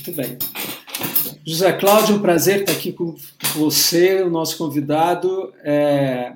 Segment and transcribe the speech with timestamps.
[0.00, 0.38] Muito bem.
[1.44, 3.14] José Cláudio, um prazer estar aqui com
[3.54, 5.52] você, o nosso convidado.
[5.62, 6.32] É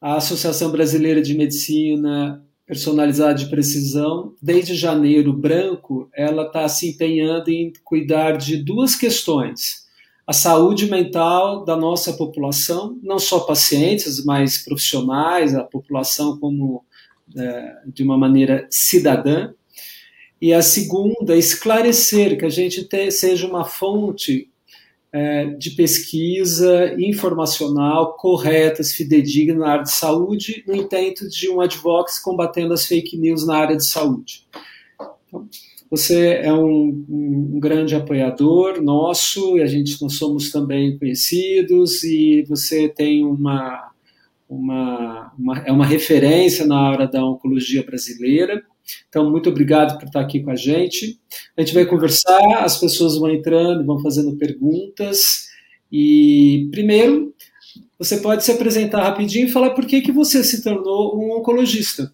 [0.00, 7.50] a Associação Brasileira de Medicina Personalizada de Precisão, desde janeiro branco, ela está se empenhando
[7.50, 9.84] em cuidar de duas questões.
[10.26, 16.84] A saúde mental da nossa população, não só pacientes, mas profissionais, a população como
[17.36, 19.52] é, de uma maneira cidadã,
[20.44, 24.50] e a segunda, esclarecer que a gente te, seja uma fonte
[25.10, 32.22] é, de pesquisa informacional corretas, fidedigna na área de saúde, no intento de um advocacy
[32.22, 34.46] combatendo as fake news na área de saúde.
[35.26, 35.48] Então,
[35.90, 42.44] você é um, um, grande apoiador nosso, e a gente nós somos também conhecidos, e
[42.46, 43.92] você tem uma,
[44.46, 48.62] uma, uma é uma referência na área da oncologia brasileira.
[49.08, 51.20] Então, muito obrigado por estar aqui com a gente.
[51.56, 55.48] A gente vai conversar, as pessoas vão entrando, vão fazendo perguntas.
[55.90, 57.34] E, primeiro,
[57.98, 62.12] você pode se apresentar rapidinho e falar por que, que você se tornou um oncologista.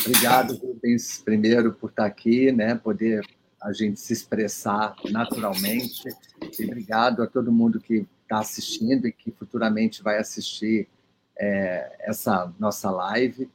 [0.00, 3.22] Obrigado, Rubens, primeiro por estar aqui, né, poder
[3.60, 6.08] a gente se expressar naturalmente.
[6.58, 10.88] E obrigado a todo mundo que está assistindo e que futuramente vai assistir
[11.36, 13.50] é, essa nossa live.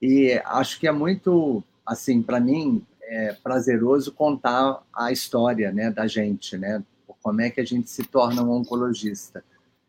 [0.00, 6.06] E acho que é muito, assim, para mim, é prazeroso contar a história né, da
[6.06, 6.82] gente, né?
[7.22, 9.42] Como é que a gente se torna um oncologista.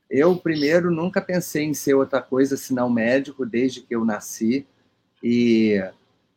[0.09, 4.65] Eu, primeiro, nunca pensei em ser outra coisa senão médico desde que eu nasci.
[5.21, 5.83] E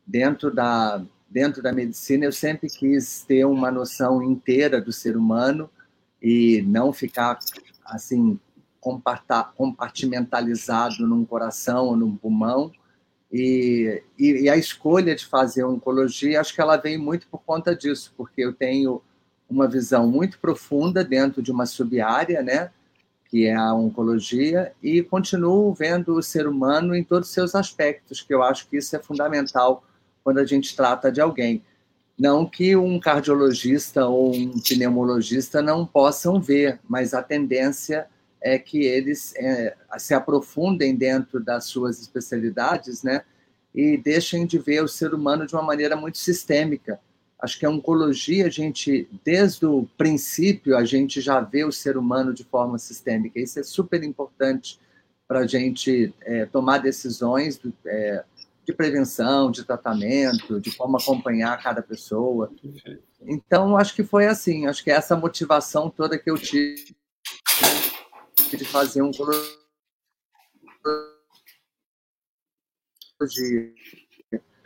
[0.05, 5.69] dentro da, dentro da medicina, eu sempre quis ter uma noção inteira do ser humano
[6.21, 7.39] e não ficar
[7.85, 8.37] assim
[8.79, 12.71] compartimentalizado num coração ou num pulmão.
[13.31, 17.73] E, e, e, a escolha de fazer oncologia, acho que ela vem muito por conta
[17.73, 19.01] disso, porque eu tenho
[19.49, 22.71] uma visão muito profunda dentro de uma sub-área, né,
[23.29, 28.21] que é a oncologia, e continuo vendo o ser humano em todos os seus aspectos,
[28.21, 29.83] que eu acho que isso é fundamental
[30.23, 31.63] quando a gente trata de alguém.
[32.19, 38.07] Não que um cardiologista ou um pneumologista não possam ver, mas a tendência
[38.41, 43.23] é que eles é, se aprofundem dentro das suas especialidades, né?
[43.73, 46.99] E deixem de ver o ser humano de uma maneira muito sistêmica.
[47.39, 51.97] Acho que a oncologia, a gente, desde o princípio, a gente já vê o ser
[51.97, 53.39] humano de forma sistêmica.
[53.39, 54.79] Isso é super importante
[55.27, 58.23] para a gente é, tomar decisões é,
[58.65, 62.51] de prevenção, de tratamento, de como acompanhar cada pessoa.
[63.21, 66.95] Então, acho que foi assim, acho que é essa motivação toda que eu tive
[68.57, 69.11] de fazer um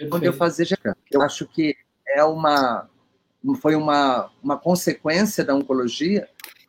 [0.10, 0.66] quando eu fazia
[1.12, 1.76] eu acho que
[2.08, 2.90] é uma
[3.62, 6.28] foi uma, uma consequência da oncologia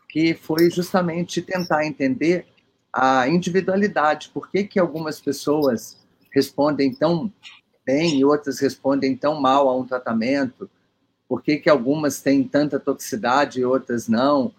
[0.09, 2.47] que foi justamente tentar entender
[2.93, 5.99] a individualidade, por que, que algumas pessoas
[6.33, 7.31] respondem tão
[7.85, 10.69] bem e outras respondem tão mal a um tratamento?
[11.29, 14.51] Por que, que algumas têm tanta toxicidade e outras não?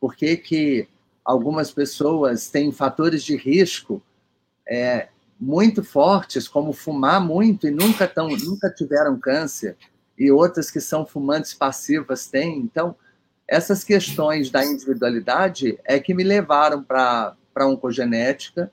[0.00, 0.88] Por que, que
[1.24, 4.02] algumas pessoas têm fatores de risco
[4.68, 9.76] é, muito fortes, como fumar muito e nunca, tão, nunca tiveram câncer,
[10.16, 12.58] e outras que são fumantes passivas têm.
[12.58, 12.94] Então,
[13.48, 18.70] essas questões da individualidade é que me levaram para a oncogenética,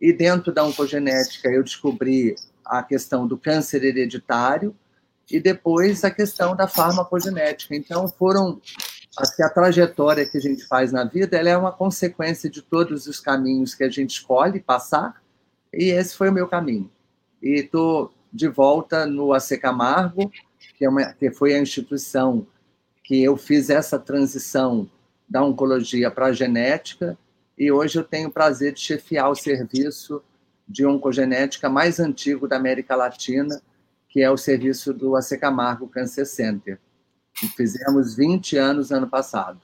[0.00, 2.34] e dentro da oncogenética eu descobri
[2.64, 4.74] a questão do câncer hereditário
[5.30, 7.74] e depois a questão da farmacogenética.
[7.74, 8.60] Então foram
[9.34, 13.06] que a trajetória que a gente faz na vida ela é uma consequência de todos
[13.06, 15.20] os caminhos que a gente escolhe passar
[15.72, 16.90] e esse foi o meu caminho.
[17.42, 20.30] E estou de volta no AC Camargo,
[20.76, 22.46] que, é uma, que foi a instituição
[23.02, 24.88] que eu fiz essa transição
[25.28, 27.18] da oncologia para a genética
[27.56, 30.22] e hoje eu tenho o prazer de chefiar o serviço
[30.66, 33.60] de oncogenética mais antigo da América Latina,
[34.08, 36.78] que é o serviço do AC Camargo Cancer Center.
[37.56, 39.60] Fizemos 20 anos ano passado.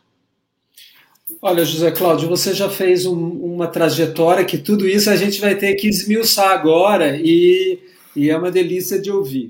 [1.41, 5.55] Olha, José Cláudio, você já fez um, uma trajetória que tudo isso a gente vai
[5.55, 7.79] ter que esmiuçar agora e,
[8.15, 9.49] e é uma delícia de ouvir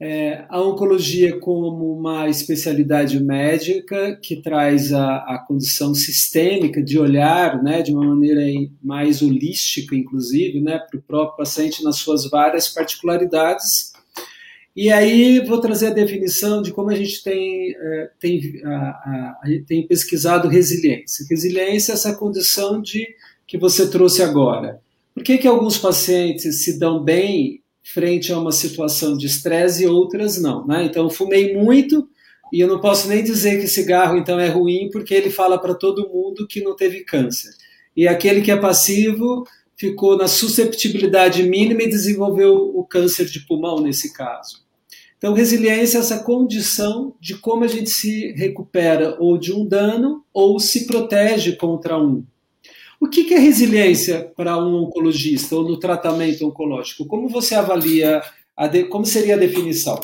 [0.00, 7.62] é, a oncologia como uma especialidade médica que traz a, a condição sistêmica de olhar,
[7.62, 8.40] né, de uma maneira
[8.82, 13.92] mais holística, inclusive, né, para o próprio paciente nas suas várias particularidades.
[14.76, 19.44] E aí vou trazer a definição de como a gente tem, é, tem, a, a,
[19.66, 21.26] tem pesquisado resiliência.
[21.28, 23.06] Resiliência é essa condição de
[23.46, 24.80] que você trouxe agora.
[25.12, 27.60] Por que, que alguns pacientes se dão bem
[27.92, 30.66] frente a uma situação de estresse e outras não.
[30.66, 30.84] Né?
[30.84, 32.08] Então, fumei muito
[32.52, 35.74] e eu não posso nem dizer que cigarro então é ruim, porque ele fala para
[35.74, 37.50] todo mundo que não teve câncer.
[37.96, 39.44] E aquele que é passivo
[39.80, 44.62] ficou na susceptibilidade mínima e desenvolveu o câncer de pulmão nesse caso.
[45.16, 50.22] Então, resiliência é essa condição de como a gente se recupera ou de um dano
[50.34, 52.22] ou se protege contra um.
[53.00, 57.06] O que é resiliência para um oncologista ou no tratamento oncológico?
[57.06, 58.20] Como você avalia,
[58.70, 59.98] de, como seria a definição?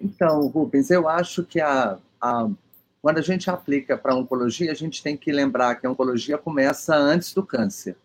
[0.00, 2.48] Então, Rubens, eu acho que a, a,
[3.08, 6.94] quando a gente aplica para oncologia, a gente tem que lembrar que a oncologia começa
[6.94, 7.96] antes do câncer,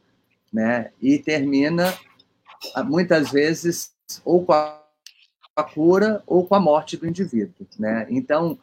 [0.52, 0.92] né?
[1.02, 1.94] E termina,
[2.86, 3.92] muitas vezes,
[4.24, 4.82] ou com a,
[5.58, 8.08] a cura ou com a morte do indivíduo, né?
[8.10, 8.58] Então,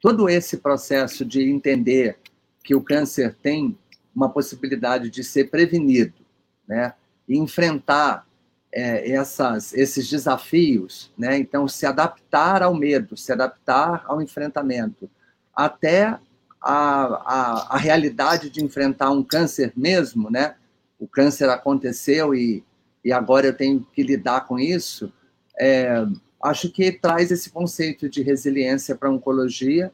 [0.00, 2.18] todo esse processo de entender
[2.62, 3.76] que o câncer tem
[4.14, 6.24] uma possibilidade de ser prevenido,
[6.68, 6.94] né?
[7.28, 8.24] E enfrentar
[8.70, 11.36] é, essas, esses desafios, né?
[11.36, 15.10] Então, se adaptar ao medo, se adaptar ao enfrentamento,
[15.54, 16.18] até
[16.60, 20.54] a, a, a realidade de enfrentar um câncer mesmo, né?
[20.98, 22.64] O câncer aconteceu e
[23.04, 25.12] e agora eu tenho que lidar com isso,
[25.58, 26.04] é,
[26.42, 29.92] acho que traz esse conceito de resiliência para a oncologia,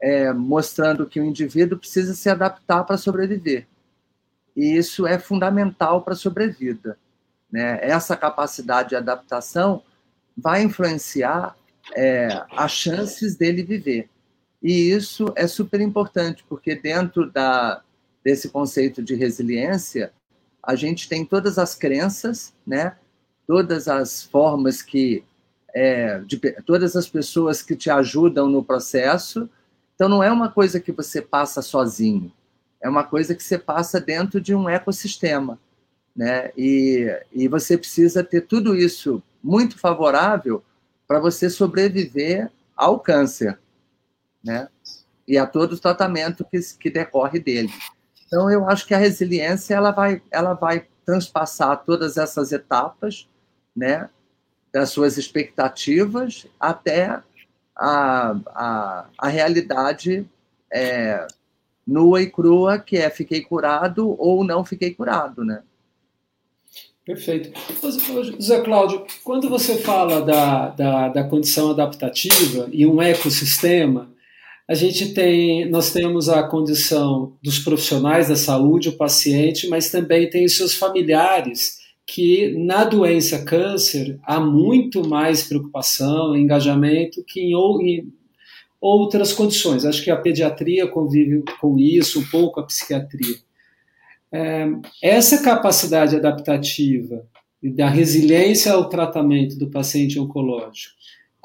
[0.00, 3.66] é, mostrando que o indivíduo precisa se adaptar para sobreviver.
[4.56, 6.96] E isso é fundamental para a sobrevida.
[7.50, 7.78] Né?
[7.82, 9.82] Essa capacidade de adaptação
[10.36, 11.56] vai influenciar
[11.96, 14.08] é, as chances dele viver.
[14.62, 17.82] E isso é super importante, porque dentro da,
[18.24, 20.12] desse conceito de resiliência,
[20.62, 22.96] a gente tem todas as crenças, né?
[23.46, 25.24] Todas as formas que
[25.74, 29.48] é, de, todas as pessoas que te ajudam no processo.
[29.94, 32.32] Então não é uma coisa que você passa sozinho,
[32.80, 35.58] é uma coisa que você passa dentro de um ecossistema,
[36.14, 36.50] né?
[36.56, 40.62] E, e você precisa ter tudo isso muito favorável
[41.06, 43.58] para você sobreviver ao câncer,
[44.42, 44.68] né?
[45.26, 47.72] E a todo o tratamento que, que decorre dele.
[48.26, 53.28] Então, eu acho que a resiliência ela vai, ela vai transpassar todas essas etapas,
[53.74, 54.10] né,
[54.72, 57.22] das suas expectativas até
[57.74, 60.28] a, a, a realidade
[60.70, 61.26] é,
[61.86, 65.62] nua e crua, que é fiquei curado ou não fiquei curado, né?
[67.06, 67.58] Perfeito.
[68.36, 74.10] José Cláudio, quando você fala da, da, da condição adaptativa e um ecossistema,
[74.68, 80.28] a gente tem, nós temos a condição dos profissionais da saúde, o paciente, mas também
[80.28, 87.54] tem os seus familiares, que na doença câncer há muito mais preocupação, engajamento que em,
[87.54, 88.12] em
[88.78, 89.86] outras condições.
[89.86, 93.36] Acho que a pediatria convive com isso, um pouco a psiquiatria.
[94.30, 94.66] É,
[95.02, 97.26] essa capacidade adaptativa
[97.62, 100.98] e da resiliência ao tratamento do paciente oncológico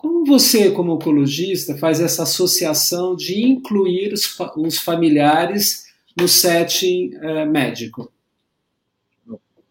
[0.03, 5.85] como você, como oncologista, faz essa associação de incluir os, os familiares
[6.19, 8.11] no setting uh, médico?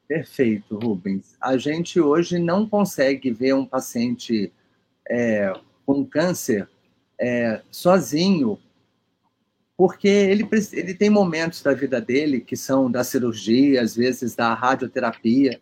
[0.09, 1.35] Perfeito, Rubens.
[1.39, 4.51] A gente hoje não consegue ver um paciente
[5.07, 5.53] é,
[5.85, 6.67] com câncer
[7.21, 8.59] é, sozinho,
[9.77, 14.55] porque ele, ele tem momentos da vida dele que são da cirurgia, às vezes da
[14.55, 15.61] radioterapia.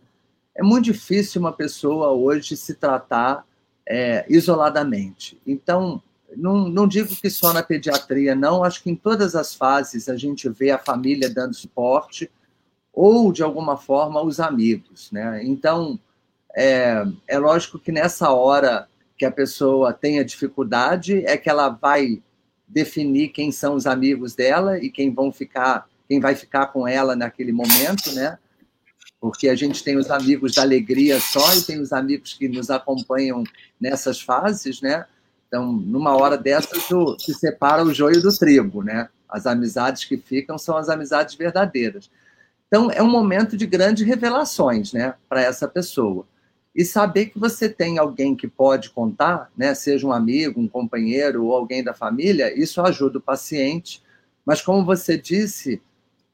[0.55, 3.45] É muito difícil uma pessoa hoje se tratar
[3.93, 5.37] é, isoladamente.
[5.45, 6.01] Então,
[6.37, 10.17] não, não digo que só na pediatria, não, acho que em todas as fases a
[10.17, 12.31] gente vê a família dando suporte
[12.93, 15.11] ou, de alguma forma, os amigos.
[15.11, 15.43] Né?
[15.43, 15.99] Então,
[16.55, 18.87] é, é lógico que nessa hora
[19.19, 22.23] que a pessoa tenha dificuldade, é que ela vai
[22.69, 27.17] definir quem são os amigos dela e quem vão ficar, quem vai ficar com ela
[27.17, 28.39] naquele momento, né?
[29.21, 32.71] Porque a gente tem os amigos da alegria só e tem os amigos que nos
[32.71, 33.45] acompanham
[33.79, 35.05] nessas fases, né?
[35.47, 36.85] Então, numa hora dessas,
[37.19, 39.09] se separa o joio do trigo, né?
[39.29, 42.11] As amizades que ficam são as amizades verdadeiras.
[42.67, 46.25] Então, é um momento de grandes revelações, né, para essa pessoa.
[46.73, 51.45] E saber que você tem alguém que pode contar, né, seja um amigo, um companheiro
[51.45, 54.01] ou alguém da família, isso ajuda o paciente.
[54.47, 55.83] Mas, como você disse,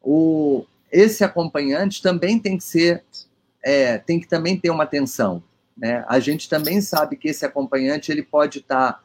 [0.03, 3.05] o, esse acompanhante também tem que ser,
[3.63, 5.43] é, tem que também ter uma atenção.
[5.77, 6.03] Né?
[6.09, 9.01] A gente também sabe que esse acompanhante ele pode estar tá,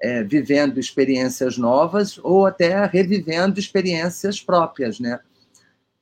[0.00, 5.20] é, vivendo experiências novas ou até revivendo experiências próprias, né?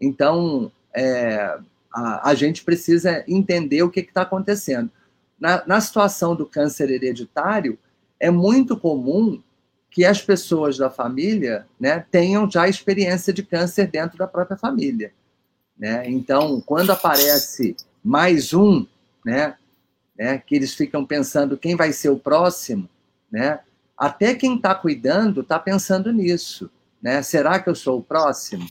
[0.00, 1.58] Então, é,
[1.92, 4.90] a, a, gente precisa entender o que está acontecendo.
[5.38, 7.78] Na, na situação do câncer hereditário,
[8.18, 9.42] é muito comum
[9.90, 15.12] que as pessoas da família né, tenham já experiência de câncer dentro da própria família.
[15.82, 16.08] Né?
[16.08, 18.86] Então, quando aparece mais um,
[19.26, 19.56] né?
[20.16, 20.38] né?
[20.38, 22.88] Que eles ficam pensando quem vai ser o próximo,
[23.28, 23.58] né?
[23.98, 26.70] Até quem está cuidando está pensando nisso,
[27.02, 27.20] né?
[27.20, 28.64] Será que eu sou o próximo?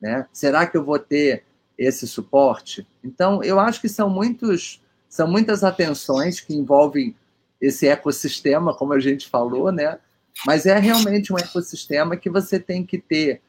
[0.00, 0.24] Né?
[0.32, 1.42] Será que eu vou ter
[1.76, 2.86] esse suporte?
[3.02, 7.16] Então, eu acho que são muitos, são muitas atenções que envolvem
[7.60, 9.98] esse ecossistema, como a gente falou, né?
[10.46, 13.42] Mas é realmente um ecossistema que você tem que ter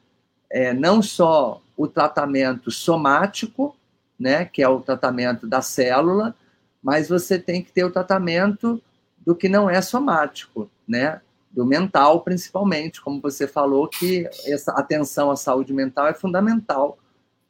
[0.50, 3.78] é, não só o tratamento somático,
[4.20, 6.36] né, que é o tratamento da célula,
[6.82, 8.82] mas você tem que ter o tratamento
[9.26, 11.22] do que não é somático, né?
[11.52, 16.98] Do mental, principalmente, como você falou, que essa atenção à saúde mental é fundamental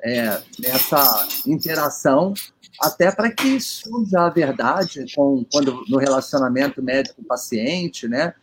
[0.02, 2.34] é, nessa interação,
[2.82, 8.34] até para que surja a verdade com, quando no relacionamento médico-paciente, né?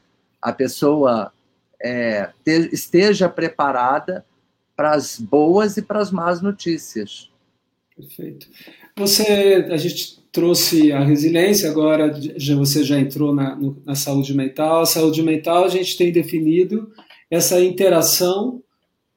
[0.41, 1.33] A pessoa
[1.83, 4.25] é, te, esteja preparada
[4.77, 7.31] para as boas e para as más notícias.
[7.97, 8.49] Perfeito.
[8.97, 14.35] Você, a gente trouxe a resiliência, agora já, você já entrou na, no, na saúde
[14.35, 14.83] mental.
[14.83, 16.93] A saúde mental a gente tem definido
[17.31, 18.61] essa interação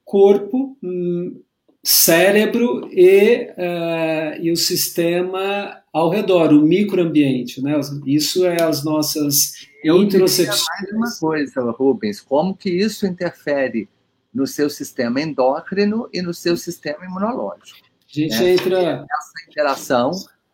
[0.05, 1.41] corpo, hum,
[1.83, 7.61] cérebro e, uh, e o sistema ao redor, o microambiente.
[7.61, 7.73] Né?
[8.05, 10.63] Isso é as nossas Eu interocepções.
[10.67, 13.89] mais uma coisa, Rubens, como que isso interfere
[14.33, 17.87] no seu sistema endócrino e no seu sistema imunológico?
[18.09, 18.53] A gente né?
[18.53, 18.79] entra...
[18.79, 20.11] Essa interação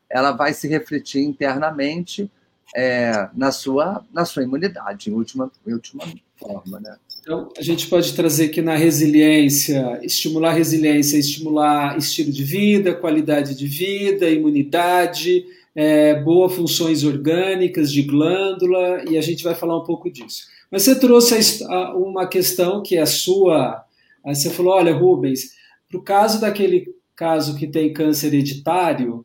[0.10, 2.30] ela vai se refletir internamente
[2.76, 6.04] é, na, sua, na sua imunidade, em última, em última
[6.36, 6.80] forma.
[6.80, 6.96] Né?
[7.20, 13.56] Então, a gente pode trazer que na resiliência, estimular resiliência, estimular estilo de vida, qualidade
[13.56, 19.84] de vida, imunidade, é, boas funções orgânicas de glândula, e a gente vai falar um
[19.84, 20.48] pouco disso.
[20.74, 21.64] Mas você trouxe
[21.94, 23.86] uma questão que é sua.
[24.26, 25.52] Você falou: olha, Rubens,
[25.88, 29.24] para o caso daquele caso que tem câncer hereditário,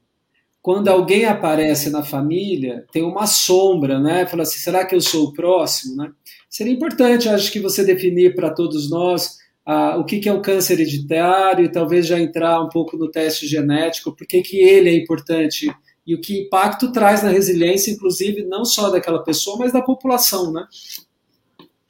[0.61, 4.27] quando alguém aparece na família, tem uma sombra, né?
[4.27, 6.11] Fala assim, será que eu sou o próximo, né?
[6.51, 10.43] Seria importante, acho que você definir para todos nós ah, o que, que é o
[10.43, 14.95] câncer hereditário e talvez já entrar um pouco no teste genético, por que ele é
[14.95, 15.75] importante
[16.07, 20.53] e o que impacto traz na resiliência, inclusive, não só daquela pessoa, mas da população,
[20.53, 20.67] né?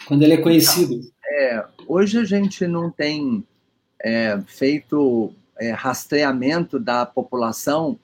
[0.08, 1.00] Quando ele é conhecido.
[1.30, 3.44] É, hoje a gente não tem
[4.02, 7.98] é, feito é, rastreamento da população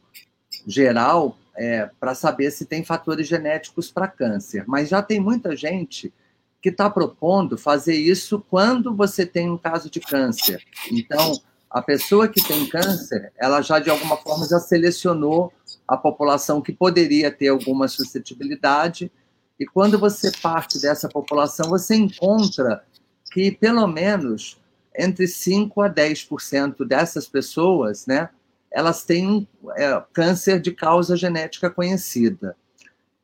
[0.67, 4.65] geral é, para saber se tem fatores genéticos para câncer.
[4.67, 6.13] Mas já tem muita gente
[6.61, 10.63] que está propondo fazer isso quando você tem um caso de câncer.
[10.91, 11.33] Então,
[11.71, 15.53] a pessoa que tem câncer, ela já de alguma forma já selecionou
[15.89, 19.11] a população que poderia ter alguma suscetibilidade.
[19.59, 22.85] E quando você parte dessa população, você encontra
[23.33, 24.61] que pelo menos
[24.97, 28.29] entre 5 a 10% dessas pessoas, né,
[28.71, 32.57] elas têm é, câncer de causa genética conhecida.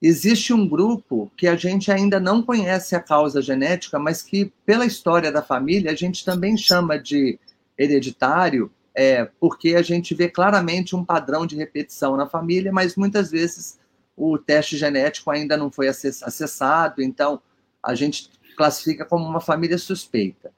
[0.03, 4.87] Existe um grupo que a gente ainda não conhece a causa genética, mas que, pela
[4.87, 7.39] história da família, a gente também chama de
[7.77, 13.31] hereditário, é, porque a gente vê claramente um padrão de repetição na família, mas muitas
[13.31, 13.79] vezes
[14.21, 17.41] o teste genético ainda não foi acessado, então
[17.83, 20.53] a gente classifica como uma família suspeita.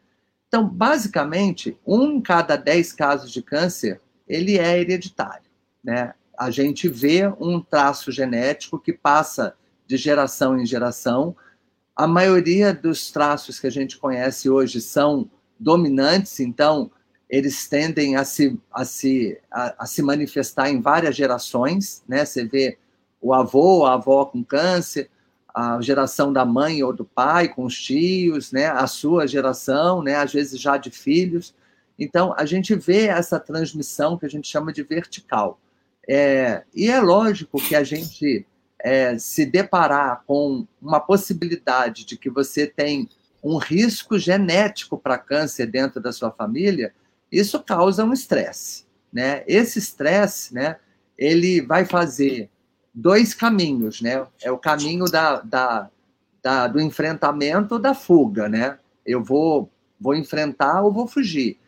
[0.48, 5.50] Então, basicamente, um em cada dez casos de câncer ele é hereditário.
[5.82, 6.12] Né?
[6.36, 9.54] A gente vê um traço genético que passa
[9.86, 11.36] de geração em geração.
[11.94, 16.90] A maioria dos traços que a gente conhece hoje são dominantes, então
[17.28, 22.02] eles tendem a se, a se, a, a se manifestar em várias gerações.
[22.08, 22.24] Né?
[22.24, 22.78] Você vê
[23.22, 25.08] o avô, a avó com câncer,
[25.54, 28.66] a geração da mãe ou do pai com os tios, né?
[28.66, 30.16] a sua geração, né?
[30.16, 31.54] às vezes já de filhos.
[31.98, 35.60] Então, a gente vê essa transmissão que a gente chama de vertical.
[36.08, 38.44] É, e é lógico que a gente
[38.80, 43.08] é, se deparar com uma possibilidade de que você tem
[43.42, 46.92] um risco genético para câncer dentro da sua família,
[47.30, 48.84] isso causa um estresse.
[49.12, 49.44] Né?
[49.46, 50.76] Esse estresse, né,
[51.16, 52.50] ele vai fazer
[52.94, 54.26] dois caminhos, né?
[54.42, 55.90] É o caminho da, da,
[56.42, 58.78] da, do enfrentamento ou da fuga, né?
[59.04, 59.70] Eu vou,
[60.00, 61.58] vou enfrentar ou vou fugir.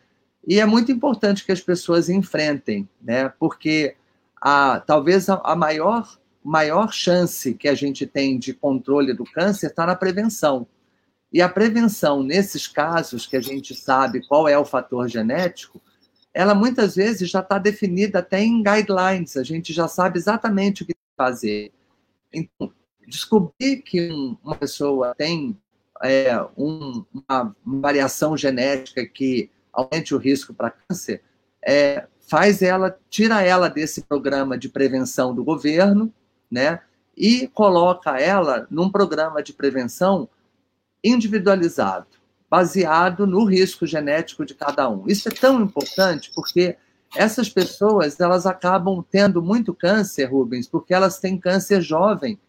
[0.47, 3.29] E é muito importante que as pessoas enfrentem, né?
[3.39, 3.95] Porque
[4.39, 9.67] a, talvez a, a maior, maior chance que a gente tem de controle do câncer
[9.67, 10.67] está na prevenção.
[11.33, 15.81] E a prevenção, nesses casos que a gente sabe qual é o fator genético,
[16.33, 20.85] ela muitas vezes já está definida até em guidelines, a gente já sabe exatamente o
[20.85, 21.71] que fazer.
[22.33, 22.71] Então,
[23.07, 24.09] descobrir que
[24.43, 25.57] uma pessoa tem
[26.03, 31.21] é, um, uma variação genética que aumente o risco para câncer,
[31.61, 36.11] é, faz ela, tira ela desse programa de prevenção do governo,
[36.49, 36.81] né?
[37.15, 40.29] E coloca ela num programa de prevenção
[41.03, 42.07] individualizado,
[42.49, 45.05] baseado no risco genético de cada um.
[45.07, 46.77] Isso é tão importante porque
[47.15, 52.39] essas pessoas elas acabam tendo muito câncer, Rubens, porque elas têm câncer jovem.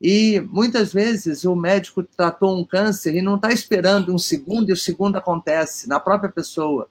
[0.00, 4.72] E muitas vezes o médico tratou um câncer e não está esperando um segundo e
[4.72, 6.88] o segundo acontece na própria pessoa.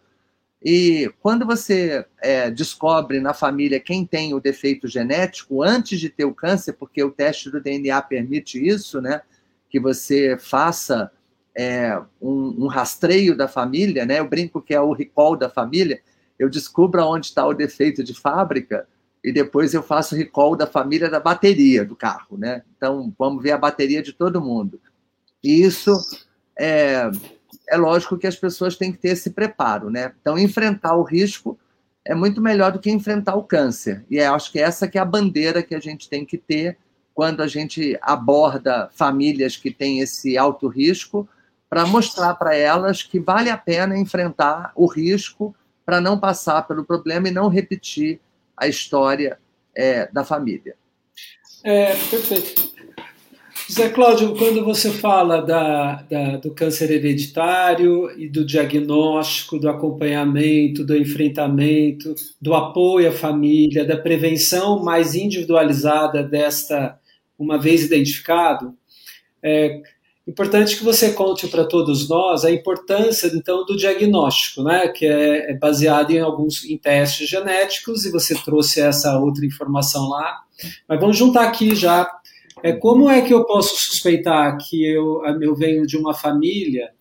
[0.64, 6.24] E quando você é, descobre na família quem tem o defeito genético antes de ter
[6.24, 9.22] o câncer, porque o teste do DNA permite isso, né?
[9.70, 11.12] Que você faça
[11.58, 14.20] é, um, um, rastreio da família, né?
[14.20, 16.00] Eu brinco que é o recall da família
[16.42, 18.88] eu descubro onde está o defeito de fábrica
[19.24, 22.64] e depois eu faço recall da família da bateria do carro, né?
[22.76, 24.82] Então, vamos ver a bateria de todo mundo.
[25.44, 25.96] E isso
[26.58, 27.12] é,
[27.70, 30.14] é lógico que as pessoas têm que ter esse preparo, né?
[30.20, 31.60] Então, enfrentar o risco
[32.04, 34.04] é muito melhor do que enfrentar o câncer.
[34.10, 36.76] E acho que essa que é a bandeira que a gente tem que ter
[37.14, 41.30] quando a gente aborda famílias que têm esse alto risco,
[41.70, 46.86] para mostrar para elas que vale a pena enfrentar o risco para não passar pelo
[46.86, 48.20] problema e não repetir
[48.56, 49.38] a história
[49.76, 50.76] é, da família.
[51.64, 52.72] É, perfeito.
[53.72, 60.84] Zé Cláudio, quando você fala da, da, do câncer hereditário e do diagnóstico, do acompanhamento,
[60.84, 67.00] do enfrentamento, do apoio à família, da prevenção mais individualizada desta,
[67.40, 68.76] uma vez identificado,
[69.42, 69.82] é,
[70.32, 75.52] Importante que você conte para todos nós a importância então do diagnóstico, né, que é,
[75.52, 80.40] é baseado em alguns em testes genéticos e você trouxe essa outra informação lá.
[80.88, 82.10] Mas vamos juntar aqui já.
[82.64, 86.92] É, como é que eu posso suspeitar que eu, eu venho de uma família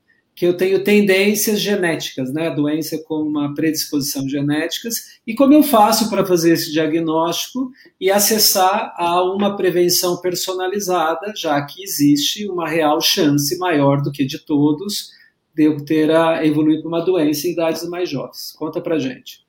[0.41, 2.49] que eu tenho tendências genéticas, né?
[2.49, 7.71] Doença com uma predisposição genéticas, e como eu faço para fazer esse diagnóstico
[8.01, 14.25] e acessar a uma prevenção personalizada, já que existe uma real chance maior do que
[14.25, 15.11] de todos
[15.55, 18.55] de eu ter a evoluir para uma doença em idades mais jovens.
[18.59, 19.45] Conta para gente.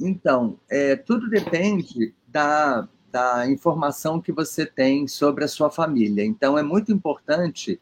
[0.00, 6.24] Então, é, tudo depende da, da informação que você tem sobre a sua família.
[6.24, 7.78] Então, é muito importante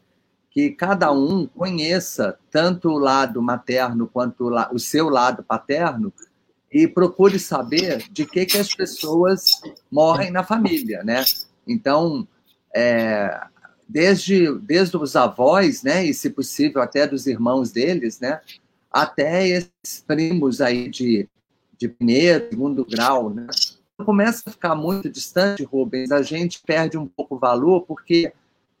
[0.55, 6.13] que cada um conheça tanto o lado materno quanto o seu lado paterno
[6.71, 11.25] e procure saber de que, que as pessoas morrem na família, né?
[11.67, 12.25] Então,
[12.73, 13.37] é,
[13.85, 18.39] desde, desde os avós, né, e se possível até dos irmãos deles, né,
[18.89, 21.27] até esses primos aí de,
[21.77, 23.45] de primeiro, segundo grau, né?
[24.05, 28.31] Começa a ficar muito distante, Rubens, a gente perde um pouco o valor, porque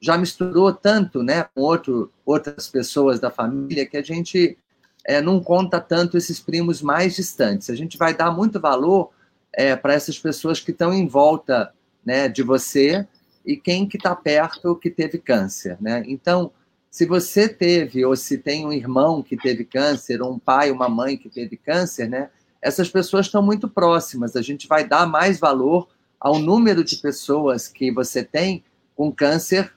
[0.05, 4.55] já misturou tanto né, com outro, outras pessoas da família que a gente
[5.03, 7.71] é, não conta tanto esses primos mais distantes.
[7.71, 9.09] A gente vai dar muito valor
[9.51, 11.73] é, para essas pessoas que estão em volta
[12.05, 13.07] né, de você
[13.43, 15.75] e quem que está perto que teve câncer.
[15.81, 16.03] Né?
[16.05, 16.51] Então,
[16.91, 20.87] se você teve, ou se tem um irmão que teve câncer, ou um pai, uma
[20.87, 22.29] mãe que teve câncer, né,
[22.61, 24.35] essas pessoas estão muito próximas.
[24.35, 25.87] A gente vai dar mais valor
[26.19, 28.63] ao número de pessoas que você tem
[28.95, 29.74] com câncer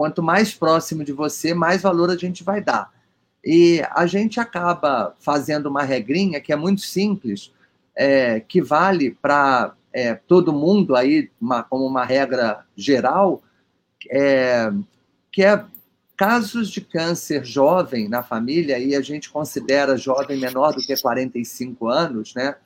[0.00, 2.90] Quanto mais próximo de você, mais valor a gente vai dar.
[3.44, 7.52] E a gente acaba fazendo uma regrinha que é muito simples,
[7.94, 13.42] é, que vale para é, todo mundo aí, uma, como uma regra geral,
[14.10, 14.72] é,
[15.30, 15.62] que é
[16.16, 21.88] casos de câncer jovem na família, e a gente considera jovem menor do que 45
[21.88, 22.56] anos, né?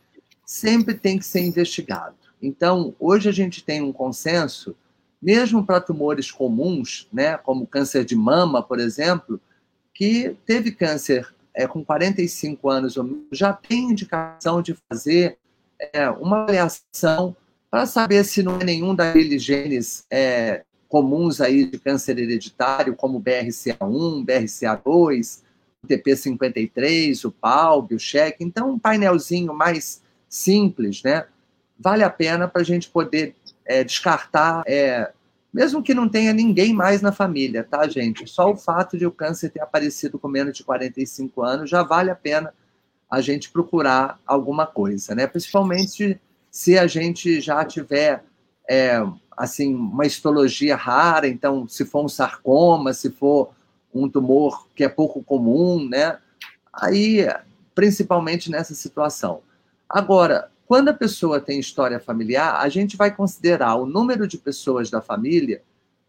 [0.47, 2.15] Sempre tem que ser investigado.
[2.41, 4.77] Então, hoje a gente tem um consenso
[5.25, 9.41] mesmo para tumores comuns, né, como câncer de mama, por exemplo,
[9.95, 15.39] que teve câncer é, com 45 anos ou menos, já tem indicação de fazer
[15.79, 17.35] é, uma avaliação
[17.71, 23.19] para saber se não é nenhum daqueles genes é, comuns aí de câncer hereditário, como
[23.19, 25.41] BRCA1, BRCA2,
[25.83, 28.37] o TP53, o PALB, o CHEC.
[28.41, 31.25] Então, um painelzinho mais simples, né?
[31.79, 33.35] Vale a pena para a gente poder
[33.65, 35.11] é, descartar, é,
[35.55, 38.29] mesmo que não tenha ninguém mais na família, tá, gente?
[38.29, 42.11] Só o fato de o câncer ter aparecido com menos de 45 anos já vale
[42.11, 42.53] a pena
[43.09, 45.29] a gente procurar alguma coisa, né?
[45.29, 48.25] Principalmente se a gente já tiver
[48.69, 49.01] é,
[49.37, 53.51] assim uma histologia rara, então se for um sarcoma, se for
[53.95, 56.19] um tumor que é pouco comum, né?
[56.73, 57.29] Aí,
[57.77, 59.41] principalmente nessa situação.
[59.89, 64.91] Agora, quando a pessoa tem história familiar, a gente vai considerar o número de pessoas
[64.91, 65.63] da família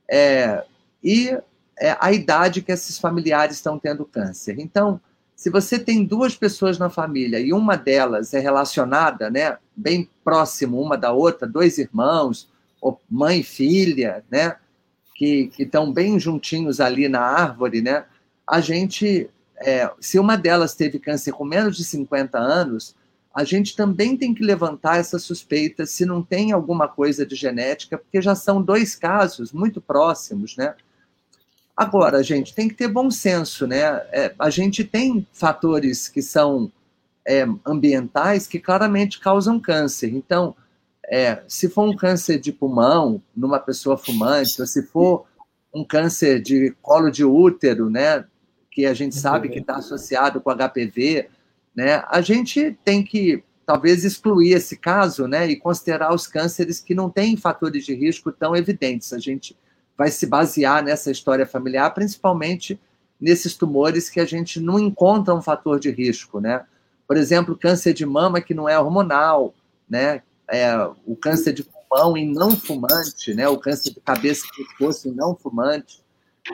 [0.10, 0.63] é,
[1.04, 1.38] e
[1.78, 4.58] é, a idade que esses familiares estão tendo câncer.
[4.60, 5.00] Então,
[5.36, 10.82] se você tem duas pessoas na família e uma delas é relacionada, né, bem próximo
[10.82, 12.50] uma da outra, dois irmãos,
[13.10, 14.56] mãe e filha, né,
[15.13, 18.06] que estão bem juntinhos ali na árvore, né,
[18.48, 22.96] a gente, é, se uma delas teve câncer com menos de 50 anos,
[23.36, 27.98] a gente também tem que levantar essa suspeita se não tem alguma coisa de genética,
[27.98, 30.74] porque já são dois casos muito próximos, né?
[31.76, 33.82] Agora, gente, tem que ter bom senso, né?
[34.13, 36.71] É, a gente tem fatores que são
[37.28, 40.13] é, ambientais que claramente causam câncer.
[40.13, 40.56] Então,
[41.06, 45.26] é, se for um câncer de pulmão numa pessoa fumante, ou se for
[45.74, 48.24] um câncer de colo de útero, né,
[48.71, 51.28] que a gente sabe que está associado com HPV,
[51.76, 56.94] né, a gente tem que talvez excluir esse caso, né, e considerar os cânceres que
[56.94, 59.12] não têm fatores de risco tão evidentes.
[59.12, 59.58] A gente
[59.98, 62.80] vai se basear nessa história familiar, principalmente
[63.20, 66.66] nesses tumores que a gente não encontra um fator de risco, né?
[67.08, 69.54] Por exemplo, câncer de mama que não é hormonal,
[69.90, 70.22] né?
[70.48, 73.48] É, o câncer de pulmão em não fumante, né?
[73.48, 76.04] O câncer de cabeça e pescoço em não fumante,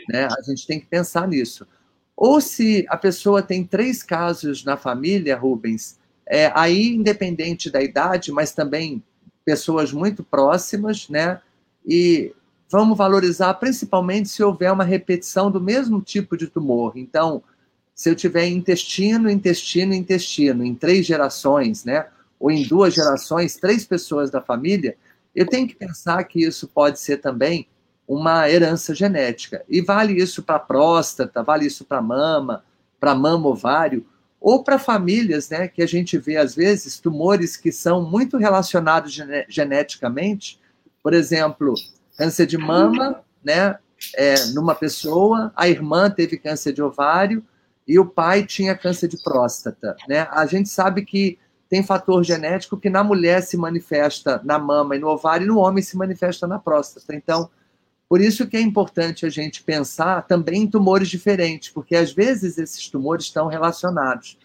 [0.07, 0.27] né?
[0.27, 1.67] A gente tem que pensar nisso.
[2.15, 8.31] Ou se a pessoa tem três casos na família, Rubens, é, aí independente da idade,
[8.31, 9.03] mas também
[9.43, 11.41] pessoas muito próximas, né?
[11.85, 12.33] E
[12.69, 16.93] vamos valorizar principalmente se houver uma repetição do mesmo tipo de tumor.
[16.95, 17.43] Então,
[17.93, 22.07] se eu tiver intestino, intestino, intestino, em três gerações, né?
[22.39, 24.95] Ou em duas gerações, três pessoas da família,
[25.35, 27.67] eu tenho que pensar que isso pode ser também
[28.13, 29.63] uma herança genética.
[29.69, 32.61] E vale isso para próstata, vale isso para mama,
[32.99, 34.05] para mama ovário,
[34.39, 39.17] ou para famílias, né, que a gente vê às vezes tumores que são muito relacionados
[39.47, 40.59] geneticamente.
[41.01, 41.73] Por exemplo,
[42.17, 43.77] câncer de mama, né?
[44.15, 47.45] É, numa pessoa, a irmã teve câncer de ovário
[47.87, 50.27] e o pai tinha câncer de próstata, né?
[50.31, 51.37] A gente sabe que
[51.69, 55.59] tem fator genético que na mulher se manifesta na mama e no ovário e no
[55.59, 57.15] homem se manifesta na próstata.
[57.15, 57.49] Então,
[58.11, 62.57] por isso que é importante a gente pensar também em tumores diferentes, porque às vezes
[62.57, 64.37] esses tumores estão relacionados.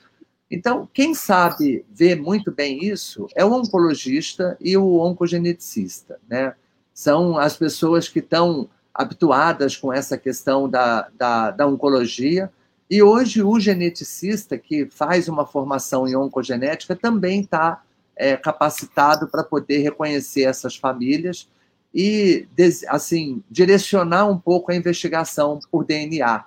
[0.49, 6.55] Então, quem sabe ver muito bem isso é o oncologista e o oncogeneticista, né?
[6.95, 12.49] são as pessoas que estão habituadas com essa questão da, da, da oncologia.
[12.89, 17.83] E hoje o geneticista que faz uma formação em oncogenética também está
[18.15, 21.49] é, capacitado para poder reconhecer essas famílias
[21.99, 22.47] e
[22.89, 26.45] assim direcionar um pouco a investigação por DNA.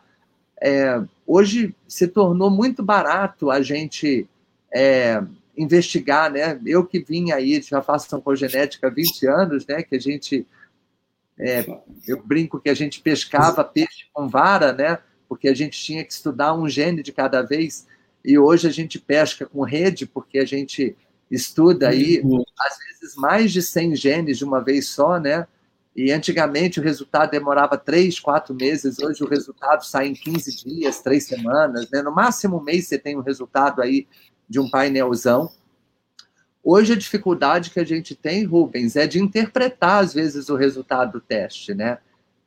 [0.62, 4.30] É, hoje se tornou muito barato a gente
[4.72, 5.24] é,
[5.58, 6.62] investigar, né?
[6.64, 9.82] Eu que vim aí, já faço oncogenética há 20 anos, né?
[9.82, 10.46] Que a gente,
[11.40, 11.66] é,
[12.08, 15.00] eu brinco que a gente pescava peixe com vara, né?
[15.28, 17.88] Porque a gente tinha que estudar um gene de cada vez,
[18.24, 20.96] e hoje a gente pesca com rede, porque a gente
[21.30, 22.22] estuda aí,
[22.60, 25.48] às vezes, mais de 100 genes de uma vez só, né?
[25.96, 31.02] E antigamente o resultado demorava três, quatro meses, hoje o resultado sai em 15 dias,
[31.02, 32.02] três semanas, né?
[32.02, 34.08] No máximo um mês você tem o um resultado aí
[34.48, 35.52] de um painelzão.
[36.64, 41.14] Hoje a dificuldade que a gente tem, Rubens, é de interpretar às vezes o resultado
[41.14, 41.98] do teste, né?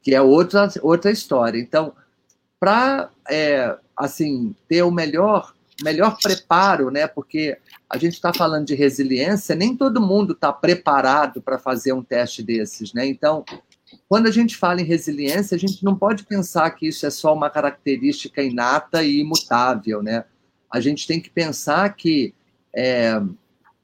[0.01, 1.59] Que é outra, outra história.
[1.59, 1.95] Então,
[2.59, 7.07] para é, assim ter o melhor melhor preparo, né?
[7.07, 7.57] Porque
[7.89, 12.43] a gente está falando de resiliência, nem todo mundo está preparado para fazer um teste
[12.43, 13.07] desses, né?
[13.07, 13.45] Então,
[14.09, 17.35] quando a gente fala em resiliência, a gente não pode pensar que isso é só
[17.35, 20.25] uma característica inata e imutável, né?
[20.73, 22.35] a gente tem que pensar que
[22.75, 23.11] é,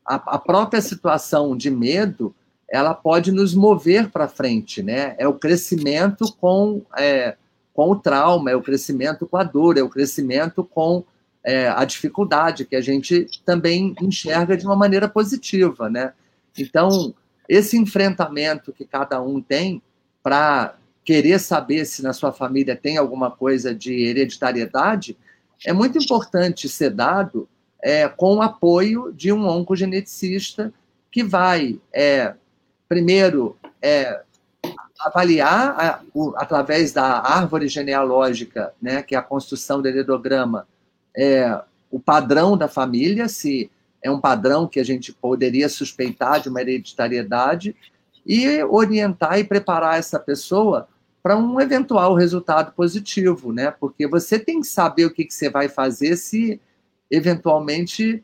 [0.07, 2.35] a, a, própria situação de medo
[2.67, 5.15] ela pode nos mover para frente, né?
[5.19, 7.37] É o crescimento com, é,
[7.75, 11.05] com o trauma, é o crescimento com a dor, é o crescimento com
[11.45, 16.13] é, a dificuldade que a gente também enxerga de uma maneira positiva, né?
[16.59, 17.15] Então,
[17.49, 19.83] esse enfrentamento que cada um tem
[20.23, 20.75] para
[21.05, 25.17] querer saber se na sua família tem alguma coisa de hereditariedade,
[25.65, 27.49] é muito importante ser dado
[27.83, 30.73] é, com o apoio de um oncogeneticista
[31.11, 32.35] que vai, é,
[32.89, 34.21] primeiro, é,
[35.01, 40.67] avaliar, a, o, através da árvore genealógica, né, que é a construção do heredograma,
[41.19, 43.69] é, o padrão da família, se
[44.01, 47.75] é um padrão que a gente poderia suspeitar de uma hereditariedade,
[48.25, 50.87] e orientar e preparar essa pessoa
[51.23, 53.71] para um eventual resultado positivo, né?
[53.71, 56.61] Porque você tem que saber o que, que você vai fazer se
[57.11, 58.23] eventualmente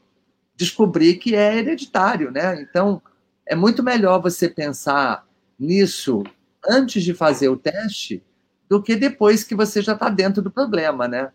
[0.54, 2.60] descobrir que é hereditário, né?
[2.60, 3.02] Então,
[3.46, 5.26] é muito melhor você pensar
[5.58, 6.22] nisso
[6.68, 8.22] antes de fazer o teste
[8.68, 11.32] do que depois que você já está dentro do problema, né?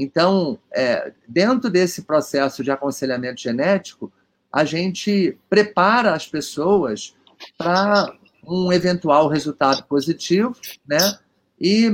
[0.00, 4.12] Então, é, dentro desse processo de aconselhamento genético,
[4.52, 7.16] a gente prepara as pessoas
[7.58, 8.14] para
[8.46, 10.56] um eventual resultado positivo,
[10.86, 11.18] né?
[11.60, 11.90] E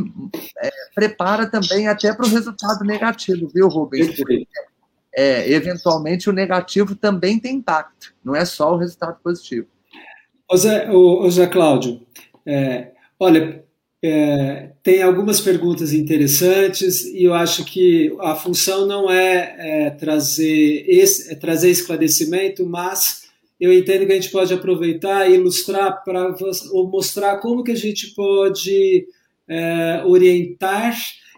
[0.62, 4.14] é, prepara também até para o resultado negativo, viu, Rubens?
[4.14, 4.46] Porque,
[5.14, 9.66] é, eventualmente, o negativo também tem impacto, não é só o resultado positivo.
[10.46, 12.06] Ô Zé, ô, ô Zé Cláudio,
[12.44, 13.64] é, olha,
[14.06, 20.84] é, tem algumas perguntas interessantes e eu acho que a função não é, é trazer,
[20.86, 23.22] esse, é trazer esclarecimento, mas
[23.58, 26.36] eu entendo que a gente pode aproveitar e ilustrar para
[26.92, 29.06] mostrar como que a gente pode
[29.48, 30.94] é, orientar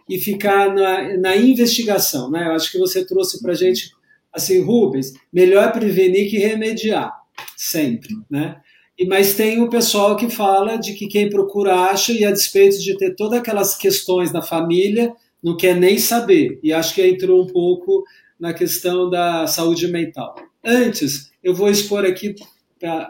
[0.08, 2.28] e ficar na, na investigação.
[2.28, 2.48] Né?
[2.48, 3.92] Eu acho que você trouxe para a gente,
[4.32, 7.12] assim, Rubens, melhor prevenir que remediar,
[7.56, 8.12] sempre.
[8.28, 8.56] Né?
[8.98, 12.78] E, mas tem o pessoal que fala de que quem procura acha, e a despeito
[12.80, 16.58] de ter todas aquelas questões na família, não quer nem saber.
[16.62, 18.04] E acho que entrou um pouco
[18.38, 20.34] na questão da saúde mental.
[20.64, 22.34] Antes, eu vou expor aqui,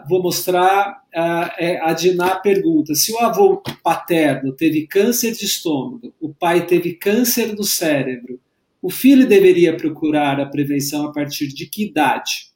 [0.07, 6.13] vou mostrar a, é, a Diná pergunta: se o avô paterno teve câncer de estômago,
[6.21, 8.39] o pai teve câncer do cérebro,
[8.81, 12.51] o filho deveria procurar a prevenção a partir de que idade?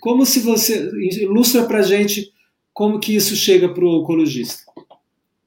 [0.00, 0.90] Como se você
[1.22, 2.30] ilustra para gente
[2.72, 4.62] como que isso chega para o oncologista?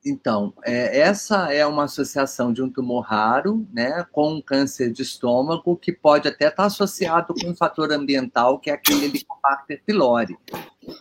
[0.06, 5.02] Então, é, essa é uma associação de um tumor raro, né, com um câncer de
[5.02, 10.38] estômago, que pode até estar associado com um fator ambiental, que é aquele Helicobacter pylori.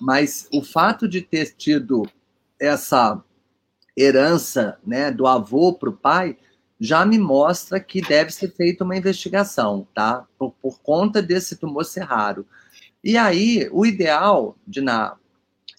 [0.00, 2.08] Mas o fato de ter tido
[2.58, 3.22] essa
[3.94, 6.38] herança né, do avô para o pai
[6.80, 10.26] já me mostra que deve ser feita uma investigação, tá?
[10.38, 12.46] Por, por conta desse tumor ser raro.
[13.02, 14.80] E aí, o ideal, de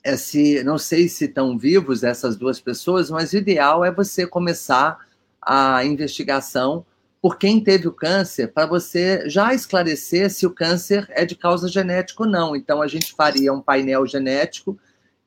[0.06, 4.28] é se, não sei se estão vivos essas duas pessoas, mas o ideal é você
[4.28, 5.00] começar
[5.42, 6.86] a investigação
[7.20, 11.68] por quem teve o câncer, para você já esclarecer se o câncer é de causa
[11.68, 12.56] genética ou não.
[12.56, 14.78] Então, a gente faria um painel genético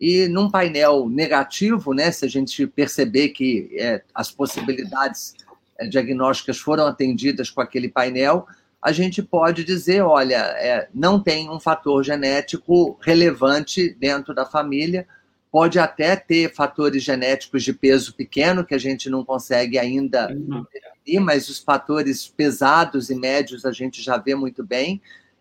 [0.00, 5.34] e num painel negativo, né, se a gente perceber que é, as possibilidades
[5.76, 8.46] é, diagnósticas foram atendidas com aquele painel,
[8.80, 15.06] a gente pode dizer, olha, é, não tem um fator genético relevante dentro da família,
[15.50, 21.20] pode até ter fatores genéticos de peso pequeno que a gente não consegue ainda definir,
[21.20, 25.00] mas os fatores pesados e médios a gente já vê muito bem.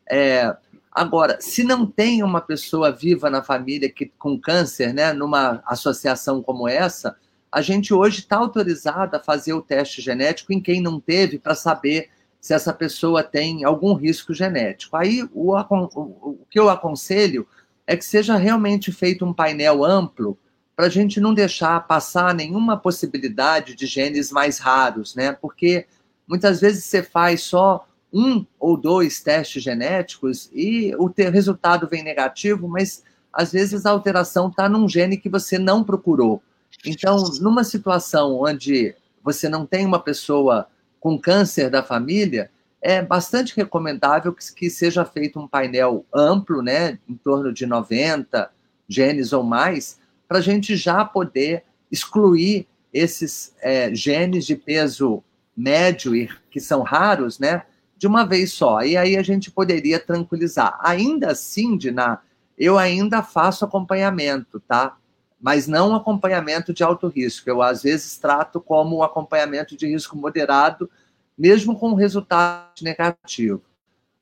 [0.09, 0.55] É,
[0.91, 6.41] agora, se não tem uma pessoa viva na família que com câncer, né, numa associação
[6.41, 7.15] como essa,
[7.51, 11.53] a gente hoje está autorizado a fazer o teste genético em quem não teve para
[11.53, 12.09] saber
[12.47, 14.95] se essa pessoa tem algum risco genético.
[14.95, 17.45] Aí, o, o, que eu aconselho
[17.85, 20.37] é que seja realmente feito um painel amplo
[20.73, 25.33] para a gente não deixar passar nenhuma possibilidade de genes mais raros, né?
[25.33, 25.87] Porque
[26.25, 32.65] muitas vezes você faz só um ou dois testes genéticos e o resultado vem negativo,
[32.69, 36.41] mas às vezes a alteração está num gene que você não procurou.
[36.85, 40.65] Então, numa situação onde você não tem uma pessoa
[40.99, 42.49] com câncer da família,
[42.81, 48.49] é bastante recomendável que, que seja feito um painel amplo, né, em torno de 90
[48.87, 55.23] genes ou mais, para a gente já poder excluir esses é, genes de peso
[55.55, 57.63] médio e que são raros, né,
[57.97, 58.81] de uma vez só.
[58.83, 60.79] E aí a gente poderia tranquilizar.
[60.81, 62.21] Ainda assim, Dina,
[62.57, 64.95] eu ainda faço acompanhamento, tá?
[65.39, 67.49] Mas não acompanhamento de alto risco.
[67.49, 70.89] Eu às vezes trato como acompanhamento de risco moderado
[71.37, 73.61] mesmo com resultado negativo.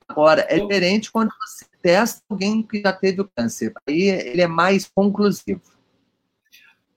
[0.07, 3.73] Agora, é diferente quando você testa alguém que já teve o câncer.
[3.87, 5.61] Aí ele é mais conclusivo.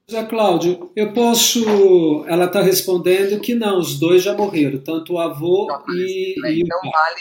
[0.06, 2.24] José Cláudio, eu posso.
[2.26, 6.62] Ela está respondendo que não, os dois já morreram, tanto o avô não, e, e.
[6.62, 7.20] Então, vale,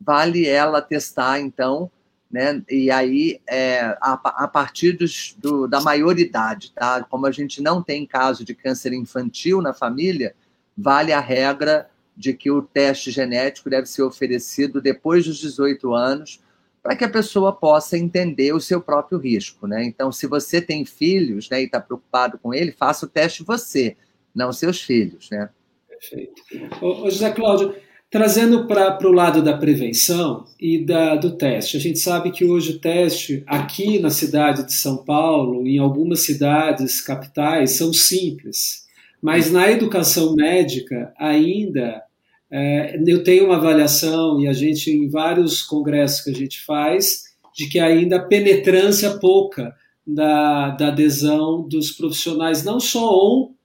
[0.00, 1.90] vale ela testar, então,
[2.32, 2.62] né?
[2.70, 4.12] E aí, é, a,
[4.44, 7.04] a partir dos, do, da maioridade, tá?
[7.04, 10.34] Como a gente não tem caso de câncer infantil na família,
[10.76, 16.40] vale a regra de que o teste genético deve ser oferecido depois dos 18 anos,
[16.82, 19.84] para que a pessoa possa entender o seu próprio risco, né?
[19.84, 23.96] Então, se você tem filhos, né, e está preocupado com ele, faça o teste você,
[24.34, 25.48] não seus filhos, né?
[25.88, 26.42] Perfeito.
[26.80, 27.76] Ô, José Cláudio,
[28.12, 32.72] trazendo para o lado da prevenção e da, do teste, a gente sabe que hoje
[32.72, 38.82] o teste aqui na cidade de São Paulo, em algumas cidades capitais, são simples.
[39.22, 42.02] Mas na educação médica, ainda,
[42.50, 47.22] é, eu tenho uma avaliação, e a gente, em vários congressos que a gente faz,
[47.56, 49.74] de que ainda a penetrância pouca
[50.06, 53.08] da, da adesão dos profissionais, não só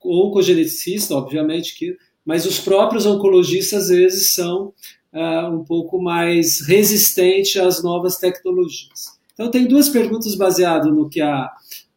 [0.02, 1.94] oncogeneticista, obviamente, que,
[2.28, 4.74] mas os próprios oncologistas às vezes são
[5.14, 9.18] uh, um pouco mais resistentes às novas tecnologias.
[9.32, 11.50] Então, tem duas perguntas baseadas no que a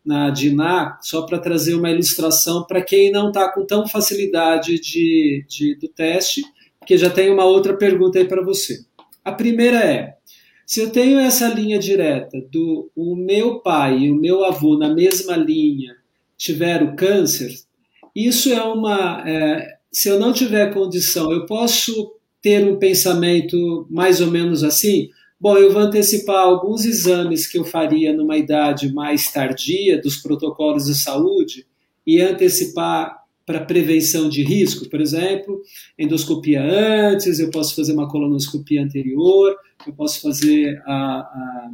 [0.05, 5.45] na Diná, só para trazer uma ilustração para quem não está com tão facilidade de,
[5.49, 6.41] de, do teste,
[6.79, 8.85] porque já tem uma outra pergunta aí para você.
[9.25, 10.15] A primeira é:
[10.65, 14.93] se eu tenho essa linha direta do o meu pai e o meu avô na
[14.93, 15.93] mesma linha
[16.37, 17.53] tiveram câncer,
[18.15, 19.27] isso é uma.
[19.27, 25.09] É, se eu não tiver condição, eu posso ter um pensamento mais ou menos assim?
[25.39, 30.85] Bom, eu vou antecipar alguns exames que eu faria numa idade mais tardia dos protocolos
[30.85, 31.65] de saúde
[32.05, 35.61] e antecipar para prevenção de risco, por exemplo,
[35.97, 41.71] endoscopia antes, eu posso fazer uma colonoscopia anterior, eu posso fazer a, a,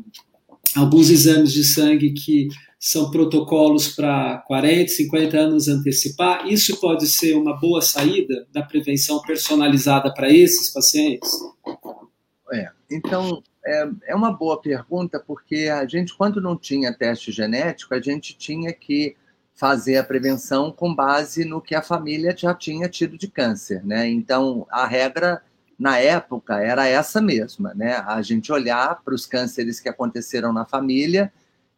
[0.78, 2.48] alguns exames de sangue que
[2.80, 6.48] são protocolos para 40, 50 anos antecipar.
[6.48, 11.30] Isso pode ser uma boa saída da prevenção personalizada para esses pacientes?
[12.54, 17.94] É, então, é, é uma boa pergunta, porque a gente, quando não tinha teste genético,
[17.94, 19.16] a gente tinha que
[19.54, 24.08] fazer a prevenção com base no que a família já tinha tido de câncer, né?
[24.08, 25.42] Então, a regra
[25.80, 27.96] na época era essa mesma, né?
[28.06, 31.34] A gente olhar para os cânceres que aconteceram na família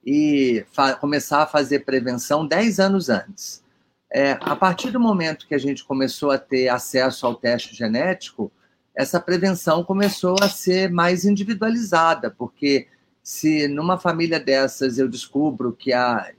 [0.06, 0.66] e
[1.00, 3.64] começar a fazer prevenção 10 anos antes.
[4.12, 8.52] É, a partir do momento que a gente começou a ter acesso ao teste genético,
[8.96, 12.88] essa prevenção começou a ser mais individualizada, porque
[13.22, 16.32] se numa família dessas eu descubro que, há,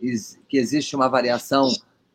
[0.48, 1.68] que existe uma variação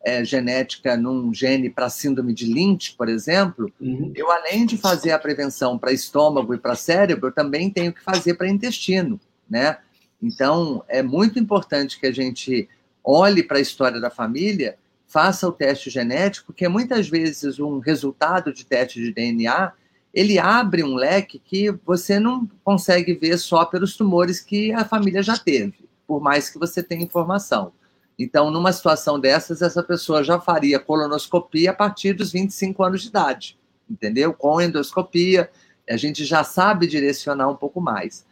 [0.04, 4.12] é, genética num gene para síndrome de Lynch, por exemplo, uhum.
[4.16, 8.04] eu além de fazer a prevenção para estômago e para cérebro, eu também tenho que
[8.04, 9.78] fazer para intestino, né?
[10.22, 12.68] Então, é muito importante que a gente
[13.04, 18.52] olhe para a história da família, faça o teste genético, porque muitas vezes um resultado
[18.54, 19.74] de teste de DNA
[20.16, 25.22] ele abre um leque que você não consegue ver só pelos tumores que a família
[25.22, 27.74] já teve, por mais que você tenha informação.
[28.18, 33.10] Então, numa situação dessas, essa pessoa já faria colonoscopia a partir dos 25 anos de
[33.10, 34.34] idade, entendeu?
[34.34, 35.50] Com endoscopia,
[35.90, 38.26] a gente já sabe direcionar um pouco mais.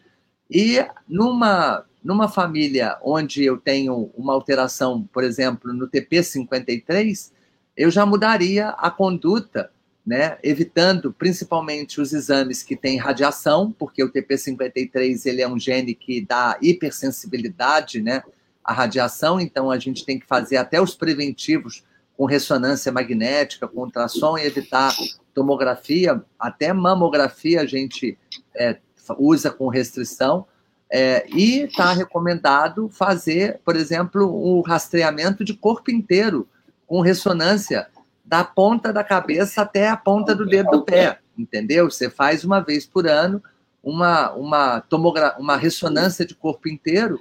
[0.54, 7.32] E numa, numa família onde eu tenho uma alteração, por exemplo, no TP53,
[7.76, 9.72] eu já mudaria a conduta
[10.06, 15.96] né, evitando principalmente os exames que têm radiação, porque o TP53 ele é um gene
[15.96, 18.22] que dá hipersensibilidade né,
[18.64, 21.84] à radiação, então a gente tem que fazer até os preventivos
[22.16, 24.94] com ressonância magnética, com ultrassom e evitar
[25.34, 28.18] tomografia, até mamografia a gente
[28.56, 28.78] é,
[29.18, 30.46] usa com restrição,
[30.90, 36.48] é, e está recomendado fazer, por exemplo, o rastreamento de corpo inteiro
[36.86, 37.88] com ressonância
[38.24, 41.90] da ponta da cabeça até a ponta do dedo do pé, entendeu?
[41.90, 43.42] Você faz uma vez por ano
[43.84, 47.20] uma, uma, tomogra uma ressonância de corpo inteiro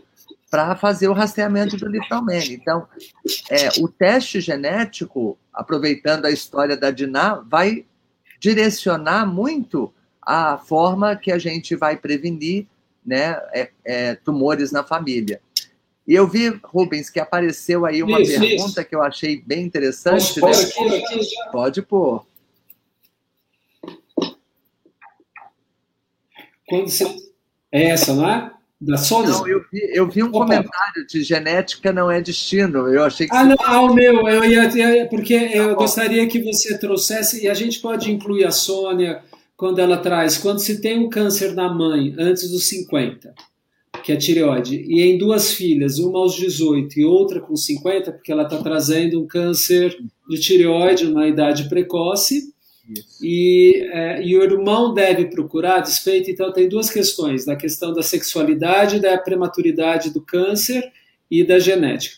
[0.51, 2.53] para fazer o rastreamento do literalmente.
[2.53, 2.87] Então,
[3.49, 7.87] é, o teste genético, aproveitando a história da Diná, vai
[8.38, 12.66] direcionar muito a forma que a gente vai prevenir
[13.04, 15.40] né, é, é, tumores na família.
[16.06, 18.85] E eu vi, Rubens, que apareceu aí uma isso, pergunta isso.
[18.85, 20.40] que eu achei bem interessante.
[20.40, 20.72] Pode, né?
[20.74, 22.26] pôr, aqui, pode pôr.
[26.68, 27.04] Quando você...
[27.70, 28.52] É essa, não é?
[28.80, 29.30] Da Sônia?
[29.30, 30.40] Não, eu vi, eu vi um Opa.
[30.40, 32.88] comentário de genética não é destino.
[32.88, 33.35] Eu achei que.
[33.35, 37.48] Ah, não, ah, o meu, eu ia, porque eu tá gostaria que você trouxesse, e
[37.48, 39.22] a gente pode incluir a Sônia
[39.62, 43.33] quando ela traz, quando se tem um câncer na mãe antes dos 50
[44.03, 48.33] que é tireoide, e em duas filhas, uma aos 18 e outra com 50, porque
[48.33, 49.96] ela está trazendo um câncer
[50.29, 52.53] de tireoide na idade precoce,
[53.22, 56.29] e, é, e, o irmão deve procurar despeito.
[56.29, 60.83] Então, tem duas questões: da questão da sexualidade, da prematuridade do câncer
[61.31, 62.16] e da genética.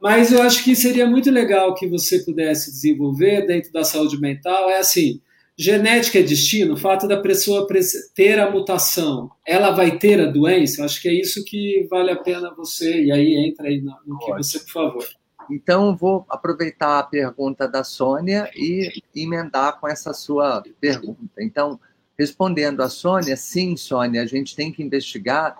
[0.00, 4.70] Mas eu acho que seria muito legal que você pudesse desenvolver dentro da saúde mental.
[4.70, 5.20] É assim:
[5.58, 7.66] Genética é destino, o fato da pessoa
[8.14, 10.84] ter a mutação, ela vai ter a doença?
[10.84, 14.18] Acho que é isso que vale a pena você, e aí entra aí no, no
[14.18, 15.06] que você, por favor.
[15.50, 21.40] Então, vou aproveitar a pergunta da Sônia e emendar com essa sua pergunta.
[21.40, 21.80] Então,
[22.18, 25.56] respondendo a Sônia, sim, Sônia, a gente tem que investigar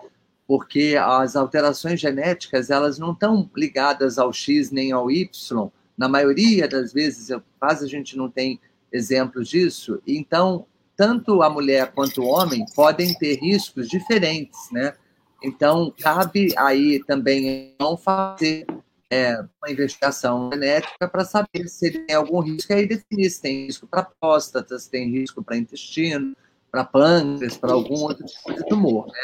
[0.47, 5.69] porque as alterações genéticas elas não estão ligadas ao X nem ao Y.
[5.97, 7.29] Na maioria das vezes,
[7.59, 8.59] quase a gente não tem
[8.91, 10.01] exemplos disso.
[10.05, 10.65] Então,
[10.95, 14.93] tanto a mulher quanto o homem podem ter riscos diferentes, né?
[15.43, 18.65] Então, cabe aí também não fazer
[19.09, 23.41] é, uma investigação genética para saber se ele tem algum risco e aí definir se
[23.41, 26.35] tem risco para próstata, se tem risco para intestino,
[26.71, 29.07] para pâncreas, para algum outro tipo de tumor.
[29.07, 29.19] Né?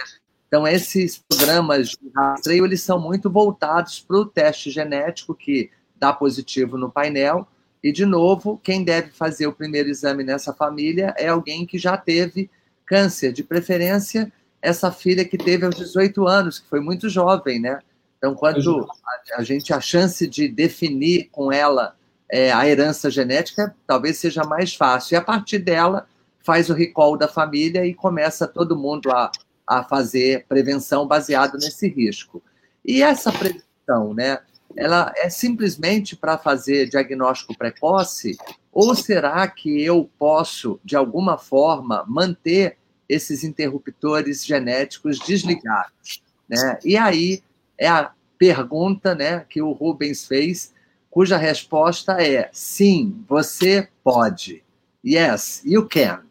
[0.48, 6.14] Então, esses programas de rastreio eles são muito voltados para o teste genético que dá
[6.14, 7.48] positivo no painel.
[7.84, 11.98] E, de novo, quem deve fazer o primeiro exame nessa família é alguém que já
[11.98, 12.50] teve
[12.86, 14.32] câncer, de preferência
[14.64, 17.80] essa filha que teve aos 18 anos, que foi muito jovem, né?
[18.18, 21.98] Então, quando a, a gente a chance de definir com ela
[22.30, 25.16] é, a herança genética, talvez seja mais fácil.
[25.16, 26.08] E a partir dela
[26.40, 29.30] faz o recall da família e começa todo mundo a,
[29.68, 32.42] a fazer prevenção baseado nesse risco.
[32.86, 34.40] E essa prevenção, né?
[34.76, 38.38] Ela é simplesmente para fazer diagnóstico precoce
[38.72, 46.80] ou será que eu posso de alguma forma manter esses interruptores genéticos desligados, né?
[46.84, 47.44] E aí
[47.78, 50.74] é a pergunta né, que o Rubens fez,
[51.10, 54.64] cuja resposta é sim, você pode.
[55.06, 56.22] Yes, you can.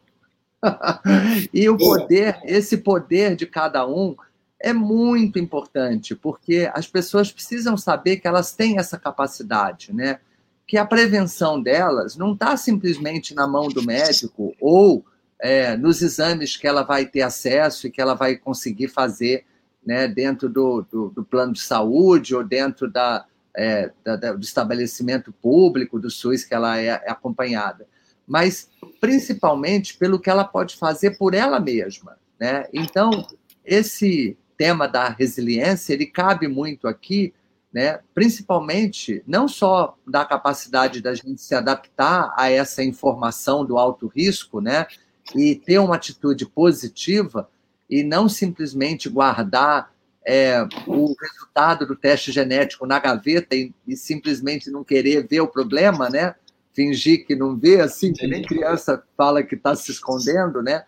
[1.53, 4.17] e o poder, esse poder de cada um
[4.63, 10.21] é muito importante, porque as pessoas precisam saber que elas têm essa capacidade, né?
[10.67, 15.05] Que a prevenção delas não está simplesmente na mão do médico ou
[15.39, 19.45] é, nos exames que ela vai ter acesso e que ela vai conseguir fazer
[19.85, 25.33] né, dentro do, do, do, plano de saúde ou dentro da, é, da, do estabelecimento
[25.33, 27.85] público do SUS que ela é, é acompanhada,
[28.25, 32.17] mas principalmente pelo que ela pode fazer por ela mesma.
[32.39, 32.67] Né?
[32.73, 33.27] Então,
[33.65, 37.35] esse tema da resiliência, ele cabe muito aqui,
[37.73, 37.99] né?
[38.15, 44.61] principalmente não só da capacidade da gente se adaptar a essa informação do alto risco,
[44.61, 44.87] né?
[45.35, 47.49] e ter uma atitude positiva,
[47.91, 49.93] e não simplesmente guardar
[50.25, 55.49] é, o resultado do teste genético na gaveta e, e, simplesmente não querer ver o
[55.49, 56.37] problema, né?
[56.73, 60.85] Fingir que não vê, assim, que nem criança fala que está se escondendo, né?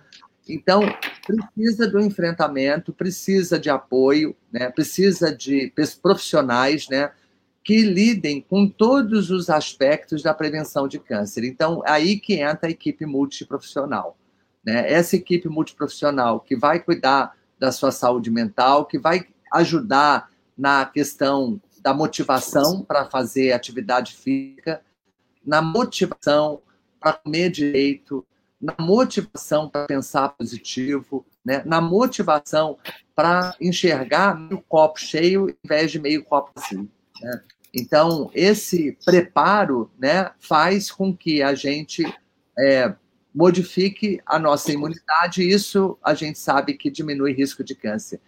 [0.49, 0.83] Então,
[1.27, 4.71] precisa do enfrentamento, precisa de apoio, né?
[4.71, 5.73] precisa de
[6.03, 7.11] profissionais né?
[7.63, 11.45] que lidem com todos os aspectos da prevenção de câncer.
[11.45, 14.19] Então, aí que entra a equipe multiprofissional.
[14.65, 14.93] Né?
[14.93, 21.61] Essa equipe multiprofissional que vai cuidar da sua saúde mental, que vai ajudar na questão
[21.81, 24.83] da motivação para fazer atividade física,
[25.45, 26.61] na motivação
[27.01, 28.27] para comer direito,
[28.65, 31.63] na motivação para pensar positivo, né?
[31.67, 32.79] na motivação
[33.15, 36.89] para enxergar meio copo cheio em vez de meio copo vazio.
[37.21, 37.43] Né?
[37.75, 42.03] Então, esse preparo né, faz com que a gente
[42.59, 42.95] é,
[43.35, 48.19] modifique a nossa imunidade, e isso a gente sabe que diminui risco de câncer.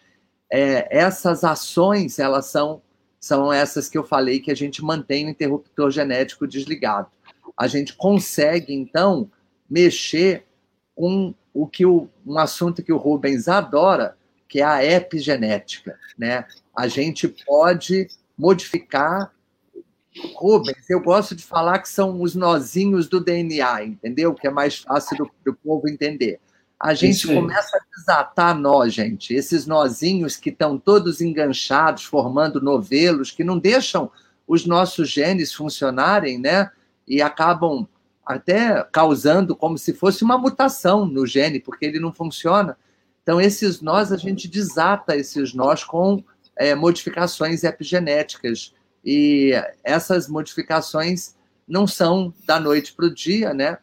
[0.53, 2.83] É, essas ações, elas são,
[3.19, 7.09] são essas que eu falei que a gente mantém o interruptor genético desligado.
[7.57, 9.31] A gente consegue, então,
[9.69, 10.45] mexer
[10.95, 14.17] com o que o, um assunto que o Rubens adora,
[14.49, 15.99] que é a epigenética.
[16.19, 16.45] Né?
[16.77, 19.33] A gente pode modificar
[20.35, 24.35] Rubens, eu gosto de falar que são os nozinhos do DNA, entendeu?
[24.35, 26.41] Que é mais fácil do, do povo entender.
[26.79, 29.35] A gente começa a desatar nós, gente.
[29.35, 34.11] Esses nozinhos que estão todos enganchados, formando novelos, que não deixam
[34.47, 36.71] os nossos genes funcionarem, né?
[37.09, 37.89] E acabam
[38.27, 42.77] até causando como se fosse uma mutação no gene, porque ele não funciona.
[43.23, 46.23] Então, esses nós, a gente desata esses nós com
[46.57, 48.75] é, modificações epigenéticas
[49.05, 49.53] e
[49.85, 51.37] essas modificações
[51.69, 53.79] não são da noite para o dia, né?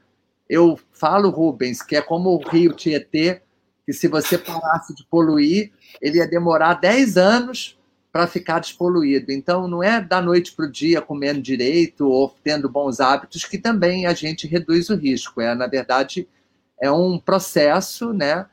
[0.50, 3.42] Eu falo, Rubens, que é como o rio Tietê,
[3.86, 5.72] que se você parasse de poluir,
[6.02, 7.78] ele ia demorar 10 anos
[8.14, 9.32] para ficar despoluído.
[9.32, 13.58] Então, não é da noite para o dia comendo direito ou tendo bons hábitos que
[13.58, 15.42] também a gente reduz o risco.
[15.42, 16.28] É, na verdade,
[16.80, 18.46] é um processo, né?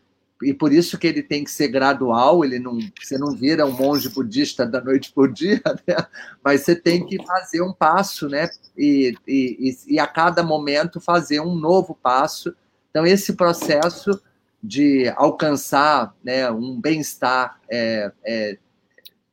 [0.43, 3.73] e por isso que ele tem que ser gradual, ele não, você não vira um
[3.73, 5.97] monge budista da noite por dia, né?
[6.43, 8.49] mas você tem que fazer um passo, né?
[8.77, 12.55] E, e, e a cada momento fazer um novo passo.
[12.91, 14.19] Então, esse processo
[14.63, 18.59] de alcançar né, um bem-estar é, é,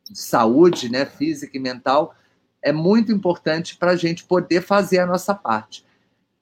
[0.10, 2.16] de saúde né, física e mental
[2.62, 5.86] é muito importante para a gente poder fazer a nossa parte.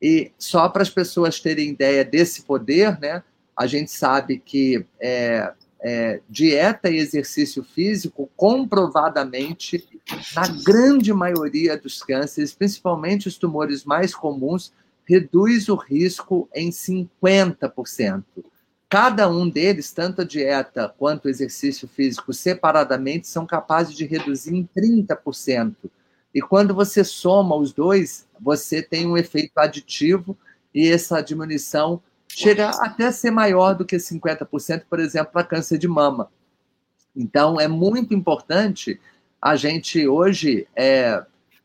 [0.02, 3.24] E só para as pessoas terem ideia desse poder, né?
[3.56, 9.88] a gente sabe que é, é, dieta e exercício físico, comprovadamente,
[10.36, 14.74] na grande maioria dos cânceres, principalmente os tumores mais comuns,
[15.08, 18.24] reduz o risco em 50%.
[18.90, 24.56] Cada um deles, tanto a dieta quanto o exercício físico separadamente, são capazes de reduzir
[24.56, 25.76] em 30%.
[26.34, 30.38] E quando você soma os dois, você tem um efeito aditivo
[30.74, 35.78] e essa diminuição chega até a ser maior do que 50%, por exemplo, para câncer
[35.78, 36.30] de mama.
[37.16, 39.00] Então, é muito importante
[39.42, 41.24] a gente hoje é,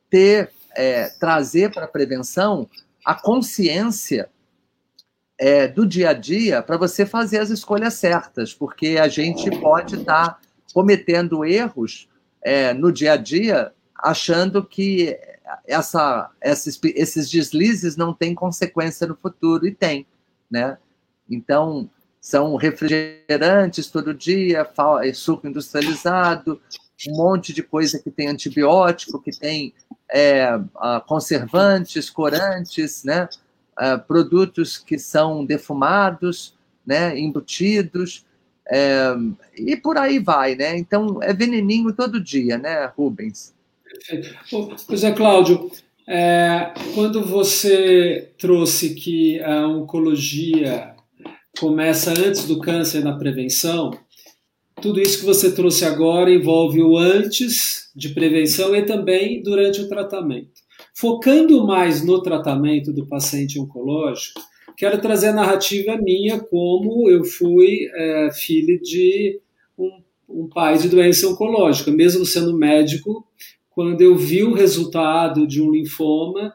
[0.09, 2.69] ter, é, trazer para a prevenção
[3.05, 4.29] a consciência
[5.41, 9.97] é, do dia a dia para você fazer as escolhas certas, porque a gente pode
[9.97, 10.39] estar tá
[10.75, 12.07] cometendo erros
[12.43, 15.19] é, no dia a dia achando que
[15.67, 20.07] essa, esses, esses deslizes não têm consequência no futuro, e tem,
[20.51, 20.77] né?
[21.29, 21.89] Então,
[22.21, 24.69] são refrigerantes todo dia,
[25.03, 26.61] é suco industrializado,
[27.09, 29.73] um monte de coisa que tem antibiótico, que tem
[30.11, 30.51] é,
[31.07, 33.27] conservantes, corantes, né?
[33.81, 36.55] É, produtos que são defumados,
[36.87, 37.19] né?
[37.19, 38.27] embutidos,
[38.71, 39.15] é,
[39.57, 40.79] e por aí vai, né?
[40.79, 43.53] Então, é veneninho todo dia, né, Rubens?
[44.87, 45.71] Pois é, Cláudio,
[46.07, 50.95] é, quando você trouxe que a oncologia
[51.59, 53.91] começa antes do câncer na prevenção,
[54.81, 59.89] tudo isso que você trouxe agora envolve o antes de prevenção e também durante o
[59.89, 60.61] tratamento.
[61.01, 64.39] Focando mais no tratamento do paciente oncológico,
[64.77, 69.41] quero trazer a narrativa minha como eu fui é, filho de
[69.79, 73.27] um, um pai de doença oncológica, mesmo sendo médico,
[73.71, 76.53] quando eu vi o resultado de um linfoma,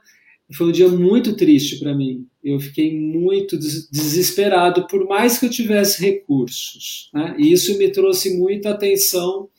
[0.53, 2.27] foi um dia muito triste para mim.
[2.43, 7.09] Eu fiquei muito desesperado, por mais que eu tivesse recursos.
[7.11, 7.35] Né?
[7.39, 9.49] E isso me trouxe muita atenção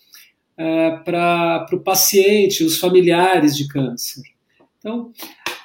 [0.57, 4.23] é, para o paciente, os familiares de câncer.
[4.87, 5.11] Então,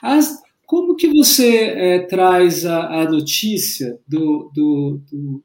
[0.02, 5.44] as, como que você é, traz a, a notícia do, do, do,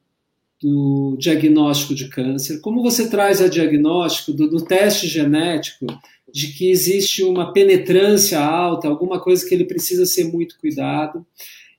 [0.62, 2.62] do, diagnóstico de câncer?
[2.62, 5.84] Como você traz a diagnóstico do, do teste genético
[6.32, 11.26] de que existe uma penetrância alta, alguma coisa que ele precisa ser muito cuidado.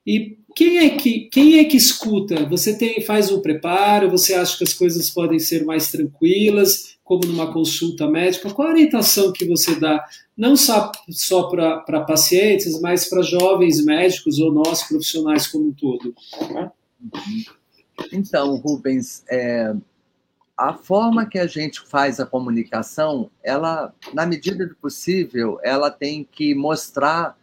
[0.08, 2.46] E quem é que quem é que escuta?
[2.46, 4.10] Você tem faz um preparo?
[4.10, 8.50] Você acha que as coisas podem ser mais tranquilas, como numa consulta médica?
[8.50, 10.02] Qual a orientação que você dá,
[10.36, 16.16] não só, só para pacientes, mas para jovens médicos ou nós profissionais como um todo?
[18.14, 19.76] Então, Rubens, é,
[20.56, 26.26] a forma que a gente faz a comunicação, ela, na medida do possível, ela tem
[26.32, 27.38] que mostrar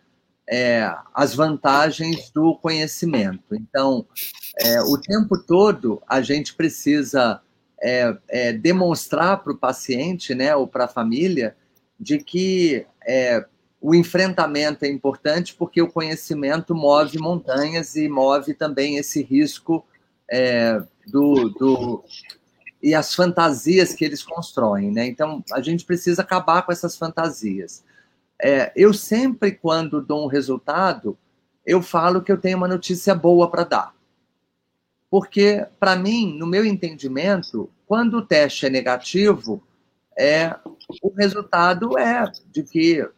[0.48, 3.54] é, as vantagens do conhecimento.
[3.54, 4.06] Então,
[4.58, 7.40] é, o tempo todo a gente precisa
[7.82, 11.56] é, é demonstrar para o paciente, né, ou para a família,
[11.98, 13.44] de que é,
[13.80, 19.84] o enfrentamento é importante porque o conhecimento move montanhas e move também esse risco
[20.30, 22.04] é, do, do
[22.82, 25.06] e as fantasias que eles constroem, né?
[25.06, 27.82] Então a gente precisa acabar com essas fantasias.
[28.46, 31.16] É, eu sempre, quando dou um resultado,
[31.64, 33.94] eu falo que eu tenho uma notícia boa para dar,
[35.10, 39.62] porque para mim, no meu entendimento, quando o teste é negativo,
[40.14, 40.54] é
[41.02, 43.08] o resultado é de que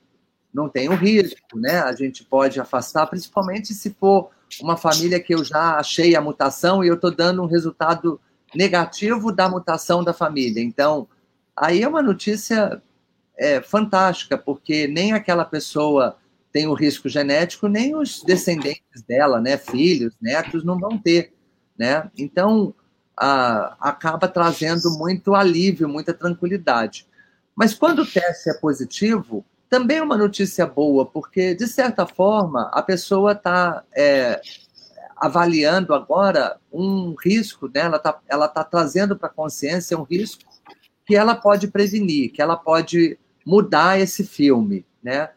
[0.54, 1.80] não tem um risco, né?
[1.80, 6.84] A gente pode afastar, principalmente se for uma família que eu já achei a mutação
[6.84, 8.20] e eu estou dando um resultado
[8.54, 10.62] negativo da mutação da família.
[10.62, 11.08] Então,
[11.56, 12.80] aí é uma notícia
[13.38, 16.16] é, fantástica, porque nem aquela pessoa
[16.52, 21.34] tem o risco genético, nem os descendentes dela, né, filhos, netos, não vão ter,
[21.78, 22.10] né?
[22.16, 22.74] Então,
[23.16, 27.06] a, acaba trazendo muito alívio, muita tranquilidade.
[27.54, 32.70] Mas quando o teste é positivo, também é uma notícia boa, porque, de certa forma,
[32.72, 34.40] a pessoa está é,
[35.16, 37.80] avaliando agora um risco, né?
[37.80, 40.44] ela está ela tá trazendo para a consciência um risco
[41.04, 45.30] que ela pode prevenir, que ela pode mudar esse filme, né?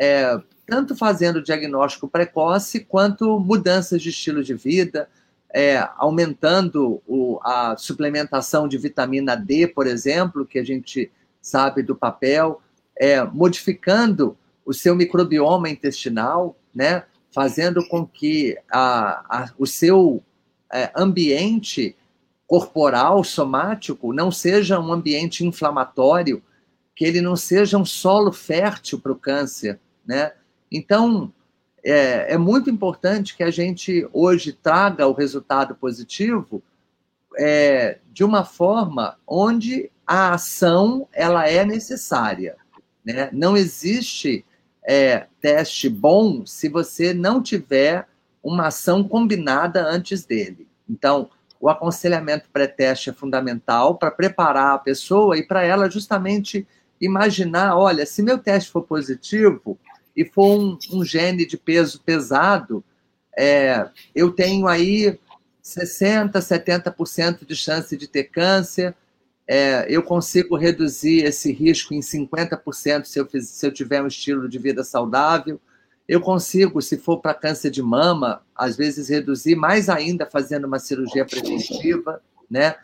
[0.00, 5.08] É, tanto fazendo diagnóstico precoce quanto mudanças de estilo de vida,
[5.52, 11.10] é, aumentando o, a suplementação de vitamina D, por exemplo, que a gente
[11.40, 12.60] sabe do papel,
[12.96, 17.04] é, modificando o seu microbioma intestinal, né?
[17.32, 20.22] fazendo com que a, a, o seu
[20.72, 21.94] é, ambiente
[22.46, 26.42] corporal, somático, não seja um ambiente inflamatório,
[26.96, 30.32] que ele não seja um solo fértil para o câncer, né?
[30.72, 31.30] Então,
[31.84, 36.62] é, é, muito importante que a gente hoje traga o resultado positivo
[37.38, 42.56] é, de uma forma onde a ação ela é necessária,
[43.04, 43.28] né?
[43.30, 44.42] Não existe
[44.82, 48.08] é, teste bom se você não tiver
[48.42, 50.66] uma ação combinada antes dele.
[50.88, 51.28] Então,
[51.60, 56.66] o aconselhamento pré-teste é fundamental para preparar a pessoa e para ela justamente
[57.00, 59.78] imaginar, olha, se meu teste for positivo
[60.16, 62.84] e for um, um gene de peso pesado,
[63.36, 65.18] é, eu tenho aí
[65.62, 68.94] 60%, 70% de chance de ter câncer,
[69.48, 74.08] é, eu consigo reduzir esse risco em 50% se eu, fiz, se eu tiver um
[74.08, 75.60] estilo de vida saudável.
[76.08, 80.78] Eu consigo, se for para câncer de mama, às vezes reduzir mais ainda fazendo uma
[80.78, 82.76] cirurgia preventiva, né?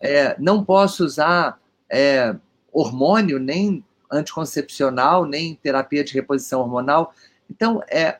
[0.00, 1.60] É, não posso usar
[1.90, 2.34] é,
[2.74, 7.14] hormônio, nem anticoncepcional, nem terapia de reposição hormonal.
[7.48, 8.18] Então, é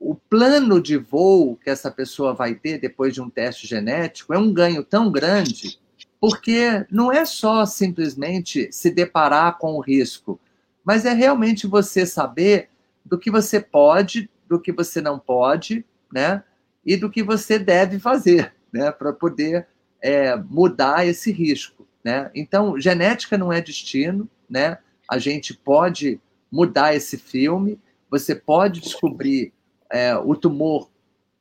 [0.00, 4.38] o plano de voo que essa pessoa vai ter depois de um teste genético é
[4.38, 5.78] um ganho tão grande,
[6.20, 10.40] porque não é só simplesmente se deparar com o risco,
[10.84, 12.68] mas é realmente você saber
[13.04, 16.42] do que você pode, do que você não pode, né?
[16.84, 18.90] E do que você deve fazer, né?
[18.90, 19.68] Para poder
[20.00, 22.30] é, mudar esse risco, né?
[22.34, 24.78] Então, genética não é destino, né?
[25.08, 27.80] A gente pode mudar esse filme,
[28.10, 29.52] você pode descobrir
[29.90, 30.90] é, o tumor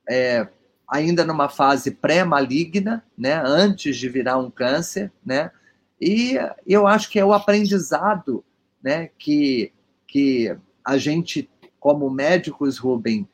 [0.09, 0.47] é,
[0.87, 3.41] ainda numa fase pré-maligna, né?
[3.43, 5.51] Antes de virar um câncer, né?
[5.99, 6.35] E
[6.65, 8.43] eu acho que é o aprendizado,
[8.83, 9.09] né?
[9.17, 9.71] Que
[10.07, 10.53] que
[10.83, 11.49] a gente
[11.79, 13.27] como médicos, Rubem,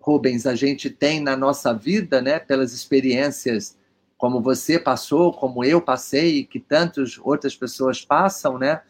[0.00, 3.76] Rubens, a gente tem na nossa vida, né, pelas experiências
[4.22, 8.80] como você passou, como eu passei e que tantas outras pessoas passam, né,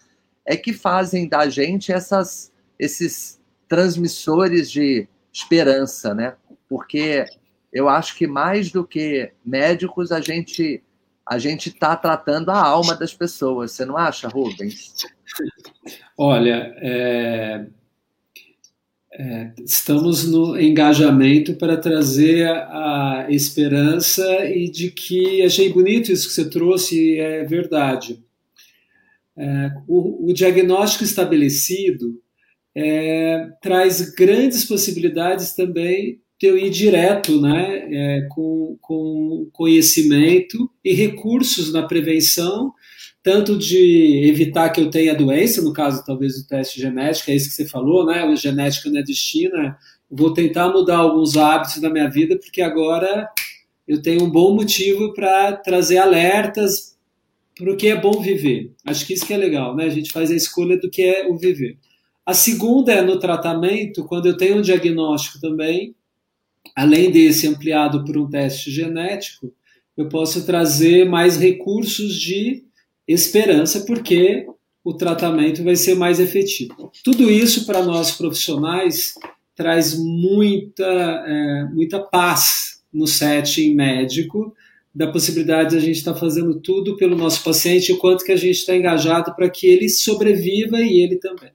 [0.45, 6.35] é que fazem da gente essas, esses transmissores de esperança, né?
[6.68, 7.24] Porque
[7.72, 10.85] eu acho que mais do que médicos a gente
[11.24, 13.72] a gente está tratando a alma das pessoas.
[13.72, 14.97] Você não acha, Rubens?
[16.18, 17.64] Olha, é,
[19.15, 26.29] é, estamos no engajamento para trazer a, a, esperança e de que achei bonito isso
[26.29, 28.23] que você trouxe, é verdade.
[29.37, 32.21] É, o, o, diagnóstico estabelecido
[32.75, 40.93] é, traz grandes possibilidades também de eu ir direto né, é, com, com conhecimento e
[40.95, 42.73] recursos na prevenção
[43.23, 47.49] tanto de evitar que eu tenha doença, no caso talvez do teste genético, é isso
[47.49, 48.25] que você falou, né?
[48.25, 49.57] O genético não é destino.
[49.57, 49.77] É,
[50.11, 53.29] vou tentar mudar alguns hábitos da minha vida, porque agora
[53.87, 56.97] eu tenho um bom motivo para trazer alertas
[57.57, 58.73] para o que é bom viver.
[58.85, 59.85] Acho que isso que é legal, né?
[59.85, 61.79] A gente faz a escolha do que é o viver.
[62.27, 65.95] A segunda é no tratamento, quando eu tenho um diagnóstico também,
[66.75, 69.53] além desse ampliado por um teste genético,
[69.97, 72.64] eu posso trazer mais recursos de
[73.07, 74.47] esperança, porque
[74.85, 76.91] o tratamento vai ser mais efetivo.
[77.05, 79.15] Tudo isso para nós profissionais
[79.55, 84.55] traz muita, é, muita paz no setting médico,
[84.95, 88.33] da possibilidade de a gente estar tá fazendo tudo pelo nosso paciente, o quanto que
[88.33, 91.51] a gente está engajado para que ele sobreviva e ele também.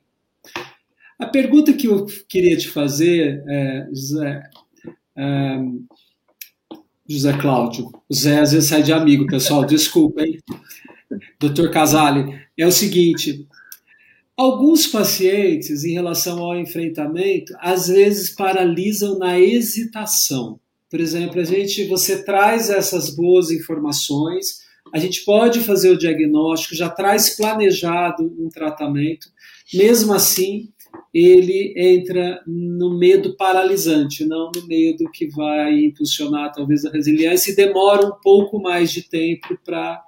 [1.20, 4.44] A pergunta que eu queria te fazer, é, José,
[5.16, 5.58] é,
[7.08, 10.40] José Cláudio, o Zé às vezes sai de amigo, pessoal, desculpa, hein?
[11.40, 11.70] Dr.
[11.70, 13.48] Casale, é o seguinte:
[14.36, 20.60] alguns pacientes, em relação ao enfrentamento, às vezes paralisam na hesitação.
[20.90, 26.76] Por exemplo, a gente, você traz essas boas informações, a gente pode fazer o diagnóstico,
[26.76, 29.28] já traz planejado um tratamento,
[29.74, 30.70] mesmo assim,
[31.14, 37.56] ele entra no medo paralisante, não no medo que vai impulsionar talvez a resiliência e
[37.56, 40.02] demora um pouco mais de tempo para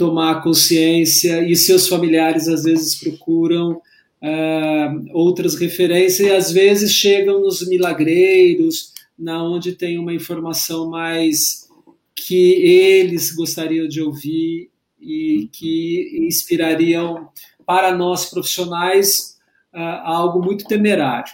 [0.00, 7.42] tomar consciência e seus familiares às vezes procuram uh, outras referências e às vezes chegam
[7.42, 11.68] nos milagreiros, na onde tem uma informação mais
[12.16, 17.28] que eles gostariam de ouvir e que inspirariam
[17.66, 19.36] para nós profissionais
[19.74, 21.30] uh, algo muito temerário.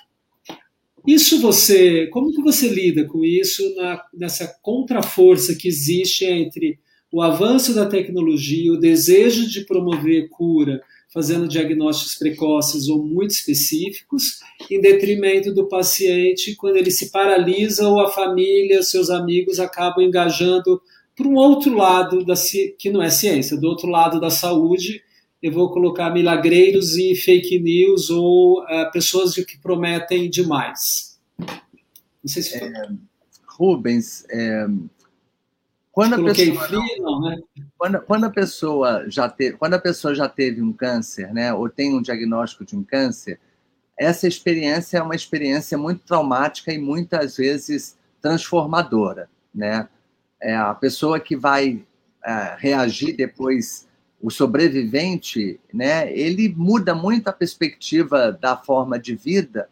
[1.06, 6.80] Isso você, como que você lida com isso na, nessa contraforça que existe entre
[7.12, 10.80] o avanço da tecnologia, o desejo de promover cura,
[11.12, 14.40] fazendo diagnósticos precoces ou muito específicos,
[14.70, 20.80] em detrimento do paciente, quando ele se paralisa ou a família, seus amigos acabam engajando
[21.16, 22.34] para um outro lado da
[22.78, 25.02] que não é ciência, do outro lado da saúde,
[25.42, 31.18] eu vou colocar milagreiros e fake news ou uh, pessoas que prometem demais.
[31.38, 32.68] Não sei se foi.
[32.68, 32.88] É,
[33.46, 34.66] Rubens, é,
[35.96, 37.38] quando a pessoa frio, não, né?
[37.78, 41.70] Quando, quando, a pessoa já teve, quando a pessoa já teve um câncer, né, ou
[41.70, 43.40] tem um diagnóstico de um câncer,
[43.98, 49.88] essa experiência é uma experiência muito traumática e muitas vezes transformadora, né?
[50.38, 51.82] É a pessoa que vai
[52.22, 53.88] é, reagir depois
[54.20, 59.66] o sobrevivente, né, ele muda muito a perspectiva da forma de vida,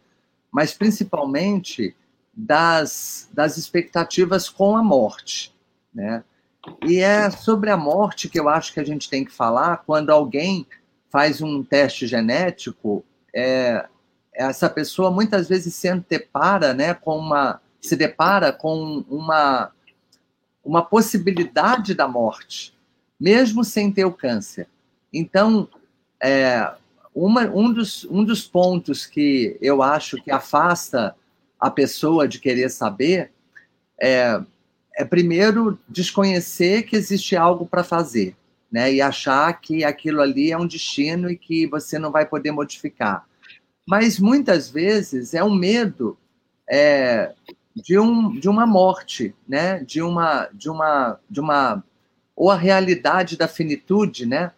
[0.51, 1.95] mas principalmente
[2.33, 5.54] das, das expectativas com a morte,
[5.95, 6.23] né?
[6.85, 10.09] E é sobre a morte que eu acho que a gente tem que falar quando
[10.09, 10.67] alguém
[11.09, 13.87] faz um teste genético, é,
[14.33, 19.71] essa pessoa muitas vezes se antepara, né, com uma, se depara com uma,
[20.63, 22.75] uma possibilidade da morte,
[23.19, 24.67] mesmo sem ter o câncer.
[25.13, 25.69] Então,
[26.21, 26.69] é,
[27.13, 31.15] uma, um, dos, um dos pontos que eu acho que afasta
[31.57, 33.31] a pessoa de querer saber
[33.97, 34.41] é,
[34.95, 38.35] é primeiro desconhecer que existe algo para fazer,
[38.71, 38.93] né?
[38.93, 43.25] E achar que aquilo ali é um destino e que você não vai poder modificar.
[43.85, 46.17] Mas muitas vezes é um medo
[46.69, 47.33] é,
[47.75, 49.83] de, um, de uma morte, né?
[49.83, 51.83] De uma, de uma, de uma
[52.35, 54.51] ou a realidade da finitude, né?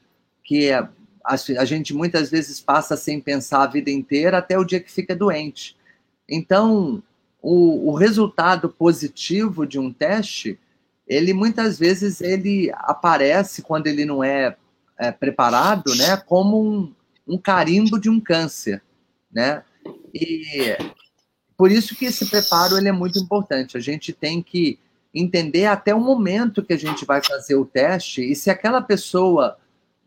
[0.43, 4.63] Que é, a, a gente muitas vezes passa sem pensar a vida inteira até o
[4.63, 5.75] dia que fica doente.
[6.29, 7.01] Então,
[7.41, 10.59] o, o resultado positivo de um teste,
[11.07, 14.57] ele muitas vezes ele aparece quando ele não é,
[14.97, 16.17] é preparado, né?
[16.17, 16.93] Como um,
[17.27, 18.81] um carimbo de um câncer,
[19.31, 19.63] né?
[20.13, 20.77] E
[21.55, 23.77] por isso que esse preparo ele é muito importante.
[23.77, 24.79] A gente tem que
[25.13, 29.57] entender até o momento que a gente vai fazer o teste e se aquela pessoa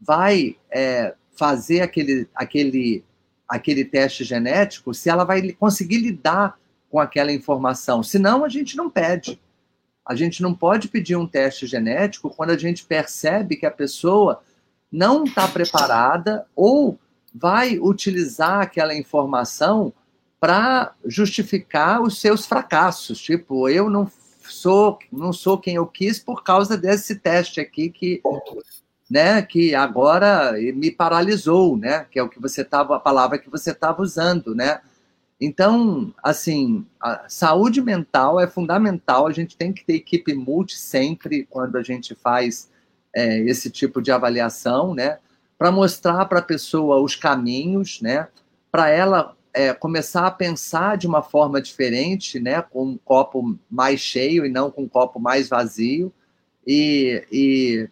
[0.01, 3.03] vai é, fazer aquele, aquele,
[3.49, 6.60] aquele teste genético, se ela vai conseguir lidar
[6.91, 8.03] com aquela informação.
[8.03, 9.41] Senão, a gente não pede.
[10.05, 14.43] A gente não pode pedir um teste genético quando a gente percebe que a pessoa
[14.91, 16.99] não está preparada ou
[17.33, 19.93] vai utilizar aquela informação
[20.41, 23.21] para justificar os seus fracassos.
[23.21, 24.11] Tipo, eu não
[24.43, 28.21] sou, não sou quem eu quis por causa desse teste aqui que,
[29.09, 32.07] né, que agora me paralisou, né?
[32.11, 34.81] Que é o que você estava, a palavra que você estava usando, né?
[35.41, 39.27] Então, assim, a saúde mental é fundamental.
[39.27, 42.71] A gente tem que ter equipe multi sempre quando a gente faz
[43.15, 45.19] é, esse tipo de avaliação, né?
[45.59, 48.29] Para mostrar para a pessoa os caminhos, né?
[48.71, 54.01] Para ela é, começar a pensar de uma forma diferente, né, com um copo mais
[54.01, 56.13] cheio e não com um copo mais vazio.
[56.67, 57.89] E, e,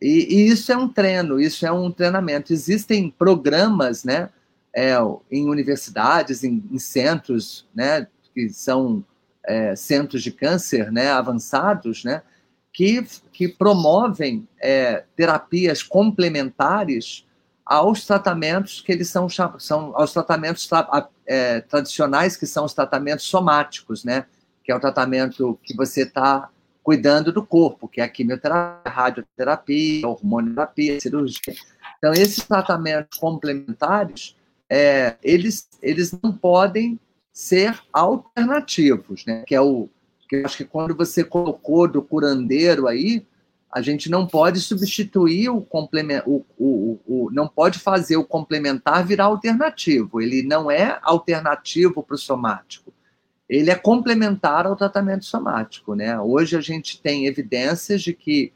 [0.00, 2.52] e, e isso é um treino, isso é um treinamento.
[2.52, 4.28] Existem programas, né,
[4.74, 4.94] é,
[5.30, 9.04] em universidades, em, em, centros, né, que são
[9.44, 12.22] é, centros de câncer, né, avançados, né,
[12.72, 17.26] que, que promovem é, terapias complementares
[17.70, 20.68] aos tratamentos que eles são, são aos tratamentos
[21.24, 24.26] é, tradicionais, que são os tratamentos somáticos, né?
[24.64, 26.48] Que é o tratamento que você está
[26.82, 31.54] cuidando do corpo, que é a quimioterapia, a radioterapia, a hormonioterapia, a cirurgia.
[31.98, 34.34] Então, esses tratamentos complementares,
[34.70, 36.98] é, eles, eles não podem
[37.32, 39.42] ser alternativos, né?
[39.46, 39.88] Que é o
[40.28, 43.26] que eu acho que quando você colocou do curandeiro aí,
[43.68, 49.04] a gente não pode substituir o complemento, o, o, o, não pode fazer o complementar
[49.04, 50.20] virar alternativo.
[50.20, 52.92] Ele não é alternativo para o somático.
[53.48, 55.96] Ele é complementar ao tratamento somático.
[55.96, 56.18] Né?
[56.20, 58.52] Hoje a gente tem evidências de que,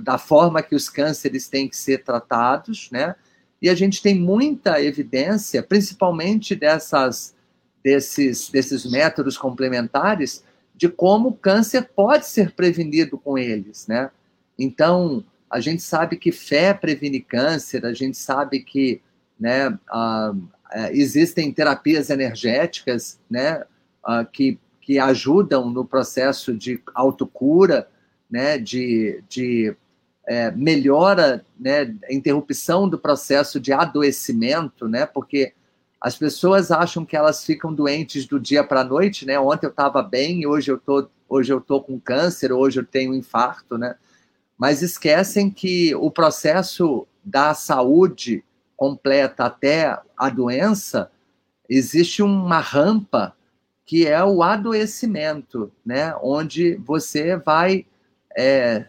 [0.00, 3.14] da forma que os cânceres têm que ser tratados, né?
[3.60, 7.34] E a gente tem muita evidência, principalmente dessas,
[7.82, 10.44] desses, desses métodos complementares,
[10.74, 14.10] de como o câncer pode ser prevenido com eles, né?
[14.56, 19.00] Então, a gente sabe que fé previne câncer, a gente sabe que
[19.38, 20.48] né, uh,
[20.90, 23.64] existem terapias energéticas né,
[24.32, 27.88] que, que ajudam no processo de autocura,
[28.30, 29.74] né, de, de
[30.28, 35.54] é, melhora, né, interrupção do processo de adoecimento, né, porque
[36.00, 39.36] as pessoas acham que elas ficam doentes do dia para a noite, né?
[39.40, 43.12] Ontem eu estava bem, hoje eu tô, hoje eu tô com câncer, hoje eu tenho
[43.12, 43.96] infarto, né?
[44.58, 48.44] mas esquecem que o processo da saúde
[48.76, 51.10] completa até a doença,
[51.68, 53.36] existe uma rampa
[53.86, 56.14] que é o adoecimento, né?
[56.20, 57.86] onde você vai
[58.36, 58.86] é,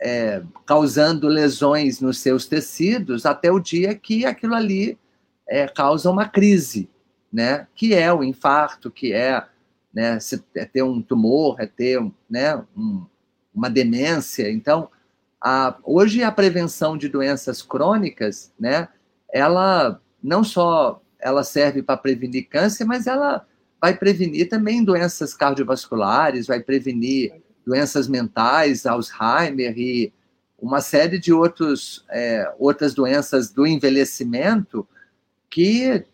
[0.00, 4.98] é, causando lesões nos seus tecidos até o dia que aquilo ali
[5.46, 6.88] é, causa uma crise,
[7.32, 7.66] né?
[7.74, 9.44] que é o infarto, que é,
[9.92, 10.18] né,
[10.54, 13.04] é ter um tumor, é ter né, um,
[13.54, 14.50] uma demência.
[14.50, 14.88] Então,
[15.40, 18.88] a, hoje a prevenção de doenças crônicas, né,
[19.32, 23.44] ela não só ela serve para prevenir câncer, mas ela
[23.80, 30.10] vai prevenir também doenças cardiovasculares, vai prevenir doenças mentais, Alzheimer e,
[30.58, 34.86] uma série de outros, é, outras doenças do envelhecimento
[35.48, 36.04] que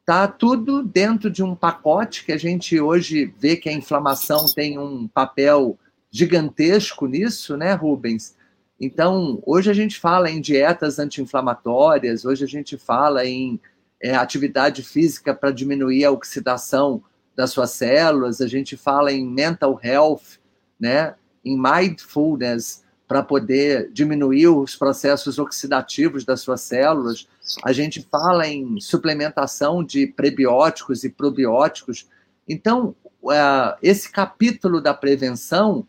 [0.00, 4.78] está tudo dentro de um pacote que a gente hoje vê que a inflamação tem
[4.78, 5.78] um papel
[6.10, 8.34] gigantesco nisso, né, Rubens?
[8.80, 13.60] Então, hoje a gente fala em dietas anti-inflamatórias, hoje a gente fala em
[14.00, 17.02] é, atividade física para diminuir a oxidação
[17.36, 20.38] das suas células, a gente fala em mental health,
[20.78, 21.14] né,
[21.44, 27.28] em mindfulness, para poder diminuir os processos oxidativos das suas células.
[27.62, 32.08] A gente fala em suplementação de prebióticos e probióticos.
[32.48, 35.86] Então, uh, esse capítulo da prevenção,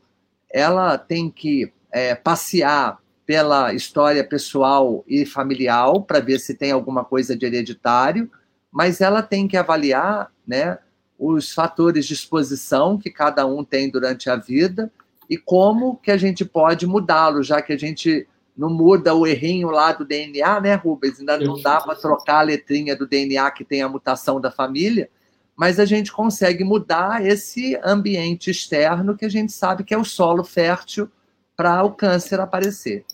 [0.51, 7.03] ela tem que é, passear pela história pessoal e familiar para ver se tem alguma
[7.03, 8.29] coisa de hereditário,
[8.71, 10.77] mas ela tem que avaliar né,
[11.17, 14.91] os fatores de exposição que cada um tem durante a vida
[15.29, 19.69] e como que a gente pode mudá-lo, já que a gente não muda o errinho
[19.69, 21.19] lá do DNA, né, Rubens?
[21.19, 25.09] Ainda não dá para trocar a letrinha do DNA que tem a mutação da família,
[25.55, 30.05] mas a gente consegue mudar esse ambiente externo que a gente sabe que é o
[30.05, 31.09] solo fértil
[31.55, 33.05] para o câncer aparecer.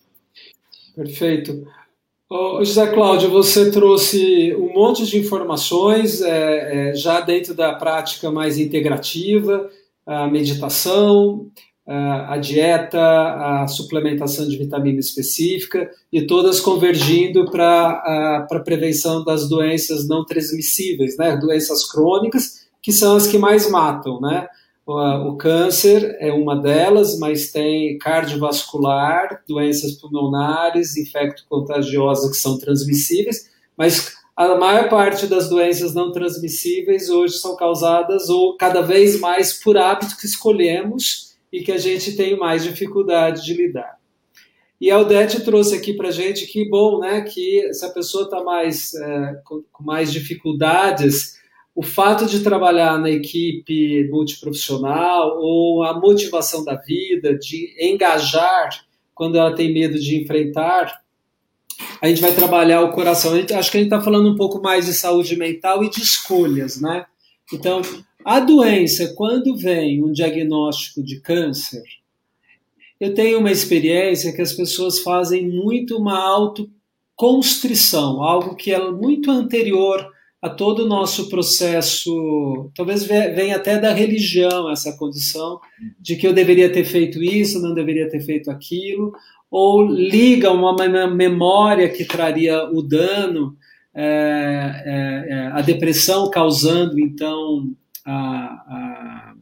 [0.95, 1.67] Perfeito.
[2.33, 8.31] Oh, José Cláudio, você trouxe um monte de informações é, é, já dentro da prática
[8.31, 9.69] mais integrativa,
[10.05, 11.51] a meditação,
[11.85, 20.07] a dieta, a suplementação de vitamina específica e todas convergindo para a prevenção das doenças
[20.07, 21.35] não transmissíveis, né?
[21.35, 24.21] doenças crônicas, que são as que mais matam.
[24.21, 24.47] Né?
[24.91, 34.15] O, câncer é uma delas, mas tem cardiovascular, doenças pulmonares, infecto-contagiosas que são transmissíveis, mas
[34.35, 39.77] a maior parte das doenças não transmissíveis hoje são causadas ou cada vez mais por
[39.77, 43.99] hábitos que escolhemos e que a gente tem mais dificuldade de lidar.
[44.79, 48.43] E a Aldete trouxe aqui para gente que bom, né, que se a pessoa está
[48.43, 51.39] mais, é, com mais dificuldades,
[51.73, 59.37] o fato de trabalhar na equipe multiprofissional ou a motivação da vida, de engajar quando
[59.37, 61.01] ela tem medo de enfrentar,
[62.01, 63.35] a gente vai trabalhar o coração.
[63.35, 66.01] Gente, acho que a gente está falando um pouco mais de saúde mental e de
[66.01, 67.05] escolhas, né?
[67.53, 67.81] Então,
[68.25, 71.83] a doença, quando vem um diagnóstico de câncer,
[72.99, 79.31] eu tenho uma experiência que as pessoas fazem muito uma autoconstrição, algo que é muito
[79.31, 80.10] anterior
[80.41, 85.59] a todo o nosso processo, talvez venha até da religião essa condição
[85.99, 89.13] de que eu deveria ter feito isso, não deveria ter feito aquilo,
[89.51, 90.75] ou liga uma
[91.07, 93.55] memória que traria o dano,
[93.93, 97.69] é, é, é, a depressão causando então
[98.05, 99.33] a, a,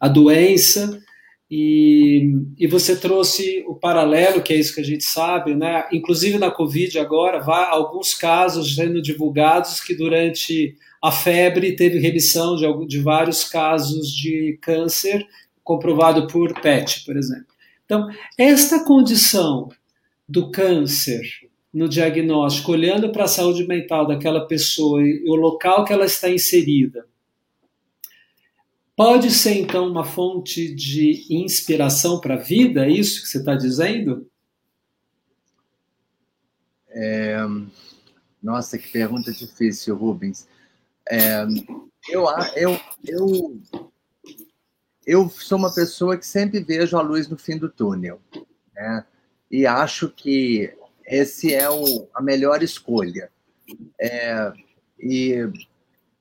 [0.00, 1.02] a doença.
[1.50, 5.86] E, e, você trouxe o paralelo, que é isso que a gente sabe, né?
[5.90, 12.54] inclusive na Covid agora, há alguns casos sendo divulgados que durante a febre teve remissão
[12.54, 15.26] de, de vários casos de câncer
[15.64, 17.46] comprovado por PET, por exemplo.
[17.86, 19.70] Então, esta condição
[20.28, 21.22] do câncer
[21.72, 26.28] no diagnóstico, olhando para a saúde mental daquela pessoa e o local que ela está
[26.28, 27.06] inserida,
[28.98, 32.84] Pode ser, então, uma fonte de inspiração para a vida?
[32.84, 34.28] É isso que você está dizendo?
[36.88, 37.36] É...
[38.42, 40.48] Nossa, que pergunta difícil, Rubens.
[41.08, 41.44] É...
[42.08, 42.24] Eu,
[42.56, 43.60] eu, eu,
[45.06, 48.20] eu sou uma pessoa que sempre vejo a luz no fim do túnel.
[48.74, 49.06] Né?
[49.48, 50.76] E acho que
[51.06, 53.30] esse é o, a melhor escolha.
[53.96, 54.52] É,
[54.98, 55.48] e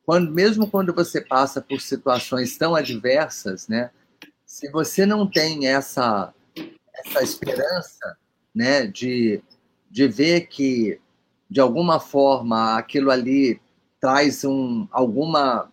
[0.07, 3.91] quando, mesmo quando você passa por situações tão adversas, né,
[4.45, 6.33] se você não tem essa,
[6.93, 8.17] essa esperança
[8.55, 9.43] né, de,
[9.91, 10.97] de ver que,
[11.49, 13.59] de alguma forma, aquilo ali
[13.99, 15.69] traz um, alguma,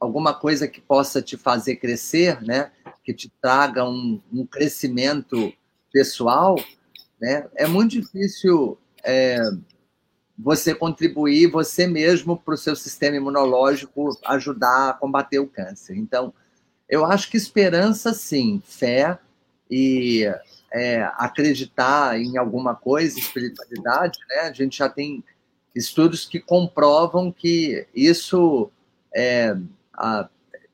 [0.00, 2.72] alguma coisa que possa te fazer crescer, né,
[3.04, 5.52] que te traga um, um crescimento
[5.92, 6.56] pessoal,
[7.20, 9.38] né, é muito difícil é,
[10.38, 15.96] você contribuir você mesmo para o seu sistema imunológico ajudar a combater o câncer.
[15.96, 16.34] Então,
[16.88, 19.18] eu acho que esperança, sim, fé
[19.70, 20.24] e
[20.72, 24.40] é, acreditar em alguma coisa, espiritualidade, né?
[24.40, 25.22] A gente já tem
[25.74, 28.70] estudos que comprovam que isso
[29.14, 29.56] é,
[29.92, 30.28] a,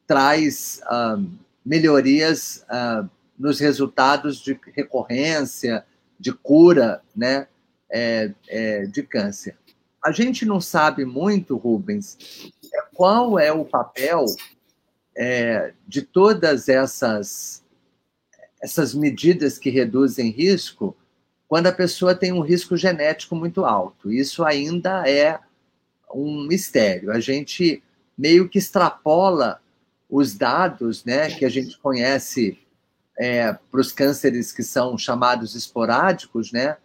[0.06, 1.18] traz a,
[1.64, 3.06] melhorias a,
[3.38, 5.84] nos resultados de recorrência,
[6.18, 7.46] de cura, né?
[7.91, 9.57] É, é, de câncer.
[10.03, 12.16] A gente não sabe muito, Rubens,
[12.72, 14.24] é, qual é o papel
[15.16, 17.62] é, de todas essas,
[18.62, 20.97] essas medidas que reduzem risco
[21.47, 24.12] quando a pessoa tem um risco genético muito alto.
[24.12, 25.41] Isso ainda é
[26.14, 27.12] um mistério.
[27.12, 27.82] A gente
[28.16, 29.61] meio que extrapola
[30.09, 32.59] os dados né, que a gente conhece
[33.18, 36.76] é, para os cânceres que são chamados esporádicos, né,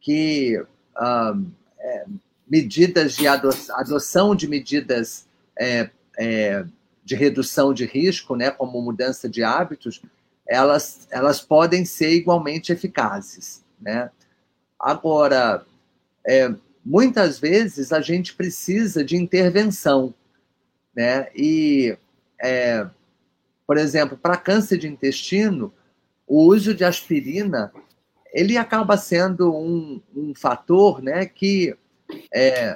[0.00, 0.62] que
[0.96, 1.34] ah,
[1.78, 2.04] é,
[2.48, 5.26] medidas de adoção de medidas
[5.58, 6.64] é, é,
[7.04, 10.02] de redução de risco, né, como mudança de hábitos,
[10.46, 13.64] elas, elas podem ser igualmente eficazes.
[13.80, 14.10] Né?
[14.78, 15.64] Agora,
[16.26, 16.52] é,
[16.84, 20.14] muitas vezes a gente precisa de intervenção.
[20.94, 21.28] Né?
[21.34, 21.96] E,
[22.40, 22.86] é,
[23.66, 25.72] por exemplo, para câncer de intestino,
[26.26, 27.72] o uso de aspirina
[28.32, 31.76] ele acaba sendo um, um fator né, que
[32.32, 32.74] é,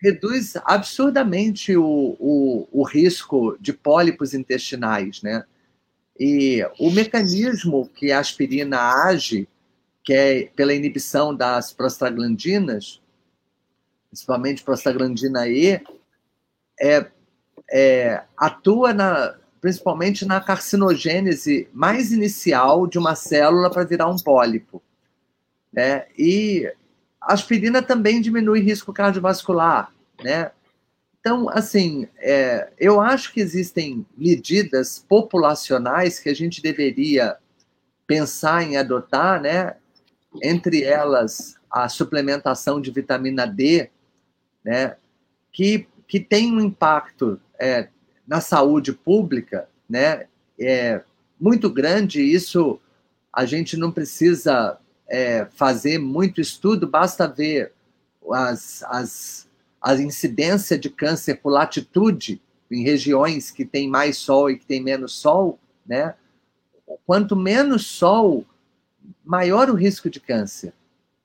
[0.00, 5.44] reduz absurdamente o, o, o, risco de pólipos intestinais, né?
[6.18, 9.48] E o mecanismo que a aspirina age,
[10.02, 13.00] que é pela inibição das prostaglandinas,
[14.08, 15.80] principalmente prostaglandina E,
[16.80, 17.06] é,
[17.70, 24.82] é, atua na, principalmente na carcinogênese mais inicial de uma célula para virar um pólipo.
[25.72, 26.06] Né?
[26.16, 26.72] E
[27.20, 29.92] aspirina também diminui risco cardiovascular,
[30.22, 30.50] né?
[31.20, 37.36] Então, assim, é, eu acho que existem medidas populacionais que a gente deveria
[38.06, 39.76] pensar em adotar, né?
[40.42, 43.90] Entre elas, a suplementação de vitamina D,
[44.64, 44.96] né?
[45.52, 47.88] Que, que tem um impacto é,
[48.26, 50.26] na saúde pública, né?
[50.58, 51.02] É
[51.38, 52.22] muito grande.
[52.22, 52.80] Isso
[53.32, 57.72] a gente não precisa é, fazer muito estudo, basta ver
[58.30, 59.48] as, as,
[59.80, 62.40] a incidência de câncer por latitude
[62.70, 66.14] em regiões que tem mais sol e que tem menos sol, né?
[67.06, 68.44] Quanto menos sol,
[69.24, 70.72] maior o risco de câncer.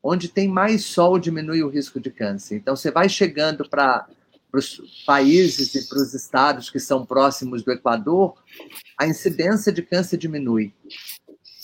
[0.01, 2.55] Onde tem mais sol, diminui o risco de câncer.
[2.55, 4.07] Então, você vai chegando para
[4.53, 8.35] os países e para os estados que são próximos do Equador,
[8.97, 10.73] a incidência de câncer diminui.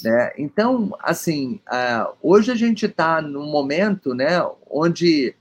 [0.03, 0.31] Né?
[0.37, 4.39] Então, assim, uh, hoje a gente está num momento né,
[4.69, 5.35] onde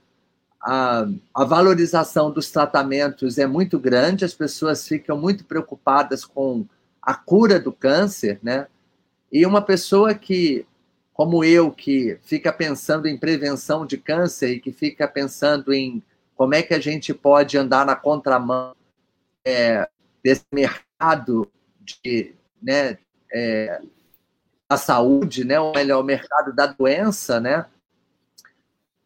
[0.61, 6.65] a, a, valorização dos tratamentos é muito grande, as pessoas ficam muito preocupadas com
[7.01, 8.67] a cura do câncer, né?
[9.31, 10.65] E uma pessoa que,
[11.13, 16.03] como eu, que fica pensando em prevenção de câncer e que fica pensando em
[16.35, 18.75] como é que a gente pode andar na contramão
[19.45, 19.87] é,
[20.23, 21.49] desse mercado
[21.81, 22.97] de, né,
[23.31, 23.81] é,
[24.69, 27.65] da saúde, né, ou melhor, o mercado da doença, né,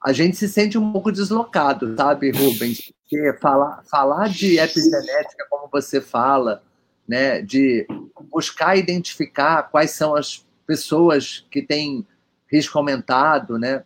[0.03, 2.91] a gente se sente um pouco deslocado, sabe, Rubens?
[2.91, 6.61] Porque falar, falar de epigenética, como você fala,
[7.07, 7.87] né, de
[8.29, 12.05] buscar identificar quais são as pessoas que têm
[12.51, 13.85] risco aumentado, né,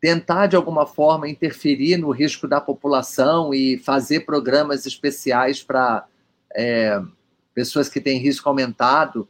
[0.00, 6.06] tentar de alguma forma interferir no risco da população e fazer programas especiais para
[6.54, 7.02] é,
[7.52, 9.28] pessoas que têm risco aumentado,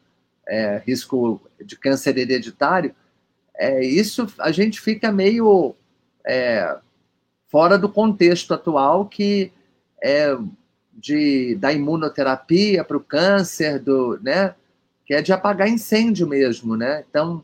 [0.48, 2.94] é, risco de câncer hereditário,
[3.56, 5.74] é, isso a gente fica meio
[6.26, 6.76] é,
[7.48, 9.52] fora do contexto atual que
[10.02, 10.36] é
[10.92, 14.54] de, da imunoterapia para o câncer, do, né,
[15.04, 16.76] que é de apagar incêndio mesmo.
[16.76, 17.04] Né?
[17.08, 17.42] Então,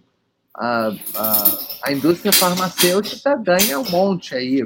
[0.54, 4.64] a, a, a indústria farmacêutica ganha um monte aí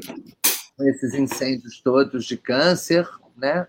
[0.77, 3.67] com esses incêndios todos de câncer, né?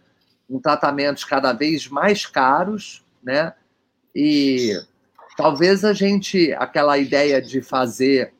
[0.47, 3.53] com tratamentos cada vez mais caros, né?
[4.15, 4.73] E
[5.37, 8.33] talvez a gente, aquela ideia de fazer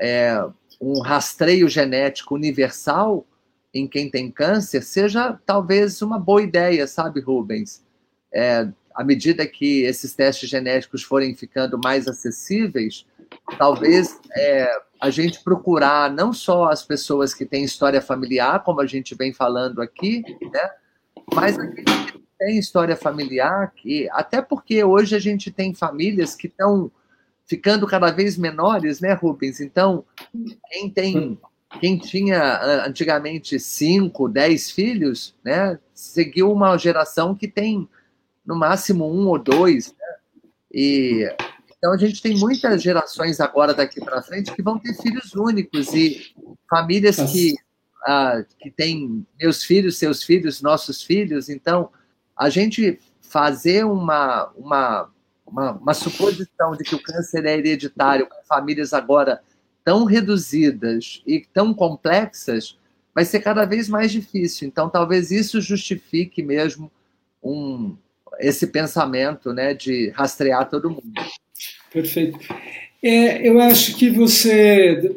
[0.00, 0.44] é,
[0.80, 3.26] um rastreio genético universal
[3.72, 7.82] em quem tem câncer, seja talvez uma boa ideia, sabe, Rubens?
[8.32, 13.06] É, à medida que esses testes genéticos forem ficando mais acessíveis,
[13.56, 14.68] talvez é,
[15.00, 19.32] a gente procurar não só as pessoas que têm história familiar, como a gente vem
[19.32, 20.70] falando aqui, né,
[21.34, 26.48] mas aqueles que tem história familiar, que até porque hoje a gente tem famílias que
[26.48, 26.90] estão
[27.46, 29.60] ficando cada vez menores, né, Rubens?
[29.60, 30.04] Então,
[30.68, 31.38] quem tem,
[31.80, 37.88] quem tinha ah, antigamente cinco, dez filhos, né, seguiu uma geração que tem
[38.44, 40.16] no máximo um ou dois, né?
[40.74, 41.34] E
[41.76, 45.92] então a gente tem muitas gerações agora daqui para frente que vão ter filhos únicos
[45.92, 46.32] e
[46.70, 47.54] famílias que
[48.06, 51.48] uh, que têm meus filhos, seus filhos, nossos filhos.
[51.48, 51.90] Então
[52.42, 55.10] a gente fazer uma, uma,
[55.46, 59.40] uma, uma, suposição de que o câncer é hereditário com famílias agora
[59.84, 62.76] tão reduzidas e tão complexas
[63.14, 64.66] vai ser cada vez mais difícil.
[64.66, 66.90] Então, talvez isso justifique mesmo
[67.42, 67.96] um,
[68.40, 71.12] esse pensamento né, de rastrear todo mundo.
[71.92, 72.38] Perfeito.
[73.02, 75.16] É, eu acho que você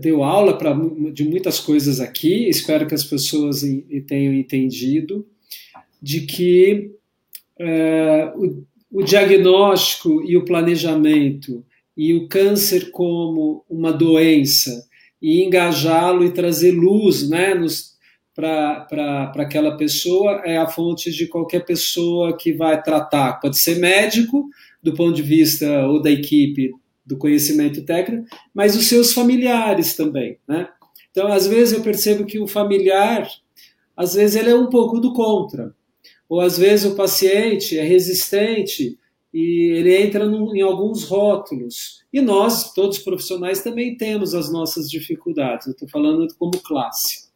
[0.00, 0.72] deu aula pra,
[1.12, 3.62] de muitas coisas aqui, espero que as pessoas
[4.06, 5.26] tenham entendido,
[6.02, 6.90] de que
[7.58, 11.64] é, o, o diagnóstico e o planejamento
[11.96, 14.86] e o câncer como uma doença
[15.20, 17.54] e engajá-lo e trazer luz né,
[18.34, 23.34] para aquela pessoa é a fonte de qualquer pessoa que vai tratar.
[23.34, 24.48] Pode ser médico,
[24.82, 26.72] do ponto de vista ou da equipe
[27.04, 30.68] do conhecimento técnico, mas os seus familiares também, né?
[31.10, 33.28] Então, às vezes eu percebo que o familiar,
[33.96, 35.74] às vezes ele é um pouco do contra,
[36.32, 38.98] ou às vezes o paciente é resistente
[39.34, 42.02] e ele entra num, em alguns rótulos.
[42.10, 45.66] E nós, todos profissionais, também temos as nossas dificuldades.
[45.66, 47.28] Eu estou falando como classe.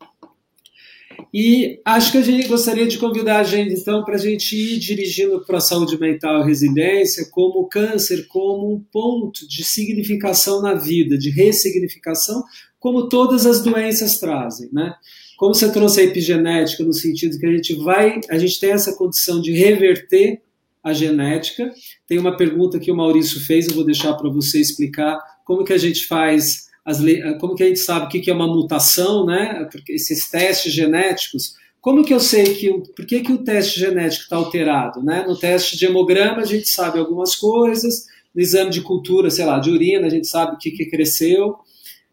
[1.32, 4.78] E acho que a gente gostaria de convidar a gente, então, para a gente ir
[4.78, 10.62] dirigindo para a saúde mental e resiliência como o câncer, como um ponto de significação
[10.62, 12.42] na vida, de ressignificação,
[12.80, 14.94] como todas as doenças trazem, né?
[15.36, 18.94] Como você trouxe a epigenética, no sentido que a gente vai, a gente tem essa
[18.94, 20.40] condição de reverter
[20.82, 21.74] a genética.
[22.06, 25.72] Tem uma pergunta que o Maurício fez, eu vou deixar para você explicar como que
[25.72, 27.00] a gente faz as,
[27.40, 29.68] como que a gente sabe o que é uma mutação, né?
[29.88, 31.56] Esses testes genéticos.
[31.80, 35.24] Como que eu sei que por que, que o teste genético está alterado, né?
[35.26, 39.58] No teste de hemograma a gente sabe algumas coisas, no exame de cultura, sei lá,
[39.58, 41.56] de urina a gente sabe o que, que cresceu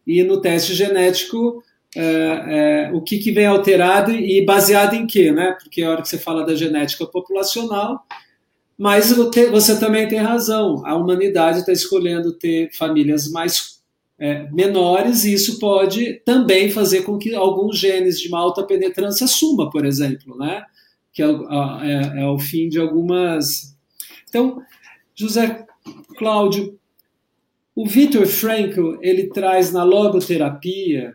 [0.04, 1.62] e no teste genético
[1.96, 5.56] é, é, o que, que vem alterado e baseado em quê, né?
[5.60, 8.04] Porque a hora que você fala da genética populacional,
[8.76, 13.80] mas você também tem razão, a humanidade está escolhendo ter famílias mais
[14.18, 19.26] é, menores, e isso pode também fazer com que alguns genes de uma alta penetrância
[19.26, 20.64] suma, por exemplo, né?
[21.14, 23.76] que é, é, é o fim de algumas.
[24.28, 24.60] Então,
[25.14, 25.64] José
[26.18, 26.76] Cláudio,
[27.74, 31.14] o Viktor Frankl ele traz na logoterapia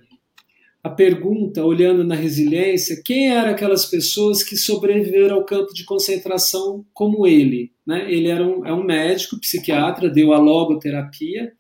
[0.82, 6.86] a pergunta, olhando na resiliência, quem eram aquelas pessoas que sobreviveram ao campo de concentração
[6.94, 7.72] como ele?
[7.86, 8.12] Né?
[8.12, 11.52] Ele era um, é um médico, psiquiatra, deu a logoterapia,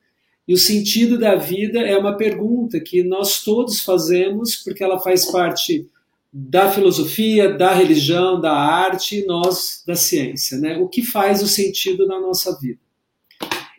[0.47, 5.29] e o sentido da vida é uma pergunta que nós todos fazemos porque ela faz
[5.29, 5.87] parte
[6.31, 10.77] da filosofia, da religião, da arte e nós da ciência, né?
[10.77, 12.79] O que faz o sentido na nossa vida?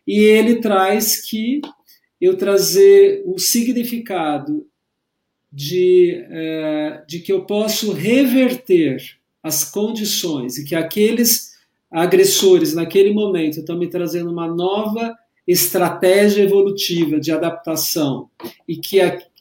[0.06, 1.60] E ele traz que
[2.20, 4.66] eu trazer o significado
[5.52, 8.98] de, é, de que eu posso reverter
[9.42, 11.50] as condições e que aqueles
[11.90, 18.30] agressores naquele momento estão me trazendo uma nova estratégia evolutiva de adaptação
[18.68, 18.98] e que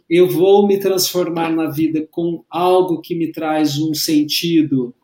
[0.10, 4.96] eu vou me transformar na vida com algo que me traz um sentido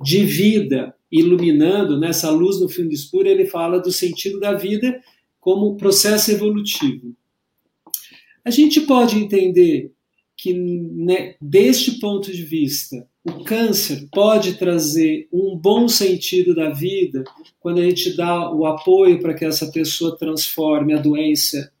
[0.00, 4.98] de vida, iluminando nessa luz no fim do escuro, ele fala do sentido da vida
[5.38, 7.14] como processo evolutivo.
[8.44, 9.92] A gente pode entender
[10.36, 17.24] que, né, deste ponto de vista, o câncer pode trazer um bom sentido da vida
[17.58, 21.72] quando a gente dá o apoio para que essa pessoa transforme a doença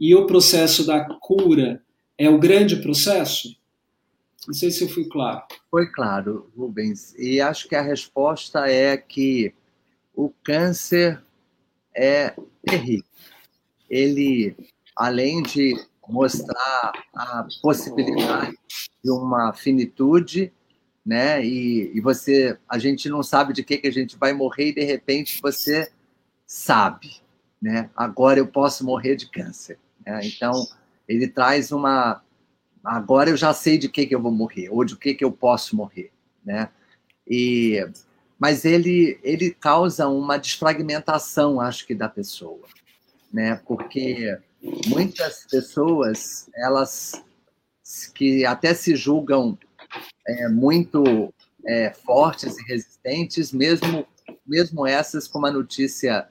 [0.00, 1.82] e o processo da cura
[2.16, 3.56] é o grande processo?
[4.46, 5.42] Não sei se eu fui claro.
[5.70, 7.14] Foi claro, Rubens.
[7.18, 9.52] E acho que a resposta é que
[10.14, 11.22] o câncer
[11.94, 12.34] é
[12.64, 13.04] terrível.
[13.90, 14.56] Ele,
[14.96, 15.74] além de
[16.08, 18.56] mostrar a possibilidade
[19.02, 20.52] de uma finitude,
[21.04, 21.44] né?
[21.44, 24.74] E, e você, a gente não sabe de que que a gente vai morrer e
[24.74, 25.90] de repente você
[26.46, 27.20] sabe,
[27.60, 27.90] né?
[27.96, 29.78] Agora eu posso morrer de câncer.
[30.04, 30.20] Né?
[30.24, 30.66] Então
[31.06, 32.22] ele traz uma,
[32.84, 35.32] agora eu já sei de que que eu vou morrer ou de que que eu
[35.32, 36.10] posso morrer,
[36.44, 36.70] né?
[37.26, 37.86] E
[38.38, 42.66] mas ele ele causa uma desfragmentação, acho que da pessoa,
[43.32, 43.60] né?
[43.66, 47.22] Porque muitas pessoas elas
[48.14, 49.58] que até se julgam
[50.26, 51.32] é, muito
[51.66, 54.06] é, fortes e resistentes, mesmo,
[54.46, 56.28] mesmo essas com uma notícia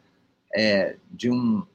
[0.54, 1.66] é, de, um,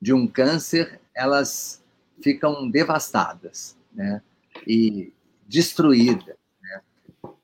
[0.00, 1.82] de um câncer, elas
[2.22, 4.22] ficam devastadas né?
[4.66, 5.12] e
[5.46, 6.36] destruídas.
[6.62, 6.80] Né?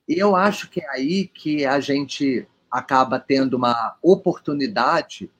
[0.09, 5.31] E eu acho que é aí que a gente acaba tendo uma oportunidade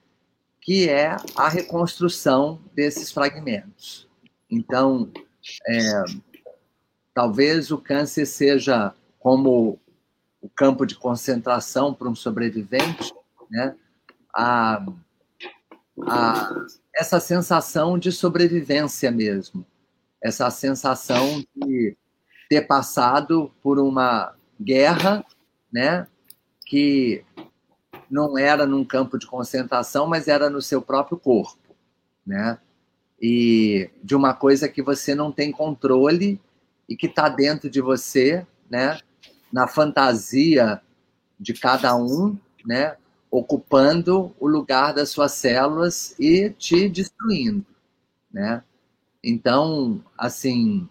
[0.63, 4.09] que é a reconstrução desses fragmentos.
[4.51, 5.11] Então,
[5.69, 6.05] é,
[7.15, 9.79] Talvez o câncer seja como
[10.41, 13.13] o campo de concentração para um sobrevivente,
[13.51, 13.77] né?
[14.35, 14.85] A,
[16.09, 16.55] a,
[16.97, 19.65] essa sensação de sobrevivência mesmo,
[20.23, 21.97] essa sensação de
[22.49, 25.25] ter passado por uma guerra,
[25.71, 26.07] né?
[26.67, 27.25] Que
[28.13, 31.75] não era num campo de concentração, mas era no seu próprio corpo,
[32.27, 32.59] né?
[33.19, 36.39] E de uma coisa que você não tem controle
[36.87, 38.99] e que está dentro de você, né?
[39.51, 40.83] Na fantasia
[41.41, 42.97] de cada um, né?
[43.31, 47.65] Ocupando o lugar das suas células e te destruindo,
[48.31, 48.63] né?
[49.25, 50.87] Então, assim,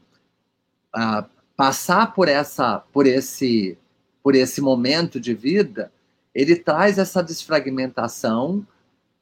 [1.55, 3.77] passar por essa, por esse,
[4.23, 5.91] por esse momento de vida,
[6.33, 8.65] ele traz essa desfragmentação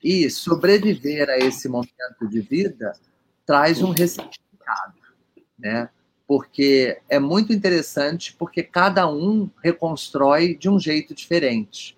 [0.03, 2.94] e sobreviver a esse momento de vida
[3.45, 4.99] traz um ressignificado,
[5.57, 5.90] né?
[6.27, 11.98] Porque é muito interessante, porque cada um reconstrói de um jeito diferente.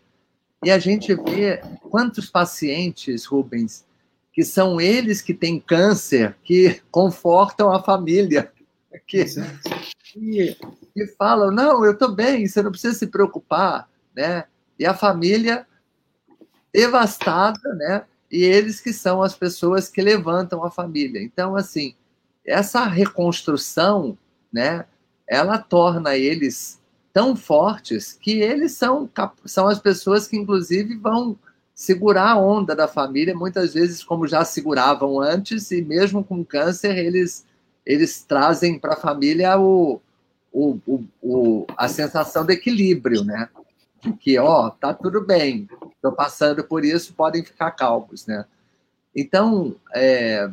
[0.63, 3.85] E a gente vê quantos pacientes, Rubens,
[4.31, 8.51] que são eles que têm câncer, que confortam a família,
[9.05, 10.57] que, que,
[10.93, 14.45] que falam, não, eu estou bem, você não precisa se preocupar, né?
[14.81, 15.67] E a família
[16.73, 18.03] devastada, né?
[18.31, 21.21] E eles que são as pessoas que levantam a família.
[21.21, 21.93] Então, assim,
[22.43, 24.17] essa reconstrução,
[24.51, 24.85] né?
[25.27, 26.81] Ela torna eles
[27.13, 29.07] tão fortes que eles são,
[29.45, 31.37] são as pessoas que, inclusive, vão
[31.75, 36.97] segurar a onda da família, muitas vezes como já seguravam antes, e mesmo com câncer,
[36.97, 37.45] eles,
[37.85, 40.01] eles trazem para a família o,
[40.51, 40.79] o,
[41.21, 43.47] o, a sensação de equilíbrio, né?
[44.19, 48.45] Que, ó, tá tudo bem, estou passando por isso, podem ficar calmos, né?
[49.15, 50.49] Então, é,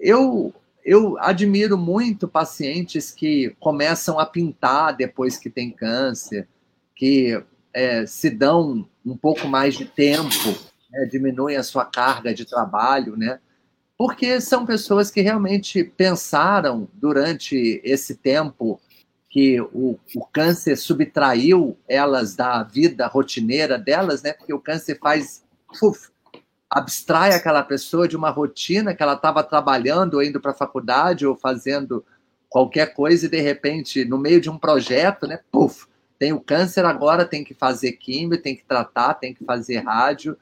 [0.00, 0.52] eu,
[0.84, 6.48] eu admiro muito pacientes que começam a pintar depois que tem câncer,
[6.96, 7.42] que
[7.72, 10.48] é, se dão um pouco mais de tempo,
[10.90, 13.38] né, diminuem a sua carga de trabalho, né?
[13.96, 18.80] Porque são pessoas que realmente pensaram durante esse tempo
[19.34, 24.32] que o, o câncer subtraiu elas da vida rotineira delas, né?
[24.32, 25.42] Porque o câncer faz
[25.82, 26.08] uf,
[26.70, 31.26] abstrai aquela pessoa de uma rotina que ela estava trabalhando, ou indo para a faculdade,
[31.26, 32.04] ou fazendo
[32.48, 35.40] qualquer coisa, e de repente, no meio de um projeto, né?
[35.50, 39.78] Puf, tem o câncer agora, tem que fazer químio, tem que tratar, tem que fazer
[39.78, 40.38] rádio,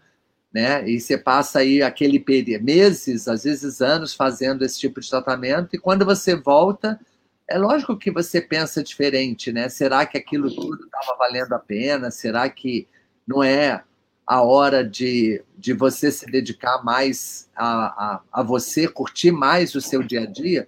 [0.53, 0.87] né?
[0.87, 5.75] E você passa aí aquele período, meses, às vezes anos, fazendo esse tipo de tratamento,
[5.75, 7.01] e quando você volta,
[7.49, 9.69] é lógico que você pensa diferente, né?
[9.69, 12.11] Será que aquilo tudo estava valendo a pena?
[12.11, 12.89] Será que
[13.27, 13.83] não é
[14.27, 19.81] a hora de, de você se dedicar mais a, a, a você, curtir mais o
[19.81, 20.67] seu dia a dia?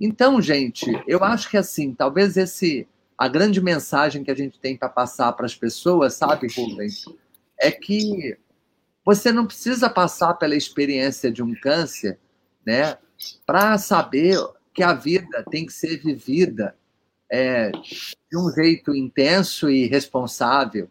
[0.00, 4.76] Então, gente, eu acho que assim, talvez esse a grande mensagem que a gente tem
[4.76, 7.04] para passar para as pessoas, sabe, Rubens,
[7.60, 8.36] é que
[9.04, 12.18] você não precisa passar pela experiência de um câncer,
[12.66, 12.98] né,
[13.46, 14.38] para saber
[14.72, 16.74] que a vida tem que ser vivida
[17.30, 20.88] é, de um jeito intenso e responsável.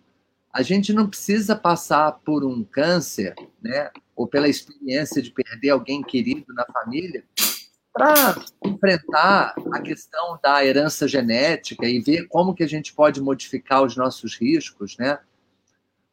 [0.52, 6.02] A gente não precisa passar por um câncer, né, ou pela experiência de perder alguém
[6.02, 7.24] querido na família,
[7.94, 8.36] para
[8.66, 13.96] enfrentar a questão da herança genética e ver como que a gente pode modificar os
[13.96, 15.20] nossos riscos, né?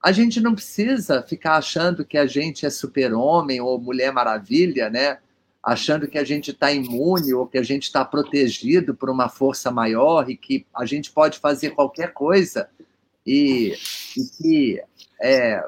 [0.03, 5.19] A gente não precisa ficar achando que a gente é super-homem ou mulher maravilha, né?
[5.69, 9.70] Achando que a gente está imune ou que a gente está protegido por uma força
[9.70, 12.69] maior e que a gente pode fazer qualquer coisa
[13.27, 13.74] e,
[14.16, 14.82] e que
[15.20, 15.62] é,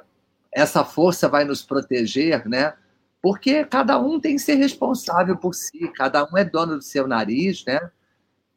[0.53, 2.75] essa força vai nos proteger, né?
[3.23, 7.07] porque cada um tem que ser responsável por si, cada um é dono do seu
[7.07, 7.79] nariz, né?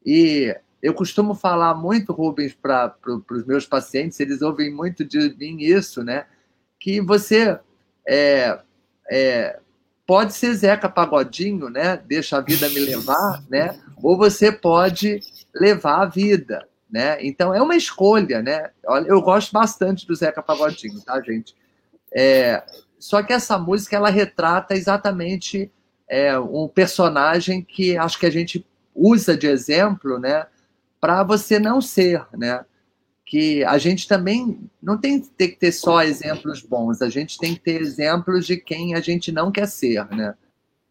[0.05, 5.57] E eu costumo falar muito, Rubens, para os meus pacientes, eles ouvem muito de mim
[5.59, 6.25] isso, né?
[6.79, 7.59] Que você
[8.07, 8.59] é,
[9.09, 9.59] é,
[10.05, 11.97] pode ser Zeca Pagodinho, né?
[11.97, 13.79] Deixa a vida me levar, né?
[14.01, 15.21] Ou você pode
[15.53, 17.17] levar a vida, né?
[17.25, 18.69] Então é uma escolha, né?
[19.05, 21.55] Eu gosto bastante do Zeca Pagodinho, tá, gente?
[22.13, 22.63] É,
[22.99, 25.71] só que essa música ela retrata exatamente
[26.07, 28.65] é, um personagem que acho que a gente
[28.95, 30.45] usa de exemplo, né,
[31.01, 32.63] para você não ser, né?
[33.33, 37.61] Que a gente também não tem, que ter só exemplos bons, a gente tem que
[37.61, 40.35] ter exemplos de quem a gente não quer ser, né?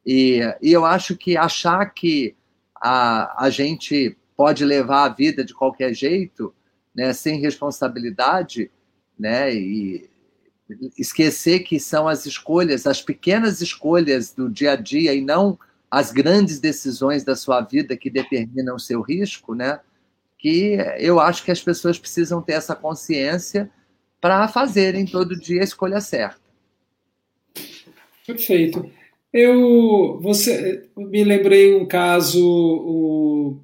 [0.05, 2.35] E, e eu acho que achar que
[2.75, 6.53] a, a gente pode levar a vida de qualquer jeito,
[6.93, 8.73] né, sem responsabilidade,
[9.17, 10.11] né, e
[10.99, 15.57] esquecer que são as escolhas, as pequenas escolhas do dia a dia e não
[15.89, 19.79] as grandes decisões da sua vida que determinam o seu risco, né?
[20.43, 23.71] Que eu acho que as pessoas precisam ter essa consciência
[24.21, 26.43] para fazerem todo dia a escolha certa.
[28.27, 28.91] Perfeito.
[29.33, 33.61] Eu, você, me lembrei um caso, o,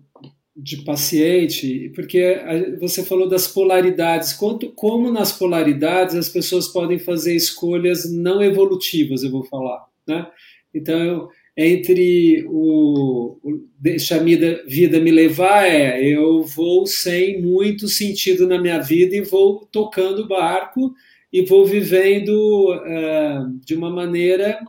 [0.56, 2.36] de paciente, porque
[2.80, 9.22] você falou das polaridades, quanto, como nas polaridades as pessoas podem fazer escolhas não evolutivas,
[9.22, 9.86] eu vou falar.
[10.06, 10.26] né?
[10.74, 11.28] Então,
[11.60, 18.46] entre o, o deixa a vida, vida me levar é eu vou sem muito sentido
[18.46, 20.94] na minha vida e vou tocando o barco
[21.32, 22.30] e vou vivendo
[22.76, 24.60] uh, de uma maneira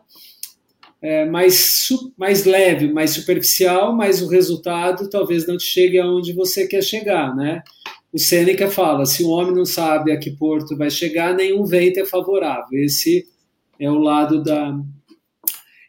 [1.04, 6.68] uh, mais, mais leve, mais superficial, mas o resultado talvez não te chegue aonde você
[6.68, 7.62] quer chegar, né?
[8.12, 12.00] O Sêneca fala: se o homem não sabe a que porto vai chegar, nenhum vento
[12.00, 12.84] é favorável.
[12.84, 13.28] Esse
[13.80, 14.76] é o lado da,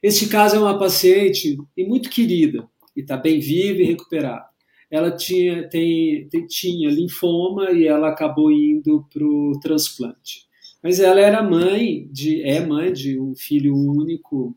[0.02, 2.66] este caso é uma paciente e muito querida,
[2.97, 4.48] e está bem viva e recuperada.
[4.90, 10.48] Ela tinha, tem, tem, tinha linfoma e ela acabou indo para o transplante.
[10.82, 14.56] Mas ela era mãe de, é mãe de um filho único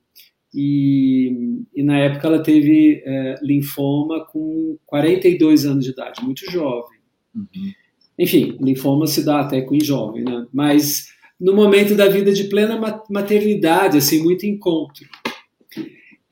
[0.54, 7.00] e, e na época ela teve é, linfoma com 42 anos de idade, muito jovem.
[7.36, 7.72] Uhum.
[8.18, 10.48] Enfim, linfoma se dá até com jovem, né?
[10.54, 11.10] Mas
[11.40, 12.80] no momento da vida de plena
[13.10, 15.06] maternidade, assim, muito encontro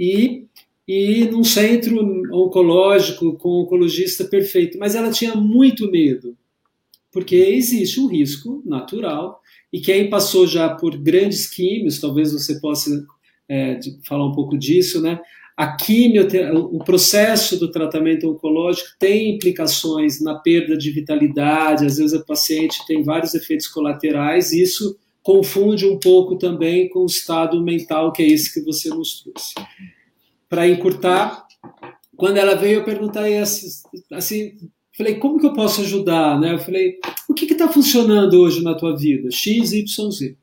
[0.01, 0.47] e,
[0.87, 1.95] e num centro
[2.33, 4.79] oncológico com um oncologista perfeito.
[4.79, 6.35] Mas ela tinha muito medo,
[7.11, 9.39] porque existe um risco natural,
[9.71, 12.89] e quem passou já por grandes químios, talvez você possa
[13.47, 15.19] é, falar um pouco disso, né?
[15.55, 15.77] A
[16.55, 22.83] o processo do tratamento oncológico tem implicações na perda de vitalidade, às vezes a paciente
[22.87, 28.27] tem vários efeitos colaterais, isso confunde um pouco também com o estado mental, que é
[28.27, 29.53] esse que você nos trouxe.
[30.49, 31.45] Para encurtar,
[32.17, 33.67] quando ela veio, eu perguntei assim,
[34.11, 34.53] assim,
[34.97, 36.39] falei, como que eu posso ajudar?
[36.39, 36.53] Né?
[36.53, 36.97] Eu falei,
[37.29, 39.29] o que está funcionando hoje na tua vida?
[39.31, 40.35] X, Y, Z.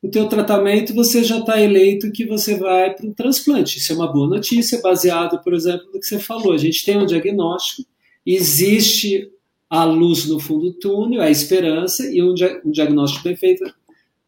[0.00, 3.78] O teu tratamento, você já está eleito que você vai para um transplante.
[3.78, 6.52] Isso é uma boa notícia, baseado, por exemplo, no que você falou.
[6.52, 7.88] A gente tem um diagnóstico,
[8.24, 9.28] existe
[9.68, 12.32] a luz no fundo do túnel, a esperança, e um,
[12.70, 13.64] diagnóstico bem feito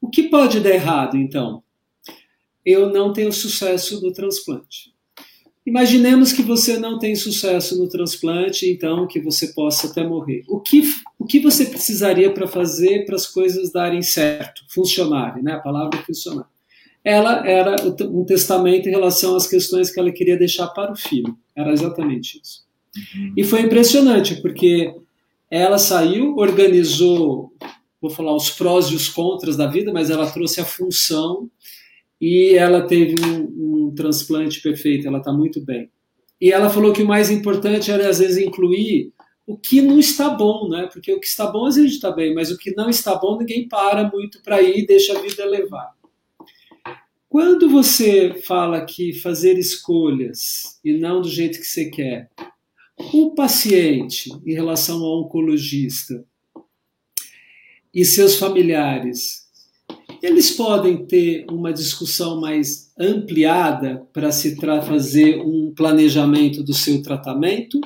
[0.01, 1.63] o que pode dar errado, então?
[2.65, 4.93] Eu não tenho sucesso no transplante.
[5.65, 10.43] Imaginemos que você não tem sucesso no transplante, então que você possa até morrer.
[10.49, 10.83] O que,
[11.19, 15.53] o que você precisaria para fazer para as coisas darem certo, funcionarem, né?
[15.53, 16.49] A palavra funcionar.
[17.05, 21.37] Ela era um testamento em relação às questões que ela queria deixar para o filho.
[21.55, 22.65] Era exatamente isso.
[22.97, 23.33] Uhum.
[23.37, 24.95] E foi impressionante, porque
[25.51, 27.53] ela saiu, organizou
[28.01, 31.51] vou falar os prós e os contras da vida, mas ela trouxe a função
[32.21, 35.91] e ela teve um, um transplante perfeito, ela está muito bem.
[36.41, 39.13] E ela falou que o mais importante era, às vezes, incluir
[39.47, 40.89] o que não está bom, né?
[40.93, 43.39] Porque o que está bom, às vezes, está bem, mas o que não está bom,
[43.39, 45.93] ninguém para muito para ir e deixa a vida levar.
[47.29, 52.31] Quando você fala que fazer escolhas e não do jeito que você quer,
[53.13, 56.25] o paciente, em relação ao oncologista,
[57.95, 59.49] e seus familiares,
[60.23, 67.81] eles podem ter uma discussão mais ampliada para se fazer um planejamento do seu tratamento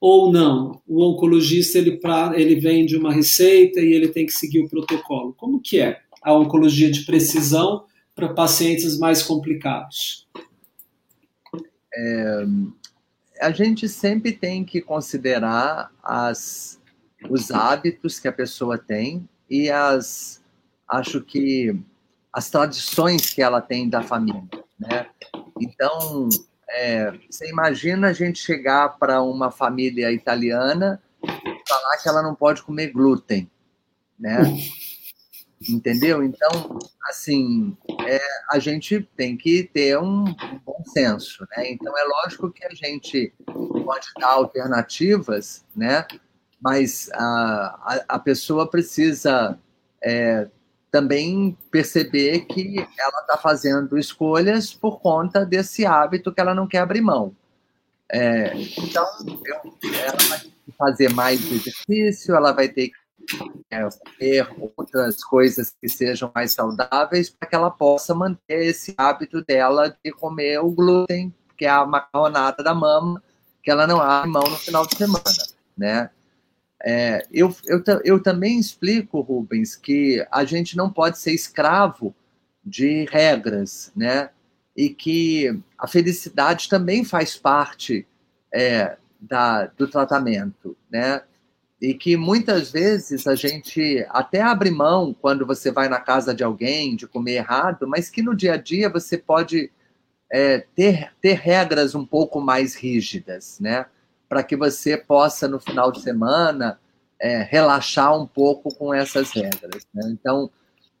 [0.00, 0.80] ou não?
[0.86, 5.34] O oncologista ele, pra, ele vende uma receita e ele tem que seguir o protocolo.
[5.34, 7.84] Como que é a oncologia de precisão
[8.14, 10.26] para pacientes mais complicados?
[11.92, 12.44] É,
[13.40, 16.80] a gente sempre tem que considerar as,
[17.28, 20.40] os hábitos que a pessoa tem e as
[20.88, 21.76] acho que
[22.32, 24.48] as tradições que ela tem da família,
[24.78, 25.06] né?
[25.60, 26.28] Então,
[26.68, 32.34] é, você imagina a gente chegar para uma família italiana e falar que ela não
[32.34, 33.50] pode comer glúten,
[34.18, 34.38] né?
[35.68, 36.22] Entendeu?
[36.22, 36.78] Então,
[37.08, 38.20] assim, é,
[38.50, 40.24] a gente tem que ter um,
[40.64, 41.70] bom senso, né?
[41.70, 43.34] Então, é lógico que a gente
[43.84, 46.06] pode dar alternativas, né?
[46.60, 47.24] Mas a,
[47.82, 49.58] a, a pessoa precisa
[50.02, 50.48] é,
[50.90, 56.78] também perceber que ela está fazendo escolhas por conta desse hábito que ela não quer
[56.78, 57.34] abrir mão.
[58.12, 59.06] É, então,
[59.44, 60.40] eu, ela vai
[60.76, 63.00] fazer mais exercício, ela vai ter que
[63.70, 63.88] é,
[64.18, 69.96] ter outras coisas que sejam mais saudáveis para que ela possa manter esse hábito dela
[70.02, 73.22] de comer o glúten, que é a macarronada da mama,
[73.62, 75.22] que ela não abre mão no final de semana,
[75.76, 76.10] né?
[76.82, 82.14] É, eu, eu, eu também explico, Rubens, que a gente não pode ser escravo
[82.64, 84.30] de regras, né?
[84.76, 88.06] E que a felicidade também faz parte
[88.52, 91.22] é, da, do tratamento, né?
[91.80, 96.44] E que muitas vezes a gente até abre mão quando você vai na casa de
[96.44, 99.70] alguém de comer errado, mas que no dia a dia você pode
[100.30, 103.86] é, ter, ter regras um pouco mais rígidas, né?
[104.30, 106.78] Para que você possa, no final de semana,
[107.20, 109.84] é, relaxar um pouco com essas regras.
[109.92, 110.04] Né?
[110.12, 110.48] Então,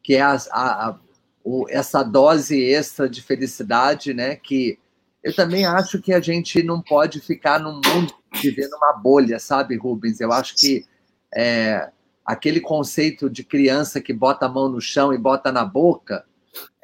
[0.02, 0.98] que é a, a,
[1.44, 4.34] o, essa dose extra de felicidade, né?
[4.34, 4.80] Que
[5.22, 8.12] eu também acho que a gente não pode ficar num mundo
[8.42, 10.20] vivendo uma bolha, sabe, Rubens?
[10.20, 10.84] Eu acho que
[11.32, 11.88] é,
[12.26, 16.24] aquele conceito de criança que bota a mão no chão e bota na boca,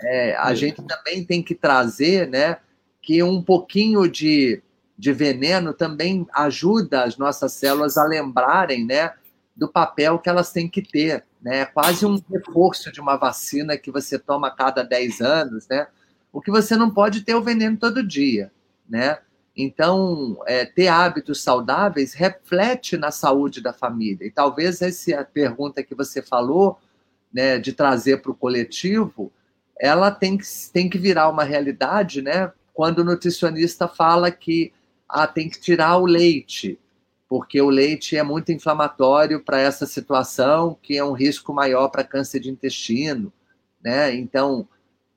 [0.00, 2.58] é, a gente também tem que trazer, né?
[3.02, 4.62] Que um pouquinho de,
[4.98, 9.12] de veneno também ajuda as nossas células a lembrarem, né?
[9.54, 11.60] Do papel que elas têm que ter, né?
[11.60, 15.86] É quase um reforço de uma vacina que você toma a cada 10 anos, né?
[16.32, 18.50] O que você não pode ter o veneno todo dia,
[18.88, 19.18] né?
[19.56, 24.26] Então, é, ter hábitos saudáveis reflete na saúde da família.
[24.26, 26.78] E talvez essa é pergunta que você falou,
[27.32, 29.32] né, de trazer para o coletivo,
[29.78, 32.52] ela tem que, tem que virar uma realidade, né?
[32.74, 34.72] Quando o nutricionista fala que
[35.08, 36.78] ah, tem que tirar o leite,
[37.28, 42.04] porque o leite é muito inflamatório para essa situação, que é um risco maior para
[42.04, 43.32] câncer de intestino,
[43.82, 44.14] né?
[44.14, 44.68] Então,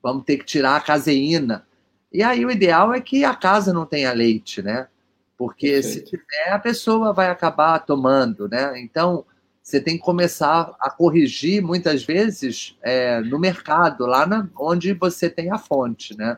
[0.02, 1.66] vamos ter que tirar a caseína.
[2.12, 4.88] E aí o ideal é que a casa não tenha leite, né?
[5.36, 5.92] Porque Perfeito.
[5.92, 8.80] se tiver, a pessoa vai acabar tomando, né?
[8.80, 9.24] Então,
[9.62, 15.30] você tem que começar a corrigir, muitas vezes, é, no mercado, lá na, onde você
[15.30, 16.36] tem a fonte, né?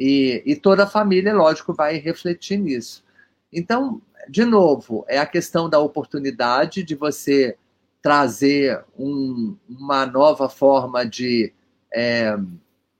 [0.00, 3.04] E, e toda a família, lógico, vai refletir nisso.
[3.52, 4.00] Então,
[4.30, 7.54] de novo, é a questão da oportunidade de você
[8.00, 11.52] trazer um, uma nova forma de
[11.92, 12.34] é,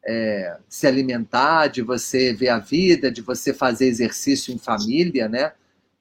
[0.05, 5.53] é, se alimentar, de você ver a vida, de você fazer exercício em família, né?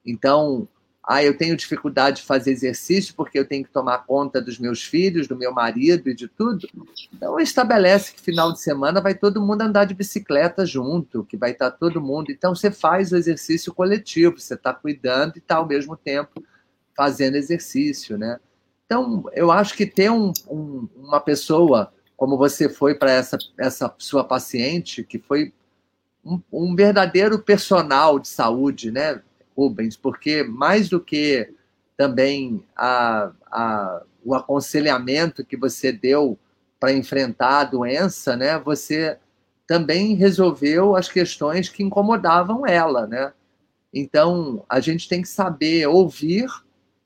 [0.04, 0.68] Então,
[1.12, 4.84] ah, eu tenho dificuldade de fazer exercício porque eu tenho que tomar conta dos meus
[4.84, 6.68] filhos, do meu marido e de tudo.
[7.12, 11.50] Então, estabelece que final de semana vai todo mundo andar de bicicleta junto, que vai
[11.50, 12.30] estar todo mundo.
[12.30, 16.44] Então, você faz o exercício coletivo, você está cuidando e está ao mesmo tempo
[16.96, 18.38] fazendo exercício, né?
[18.86, 23.92] Então, eu acho que ter um, um, uma pessoa como você foi para essa, essa
[23.98, 25.52] sua paciente, que foi
[26.24, 29.20] um, um, verdadeiro personal de saúde, né,
[29.56, 29.96] Rubens?
[29.96, 31.52] Porque mais do que
[31.96, 36.38] também a, a, o aconselhamento que você deu
[36.78, 39.18] para enfrentar a doença, né, você
[39.66, 43.32] também resolveu as questões que incomodavam ela, né?
[43.92, 46.48] Então, a gente tem que saber ouvir,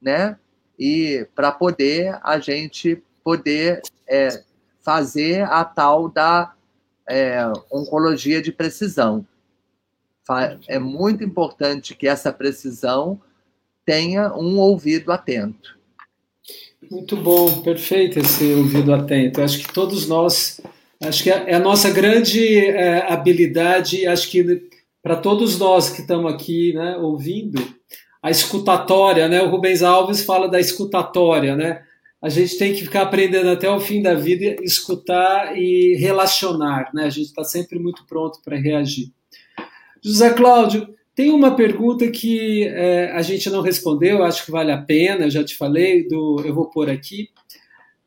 [0.01, 0.39] né?
[0.79, 4.43] E para poder a gente poder é,
[4.83, 6.55] fazer a tal da
[7.09, 7.41] é,
[7.71, 9.27] oncologia de precisão.
[10.69, 13.21] É muito importante que essa precisão
[13.85, 15.79] tenha um ouvido atento.
[16.91, 19.43] Muito bom, perfeito esse ouvido atento.
[19.43, 20.61] Acho que todos nós,
[21.03, 24.69] acho que é a nossa grande é, habilidade, acho que
[25.03, 27.61] para todos nós que estamos aqui né, ouvindo,
[28.23, 29.43] a escutatória, né?
[29.43, 31.83] O Rubens Alves fala da escutatória, né?
[32.25, 37.05] a gente tem que ficar aprendendo até o fim da vida, escutar e relacionar, né?
[37.05, 39.13] A gente está sempre muito pronto para reagir.
[40.05, 44.83] José Cláudio, tem uma pergunta que é, a gente não respondeu, acho que vale a
[44.83, 47.31] pena, já te falei, do, eu vou pôr aqui.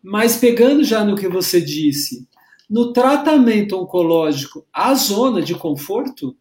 [0.04, 2.28] Mas pegando já no que você disse,
[2.70, 6.38] no tratamento oncológico, há zona de conforto?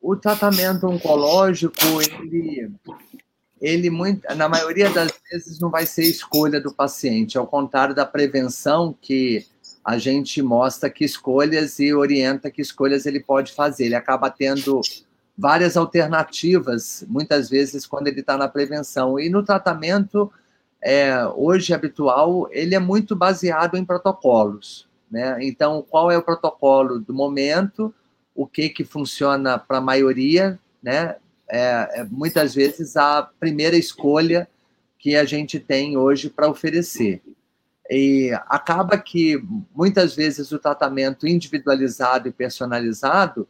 [0.00, 1.74] O tratamento oncológico,
[2.22, 2.70] ele
[3.60, 8.04] ele muito, na maioria das vezes não vai ser escolha do paciente, ao contrário da
[8.04, 9.46] prevenção que
[9.84, 13.86] a gente mostra que escolhas e orienta que escolhas ele pode fazer.
[13.86, 14.80] Ele acaba tendo
[15.36, 19.18] várias alternativas, muitas vezes quando ele está na prevenção.
[19.18, 20.32] E no tratamento,
[20.80, 24.88] é, hoje habitual, ele é muito baseado em protocolos.
[25.10, 25.36] Né?
[25.42, 27.94] Então, qual é o protocolo do momento?
[28.34, 31.16] O que que funciona para a maioria, né?
[31.48, 34.48] é, é muitas vezes a primeira escolha
[34.98, 37.22] que a gente tem hoje para oferecer.
[37.90, 39.42] E acaba que
[39.74, 43.46] muitas vezes o tratamento individualizado e personalizado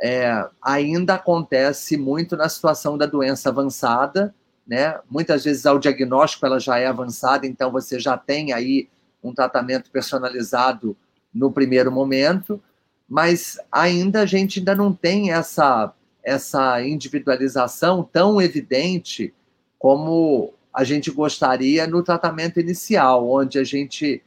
[0.00, 4.34] é, ainda acontece muito na situação da doença avançada,
[4.66, 4.98] né?
[5.10, 8.88] Muitas vezes ao diagnóstico ela já é avançada, então você já tem aí
[9.22, 10.96] um tratamento personalizado
[11.34, 12.62] no primeiro momento,
[13.08, 15.92] mas ainda a gente ainda não tem essa
[16.22, 19.34] essa individualização tão evidente
[19.78, 24.22] como a gente gostaria no tratamento inicial, onde a gente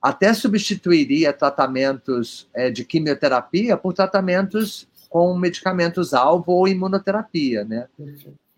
[0.00, 7.86] até substituiria tratamentos é, de quimioterapia por tratamentos com medicamentos-alvo ou imunoterapia, né?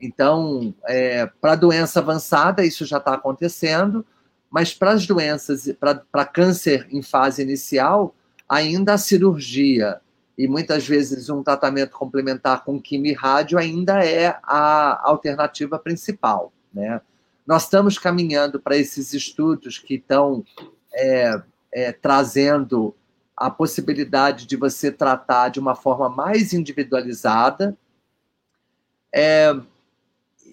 [0.00, 4.04] Então, é, para doença avançada, isso já está acontecendo,
[4.50, 8.14] mas para as doenças, para câncer em fase inicial,
[8.48, 10.00] ainda a cirurgia
[10.36, 16.52] e muitas vezes um tratamento complementar com quimio e rádio ainda é a alternativa principal.
[16.72, 17.00] Né?
[17.46, 20.44] Nós estamos caminhando para esses estudos que estão
[20.94, 21.42] é,
[21.72, 22.94] é, trazendo
[23.36, 27.76] a possibilidade de você tratar de uma forma mais individualizada.
[29.12, 29.54] É,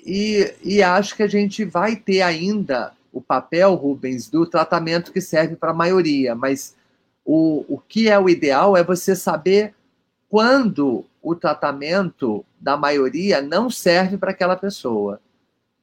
[0.06, 5.22] e, e acho que a gente vai ter ainda o papel, Rubens, do tratamento que
[5.22, 6.76] serve para a maioria, mas
[7.26, 9.74] o, o que é o ideal é você saber
[10.30, 15.20] quando o tratamento da maioria não serve para aquela pessoa.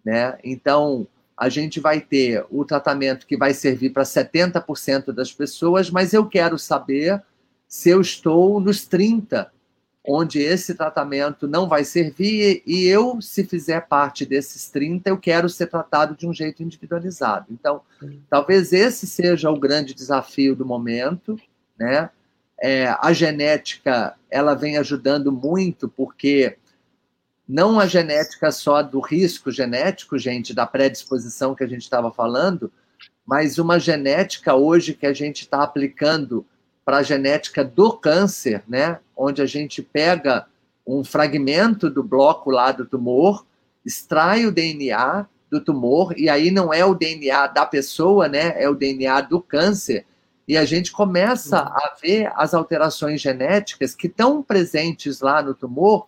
[0.07, 0.39] Né?
[0.45, 1.05] Então,
[1.37, 6.25] a gente vai ter o tratamento que vai servir para 70% das pessoas, mas eu
[6.27, 7.21] quero saber
[7.67, 9.49] se eu estou nos 30%,
[10.09, 15.49] onde esse tratamento não vai servir, e eu, se fizer parte desses 30, eu quero
[15.49, 17.47] ser tratado de um jeito individualizado.
[17.51, 17.81] Então,
[18.31, 21.37] talvez esse seja o grande desafio do momento,
[21.77, 22.09] né?
[22.63, 26.57] É, a genética, ela vem ajudando muito, porque
[27.49, 32.73] não a genética só do risco genético, gente, da predisposição que a gente estava falando,
[33.25, 36.45] mas uma genética hoje que a gente está aplicando
[36.85, 39.01] para a genética do câncer, né?
[39.17, 40.47] Onde a gente pega
[40.87, 43.45] um fragmento do bloco lá do tumor,
[43.85, 48.55] extrai o DNA do tumor, e aí não é o DNA da pessoa, né?
[48.61, 50.07] É o DNA do câncer.
[50.47, 51.69] E a gente começa uhum.
[51.69, 56.07] a ver as alterações genéticas que estão presentes lá no tumor,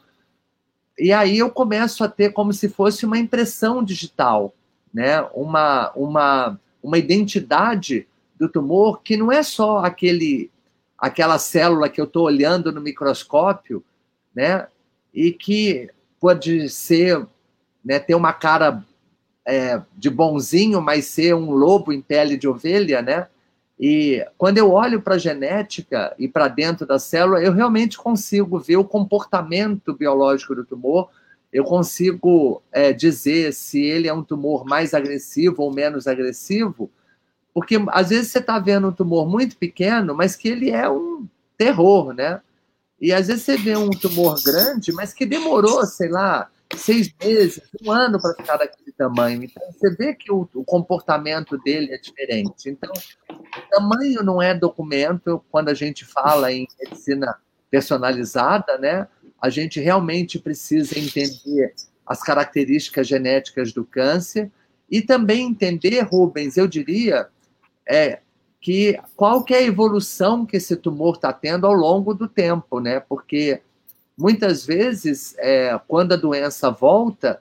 [0.99, 4.55] e aí eu começo a ter como se fosse uma impressão digital,
[4.93, 5.21] né?
[5.35, 8.07] uma, uma, uma identidade
[8.39, 10.51] do tumor que não é só aquele
[10.99, 13.85] aquela célula que eu estou olhando no microscópio,
[14.35, 14.67] né?
[15.15, 15.89] E que
[16.19, 17.25] pode ser,
[17.85, 18.83] né, ter uma cara
[19.47, 23.29] é, de bonzinho, mas ser um lobo em pele de ovelha, né?
[23.79, 28.59] E quando eu olho para a genética e para dentro da célula, eu realmente consigo
[28.59, 31.09] ver o comportamento biológico do tumor,
[31.53, 36.91] eu consigo é, dizer se ele é um tumor mais agressivo ou menos agressivo,
[37.55, 41.27] porque às vezes você está vendo um tumor muito pequeno, mas que ele é um
[41.57, 42.41] terror, né?
[43.01, 47.61] E às vezes você vê um tumor grande, mas que demorou, sei lá, seis meses,
[47.83, 49.45] um ano para ficar daquele tamanho.
[49.45, 52.69] Então, você vê que o, o, comportamento dele é diferente.
[52.69, 52.93] Então,
[53.71, 57.39] tamanho não é documento quando a gente fala em medicina
[57.71, 59.07] personalizada, né?
[59.41, 61.73] A gente realmente precisa entender
[62.05, 64.51] as características genéticas do câncer
[64.91, 67.29] e também entender, Rubens, eu diria,
[67.87, 68.19] é,
[68.61, 72.81] que qual que é a evolução que esse tumor está tendo ao longo do tempo,
[72.81, 72.99] né?
[72.99, 73.63] Porque
[74.17, 77.41] muitas vezes, é, quando a doença volta,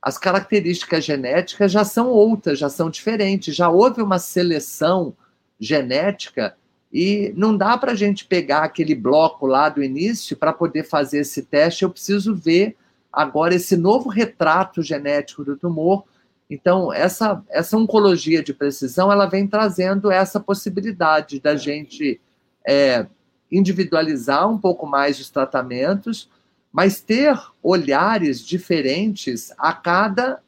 [0.00, 5.14] as características genéticas já são outras, já são diferentes, já houve uma seleção
[5.58, 6.56] genética
[6.92, 11.18] e não dá para a gente pegar aquele bloco lá do início para poder fazer
[11.18, 11.82] esse teste.
[11.82, 12.76] Eu preciso ver
[13.12, 16.04] agora esse novo retrato genético do tumor.
[16.48, 22.20] Então, essa, essa oncologia de precisão ela vem trazendo essa possibilidade da gente
[22.66, 23.06] é,
[23.50, 26.30] individualizar um pouco mais os tratamentos,
[26.72, 30.40] mas ter olhares diferentes a cada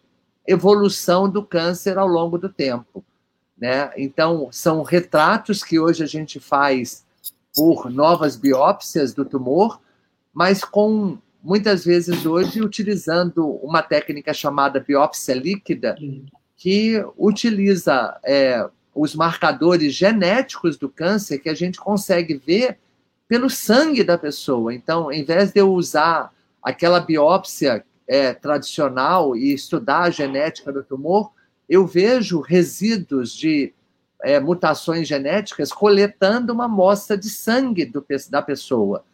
[0.46, 3.04] evolução do câncer ao longo do tempo.
[3.56, 3.90] Né?
[3.96, 7.04] Então, são retratos que hoje a gente faz
[7.54, 9.80] por novas biópsias do tumor,
[10.32, 15.96] mas com muitas vezes hoje utilizando uma técnica chamada biópsia líquida,
[16.56, 22.78] que utiliza é, os marcadores genéticos do câncer que a gente consegue ver
[23.30, 24.74] pelo sangue da pessoa.
[24.74, 30.82] Então, em vez de eu usar aquela biópsia é, tradicional e estudar a genética do
[30.82, 31.30] tumor,
[31.68, 33.72] eu vejo resíduos de
[34.24, 39.04] é, mutações genéticas coletando uma amostra de sangue do, da pessoa,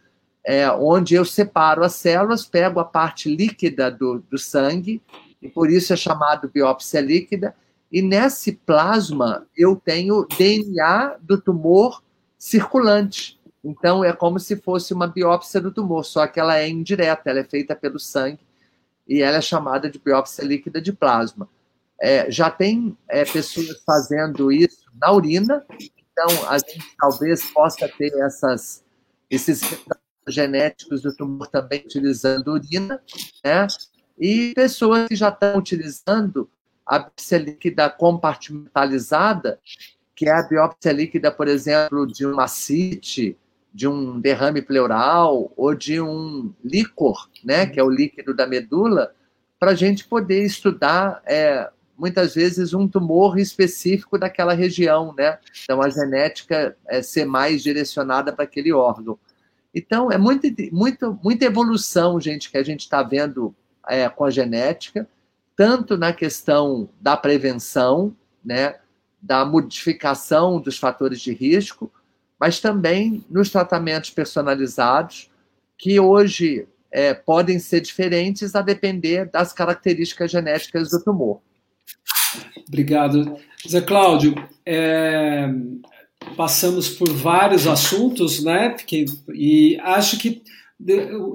[0.42, 5.02] é, onde eu separo as células, pego a parte líquida do, do sangue,
[5.42, 7.54] e por isso é chamado biópsia líquida,
[7.92, 12.02] e nesse plasma eu tenho DNA do tumor
[12.38, 13.35] circulante.
[13.68, 17.40] Então, é como se fosse uma biópsia do tumor, só que ela é indireta, ela
[17.40, 18.38] é feita pelo sangue
[19.08, 21.48] e ela é chamada de biópsia líquida de plasma.
[22.00, 28.12] É, já tem é, pessoas fazendo isso na urina, então a gente talvez possa ter
[28.20, 28.84] essas,
[29.28, 29.60] esses
[30.28, 33.02] genéticos do tumor também utilizando urina,
[33.44, 33.66] né?
[34.16, 36.48] E pessoas que já estão utilizando
[36.86, 39.58] a biópsia líquida compartimentalizada,
[40.14, 43.36] que é a biópsia líquida, por exemplo, de uma CIT,
[43.76, 49.14] de um derrame pleural ou de um líquor, né, que é o líquido da medula,
[49.60, 55.38] para a gente poder estudar é, muitas vezes um tumor específico daquela região, né?
[55.62, 59.18] Então a genética é ser mais direcionada para aquele órgão.
[59.74, 63.54] Então é muito, muito, muita evolução, gente, que a gente está vendo
[63.86, 65.06] é, com a genética,
[65.54, 68.76] tanto na questão da prevenção, né?
[69.20, 71.92] da modificação dos fatores de risco,
[72.38, 75.30] mas também nos tratamentos personalizados,
[75.78, 81.40] que hoje é, podem ser diferentes a depender das características genéticas do tumor.
[82.66, 83.36] Obrigado.
[83.68, 84.34] Zé Cláudio,
[84.64, 85.48] é,
[86.36, 88.76] passamos por vários assuntos, né?
[89.34, 90.42] E acho que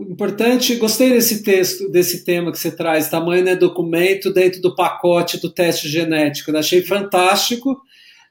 [0.09, 5.41] importante, gostei desse texto, desse tema que você traz, tamanho é documento dentro do pacote
[5.41, 6.51] do teste genético.
[6.51, 7.81] Eu achei fantástico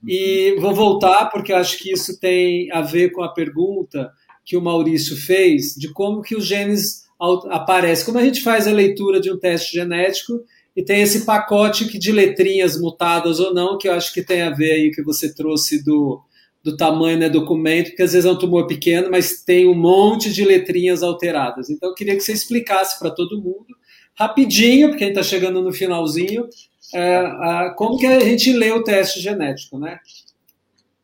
[0.06, 4.10] e vou voltar porque acho que isso tem a ver com a pergunta
[4.44, 7.04] que o Maurício fez de como que os genes
[7.50, 8.06] aparecem.
[8.06, 10.40] Como a gente faz a leitura de um teste genético
[10.74, 14.42] e tem esse pacote que de letrinhas mutadas ou não, que eu acho que tem
[14.42, 16.22] a ver aí que você trouxe do
[16.62, 20.32] do tamanho né, documento, porque às vezes é um tumor pequeno, mas tem um monte
[20.32, 21.70] de letrinhas alteradas.
[21.70, 23.74] Então, eu queria que você explicasse para todo mundo,
[24.20, 26.46] rapidinho, porque a gente está chegando no finalzinho,
[26.92, 29.98] é, como que a gente lê o teste genético, né?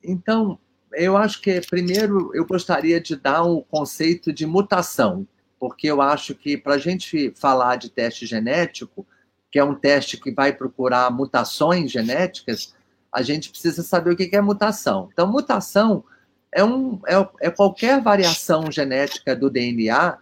[0.05, 0.59] Então,
[0.93, 5.27] eu acho que primeiro eu gostaria de dar um conceito de mutação,
[5.59, 9.07] porque eu acho que para a gente falar de teste genético,
[9.51, 12.75] que é um teste que vai procurar mutações genéticas,
[13.11, 15.09] a gente precisa saber o que é mutação.
[15.11, 16.05] Então, mutação
[16.53, 20.19] é, um, é, é qualquer variação genética do DNA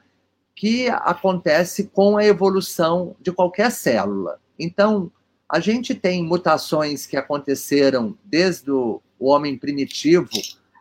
[0.55, 4.39] que acontece com a evolução de qualquer célula.
[4.59, 5.11] Então,
[5.49, 10.31] a gente tem mutações que aconteceram desde o homem primitivo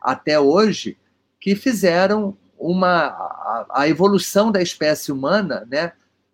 [0.02, 0.98] até hoje,
[1.40, 5.92] que fizeram uma a, a evolução da espécie humana, né,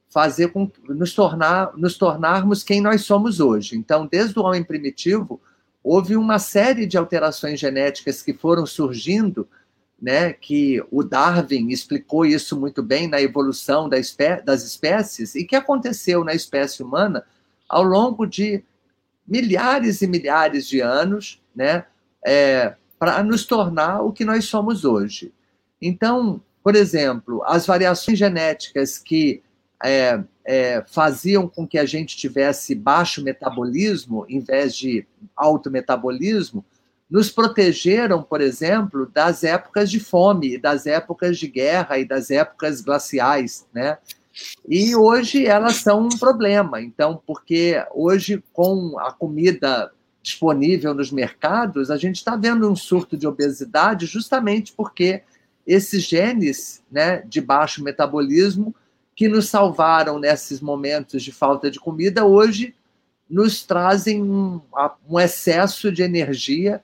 [0.09, 3.75] fazer com nos tornar nos tornarmos quem nós somos hoje.
[3.75, 5.39] Então, desde o homem primitivo,
[5.83, 9.47] houve uma série de alterações genéticas que foram surgindo,
[10.01, 16.23] né, que o Darwin explicou isso muito bem na evolução das espécies, e que aconteceu
[16.23, 17.23] na espécie humana
[17.67, 18.63] ao longo de
[19.27, 21.85] milhares e milhares de anos, né,
[22.25, 25.31] é, para nos tornar o que nós somos hoje.
[25.81, 29.41] Então, por exemplo, as variações genéticas que
[29.83, 35.05] é, é, faziam com que a gente tivesse baixo metabolismo em vez de
[35.35, 36.65] alto metabolismo,
[37.09, 42.81] nos protegeram, por exemplo, das épocas de fome, das épocas de guerra e das épocas
[42.81, 43.97] glaciais, né?
[44.67, 46.79] E hoje elas são um problema.
[46.81, 49.91] Então, porque hoje com a comida
[50.21, 55.23] disponível nos mercados, a gente está vendo um surto de obesidade justamente porque
[55.65, 58.75] esses genes, né, de baixo metabolismo
[59.15, 62.75] que nos salvaram nesses momentos de falta de comida, hoje
[63.29, 64.61] nos trazem um,
[65.07, 66.81] um excesso de energia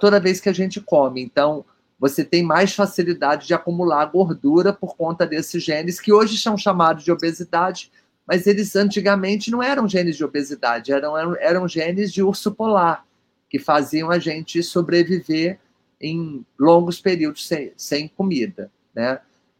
[0.00, 1.22] toda vez que a gente come.
[1.22, 1.64] Então,
[1.98, 7.04] você tem mais facilidade de acumular gordura por conta desses genes, que hoje são chamados
[7.04, 7.90] de obesidade,
[8.26, 13.04] mas eles antigamente não eram genes de obesidade, eram, eram, eram genes de urso polar,
[13.48, 15.58] que faziam a gente sobreviver
[16.00, 18.70] em longos períodos sem, sem comida.
[18.94, 19.18] Né?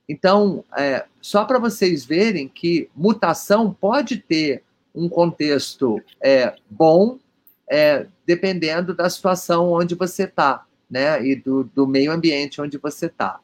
[0.09, 4.63] Então, é, só para vocês verem que mutação pode ter
[4.95, 7.19] um contexto é, bom,
[7.71, 11.25] é, dependendo da situação onde você está, né?
[11.25, 13.39] E do, do, meio ambiente onde você está.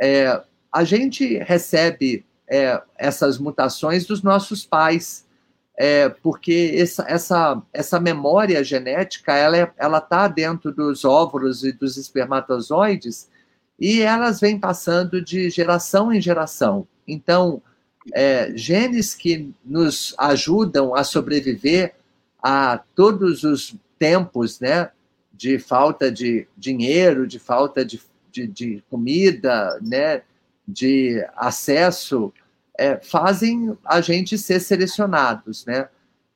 [0.00, 0.42] É,
[0.72, 5.26] a gente recebe é, essas mutações dos nossos pais,
[5.76, 11.96] é, porque essa, essa, essa memória genética ela ela está dentro dos óvulos e dos
[11.96, 13.28] espermatozoides
[13.78, 16.86] e elas vêm passando de geração em geração.
[17.08, 17.62] Então,
[18.12, 21.94] é, genes que nos ajudam a sobreviver
[22.42, 24.90] a todos os tempos, né,
[25.32, 28.00] de falta de dinheiro, de falta de,
[28.30, 30.22] de, de comida, né,
[30.66, 32.32] de acesso,
[32.78, 35.88] é, fazem a gente ser selecionados, né?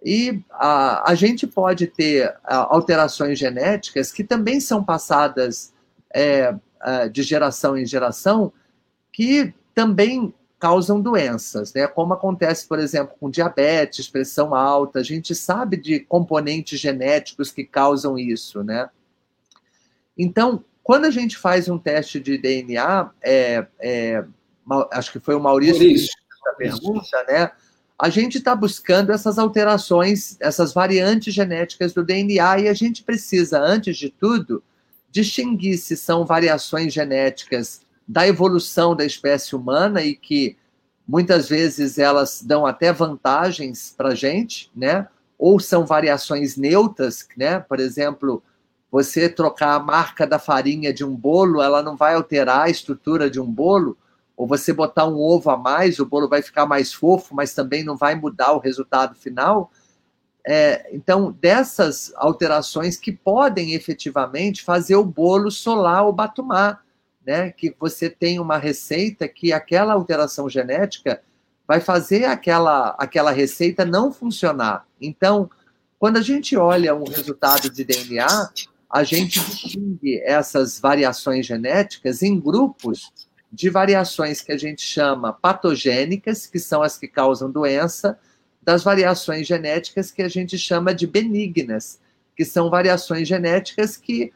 [0.05, 5.73] E a, a gente pode ter alterações genéticas que também são passadas
[6.15, 8.53] é, uh, de geração em geração
[9.11, 10.35] que também
[10.65, 11.87] causam doenças, né?
[11.87, 17.65] Como acontece, por exemplo, com diabetes, pressão alta, a gente sabe de componentes genéticos que
[17.65, 18.89] causam isso, né?
[20.17, 24.25] Então, quando a gente faz um teste de DNA, é, é,
[24.91, 26.09] acho que foi o Maurício, Maurício.
[26.09, 27.51] que fez essa pergunta, né?
[27.99, 33.61] A gente está buscando essas alterações, essas variantes genéticas do DNA e a gente precisa,
[33.61, 34.65] antes de tudo,
[35.11, 40.57] distinguir se são variações genéticas da evolução da espécie humana e que
[41.07, 45.09] muitas vezes elas dão até vantagens para a gente, né?
[45.39, 47.61] Ou são variações neutras, né?
[47.61, 48.43] Por exemplo,
[48.91, 53.29] você trocar a marca da farinha de um bolo, ela não vai alterar a estrutura
[53.29, 53.99] de um bolo,
[54.37, 57.85] ou você botar um ovo a mais, o bolo vai ficar mais fofo, mas também
[57.85, 59.71] não vai mudar o resultado final.
[60.47, 66.85] é, então, dessas alterações que podem efetivamente fazer o bolo solar ou batumar,
[67.27, 67.51] né?
[67.51, 71.23] Que você tem uma receita que aquela alteração genética
[71.67, 74.87] vai fazer aquela, aquela receita não funcionar.
[75.01, 75.51] Então,
[75.99, 78.51] quando a gente olha um resultado de DNA,
[78.91, 83.13] a gente distingue essas variações genéticas em grupos
[83.51, 88.19] de variações que a gente chama patogênicas, que são as que causam doença,
[88.61, 92.01] das variações genéticas que a gente chama de benignas,
[92.37, 94.33] que são variações genéticas que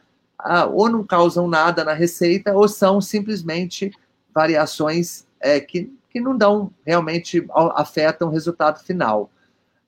[0.71, 3.91] ou não causam nada na receita ou são simplesmente
[4.33, 7.45] variações é, que, que não dão realmente
[7.75, 9.29] afetam o resultado final.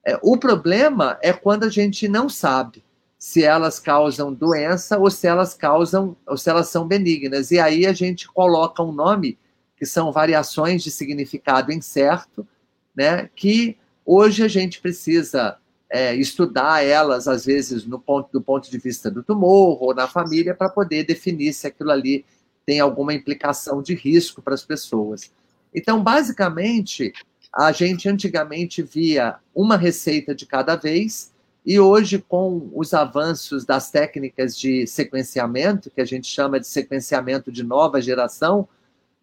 [0.05, 2.83] É, o problema é quando a gente não sabe
[3.17, 7.51] se elas causam doença ou se elas causam ou se elas são benignas.
[7.51, 9.37] E aí a gente coloca um nome
[9.77, 12.47] que são variações de significado incerto,
[12.95, 15.57] né, que Hoje a gente precisa
[15.91, 20.07] é, estudar elas, às vezes, no ponto, do ponto de vista do tumor ou na
[20.07, 22.25] família, para poder definir se aquilo ali
[22.65, 25.31] tem alguma implicação de risco para as pessoas.
[25.75, 27.11] Então, basicamente,
[27.53, 31.33] a gente antigamente via uma receita de cada vez,
[31.65, 37.51] e hoje, com os avanços das técnicas de sequenciamento, que a gente chama de sequenciamento
[37.51, 38.67] de nova geração,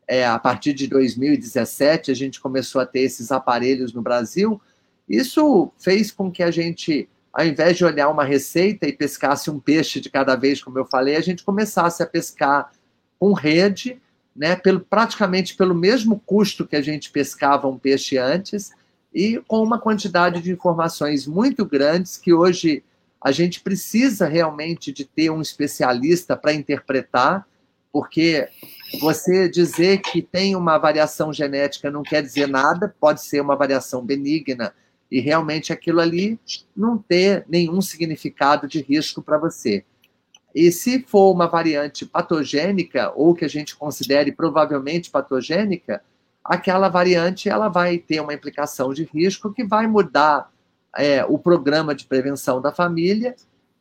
[0.06, 4.60] é, a partir de 2017, a gente começou a ter esses aparelhos no Brasil.
[5.08, 9.58] Isso fez com que a gente, ao invés de olhar uma receita e pescasse um
[9.58, 12.70] peixe de cada vez, como eu falei, a gente começasse a pescar
[13.18, 14.00] com rede,
[14.36, 18.70] né, pelo, praticamente pelo mesmo custo que a gente pescava um peixe antes,
[19.12, 22.84] e com uma quantidade de informações muito grandes que hoje
[23.20, 27.46] a gente precisa realmente de ter um especialista para interpretar,
[27.90, 28.48] porque
[29.00, 34.04] você dizer que tem uma variação genética não quer dizer nada, pode ser uma variação
[34.04, 34.72] benigna
[35.10, 36.38] e realmente aquilo ali
[36.76, 39.84] não ter nenhum significado de risco para você.
[40.54, 46.02] E se for uma variante patogênica ou que a gente considere provavelmente patogênica,
[46.44, 50.50] aquela variante ela vai ter uma implicação de risco que vai mudar
[50.96, 53.34] é, o programa de prevenção da família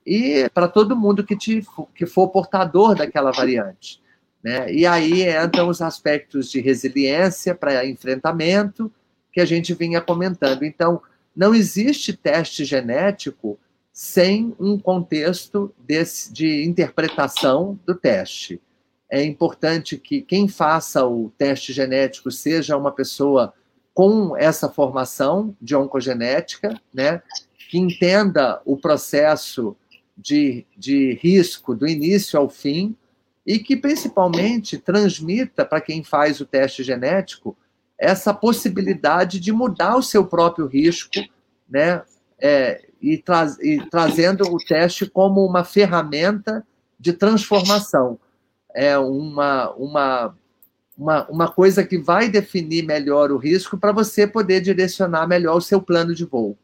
[0.06, 4.02] e para todo mundo que, te, que for portador daquela variante.
[4.44, 4.72] Né?
[4.72, 8.92] E aí entram os aspectos de resiliência para enfrentamento
[9.32, 10.64] que a gente vinha comentando.
[10.64, 11.02] Então,
[11.38, 13.60] não existe teste genético
[13.94, 18.60] sem um contexto desse, de interpretação do teste.
[19.08, 23.54] É importante que quem faça o teste genético seja uma pessoa
[23.94, 27.22] com essa formação de oncogenética, né,
[27.70, 29.78] que entenda o processo
[30.18, 32.96] de, de risco do início ao fim,
[33.46, 37.56] e que principalmente transmita para quem faz o teste genético
[38.00, 41.20] essa possibilidade de mudar o seu próprio risco,
[41.70, 42.04] né?
[42.40, 46.66] É, e, tra e trazendo o teste como uma ferramenta
[47.00, 48.20] de transformação.
[48.74, 50.38] É uma, uma,
[50.98, 55.62] uma, uma coisa que vai definir melhor o risco para você poder direcionar melhor o
[55.62, 56.58] seu plano de voo.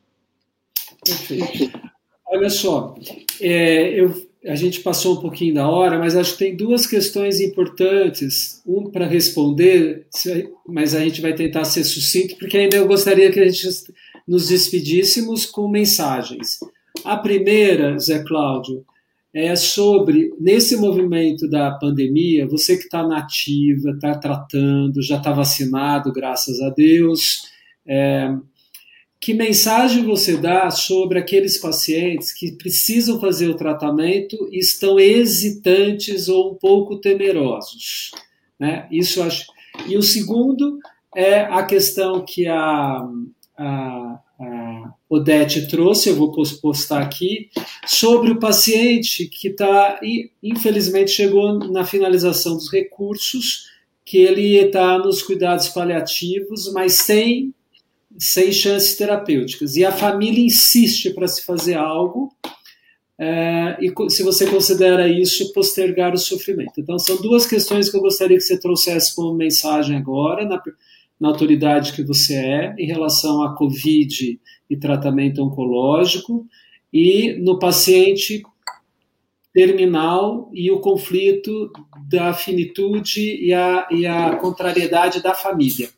[1.03, 1.79] Perfeito.
[2.27, 2.95] Olha só,
[3.41, 7.39] é, eu a gente passou um pouquinho da hora, mas acho que tem duas questões
[7.39, 8.61] importantes.
[8.65, 10.05] Um para responder,
[10.67, 13.67] mas a gente vai tentar ser sucinto, porque ainda eu gostaria que a gente
[14.27, 16.59] nos despedíssemos com mensagens.
[17.05, 18.85] A primeira, Zé Cláudio,
[19.33, 26.13] é sobre, nesse movimento da pandemia, você que está nativa, está tratando, já está vacinado,
[26.13, 27.41] graças a Deus.
[27.85, 28.31] É,
[29.23, 36.27] que mensagem você dá sobre aqueles pacientes que precisam fazer o tratamento e estão hesitantes
[36.27, 38.11] ou um pouco temerosos?
[38.59, 38.85] Né?
[38.91, 39.45] Isso acho.
[39.87, 40.77] E o segundo
[41.15, 43.07] é a questão que a,
[43.57, 47.49] a, a Odete trouxe, eu vou postar aqui,
[47.87, 50.01] sobre o paciente que está,
[50.43, 53.69] infelizmente, chegou na finalização dos recursos,
[54.03, 57.53] que ele está nos cuidados paliativos, mas sem
[58.17, 59.75] sem chances terapêuticas.
[59.75, 62.31] E a família insiste para se fazer algo,
[63.17, 66.79] é, e se você considera isso postergar o sofrimento.
[66.79, 70.61] Então, são duas questões que eu gostaria que você trouxesse como mensagem agora, na,
[71.19, 76.47] na autoridade que você é, em relação à Covid e tratamento oncológico,
[76.91, 78.43] e no paciente
[79.53, 81.71] terminal e o conflito
[82.09, 85.89] da finitude e a, e a contrariedade da família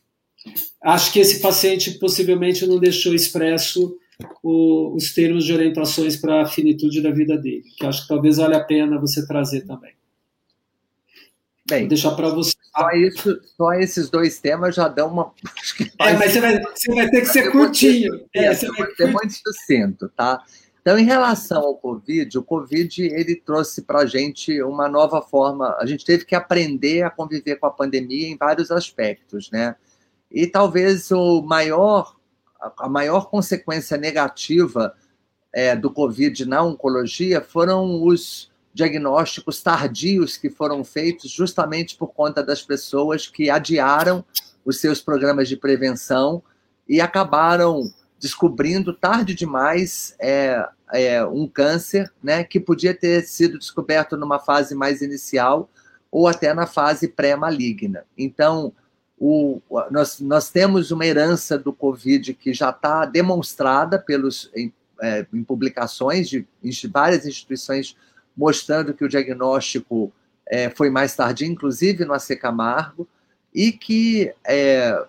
[0.86, 3.98] acho que esse paciente possivelmente não deixou expresso
[4.42, 8.36] o, os termos de orientações para a finitude da vida dele, que acho que talvez
[8.36, 9.92] valha a pena você trazer também.
[11.68, 12.54] Bem, Vou deixar para você.
[12.72, 15.32] Só, isso, só esses dois temas já dão uma.
[15.98, 18.24] É, mas você vai, você vai ter que ser curtinho.
[18.32, 20.40] É, você vai ter muito sucinto, tá?
[20.80, 25.76] Então, em relação ao Covid, o Covid ele trouxe para a gente uma nova forma.
[25.80, 29.74] A gente teve que aprender a conviver com a pandemia em vários aspectos, né?
[30.36, 32.14] E talvez o maior,
[32.78, 34.94] a maior consequência negativa
[35.50, 42.42] é, do Covid na oncologia foram os diagnósticos tardios que foram feitos justamente por conta
[42.42, 44.22] das pessoas que adiaram
[44.62, 46.42] os seus programas de prevenção
[46.86, 47.90] e acabaram
[48.20, 54.74] descobrindo tarde demais é, é, um câncer, né, que podia ter sido descoberto numa fase
[54.74, 55.70] mais inicial
[56.10, 58.04] ou até na fase pré-maligna.
[58.18, 58.74] Então,
[59.18, 59.60] o,
[59.90, 65.42] nós, nós temos uma herança do Covid que já está demonstrada pelos, em, é, em
[65.42, 66.46] publicações de,
[66.92, 67.96] várias instituições
[68.36, 70.12] mostrando que o diagnóstico
[70.46, 73.08] é, foi mais tardio, inclusive no AC Camargo,
[73.54, 75.02] e que é,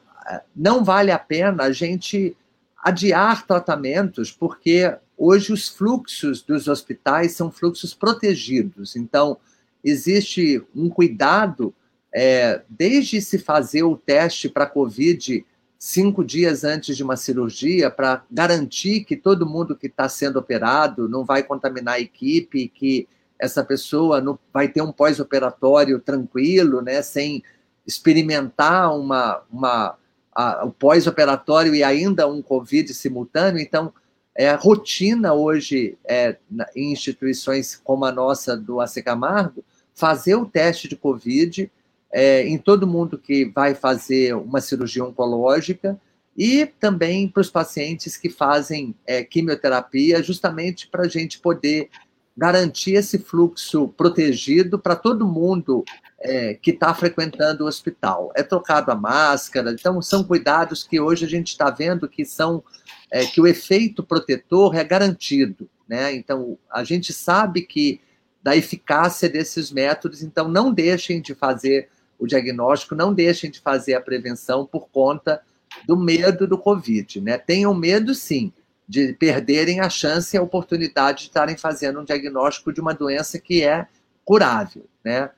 [0.55, 2.35] não vale a pena a gente
[2.81, 8.95] adiar tratamentos, porque hoje os fluxos dos hospitais são fluxos protegidos.
[8.95, 9.37] Então,
[9.83, 11.73] existe um cuidado,
[12.13, 15.45] é, desde se fazer o teste para Covid
[15.77, 21.07] cinco dias antes de uma cirurgia para garantir que todo mundo que está sendo operado
[21.07, 23.07] não vai contaminar a equipe, que
[23.39, 27.43] essa pessoa não, vai ter um pós-operatório tranquilo, né, sem
[27.85, 29.95] experimentar uma, uma,
[30.33, 33.61] a, o pós-operatório e ainda um Covid simultâneo.
[33.61, 33.93] Então,
[34.35, 36.37] é a rotina hoje é,
[36.75, 39.63] em instituições como a nossa do AC Camargo
[39.93, 41.71] fazer o teste de Covid
[42.11, 45.99] é, em todo mundo que vai fazer uma cirurgia oncológica
[46.37, 51.89] e também para os pacientes que fazem é, quimioterapia, justamente para a gente poder
[52.37, 55.83] garantir esse fluxo protegido para todo mundo
[56.19, 58.31] é, que está frequentando o hospital.
[58.35, 62.63] É trocado a máscara, então são cuidados que hoje a gente está vendo que são
[63.09, 66.13] é, que o efeito protetor é garantido, né?
[66.13, 67.99] Então a gente sabe que
[68.43, 73.93] da eficácia desses métodos, então não deixem de fazer o diagnóstico, não deixem de fazer
[73.93, 75.41] a prevenção por conta
[75.85, 77.37] do medo do Covid, né?
[77.37, 78.51] Tenham medo sim,
[78.87, 83.37] de perderem a chance e a oportunidade de estarem fazendo um diagnóstico de uma doença
[83.37, 83.87] que é
[84.23, 85.29] curável, né?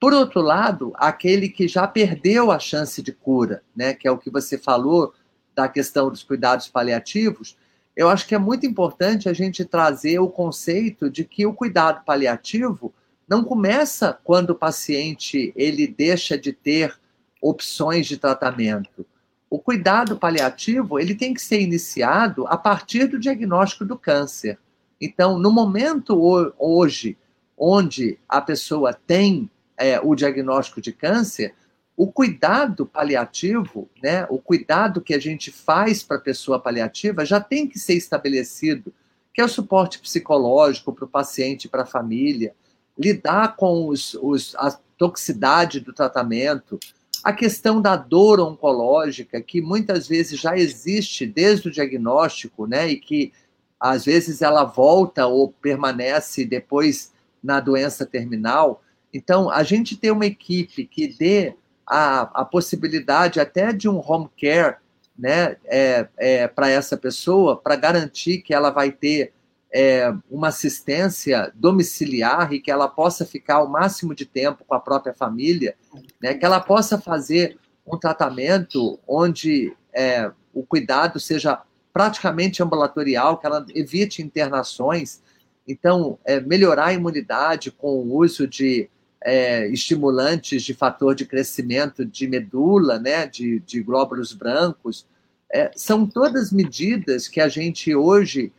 [0.00, 4.18] Por outro lado, aquele que já perdeu a chance de cura, né, que é o
[4.18, 5.14] que você falou
[5.54, 7.56] da questão dos cuidados paliativos,
[7.96, 12.04] eu acho que é muito importante a gente trazer o conceito de que o cuidado
[12.04, 12.92] paliativo
[13.28, 16.98] não começa quando o paciente ele deixa de ter
[17.40, 19.06] opções de tratamento
[19.54, 24.58] o cuidado paliativo ele tem que ser iniciado a partir do diagnóstico do câncer.
[25.00, 26.20] Então, no momento
[26.58, 27.16] hoje
[27.56, 31.54] onde a pessoa tem é, o diagnóstico de câncer,
[31.96, 37.40] o cuidado paliativo, né, o cuidado que a gente faz para a pessoa paliativa já
[37.40, 38.92] tem que ser estabelecido,
[39.32, 42.56] que é o suporte psicológico para o paciente, para a família,
[42.98, 46.78] lidar com os, os, a toxicidade do tratamento,
[47.22, 52.96] a questão da dor oncológica, que muitas vezes já existe desde o diagnóstico, né, e
[52.96, 53.32] que
[53.80, 57.12] às vezes ela volta ou permanece depois
[57.42, 58.82] na doença terminal.
[59.12, 61.54] Então, a gente ter uma equipe que dê
[61.86, 64.76] a, a possibilidade até de um home care
[65.18, 69.32] né, é, é, para essa pessoa, para garantir que ela vai ter
[69.74, 74.78] é, uma assistência domiciliar e que ela possa ficar o máximo de tempo com a
[74.78, 75.74] própria família,
[76.22, 81.60] né, que ela possa fazer um tratamento onde é, o cuidado seja
[81.92, 85.20] praticamente ambulatorial, que ela evite internações.
[85.66, 88.88] Então, é, melhorar a imunidade com o uso de
[89.24, 95.04] é, estimulantes de fator de crescimento de medula, né, de, de glóbulos brancos,
[95.52, 98.52] é, são todas medidas que a gente hoje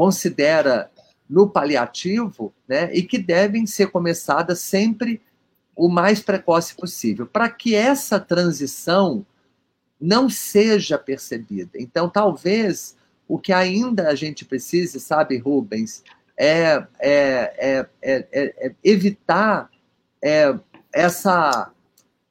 [0.00, 0.90] considera
[1.28, 5.20] no paliativo, né, e que devem ser começadas sempre
[5.76, 9.26] o mais precoce possível, para que essa transição
[10.00, 11.72] não seja percebida.
[11.74, 12.96] Então, talvez
[13.28, 16.02] o que ainda a gente precise, sabe, Rubens,
[16.34, 19.68] é, é, é, é evitar
[20.90, 21.70] essa,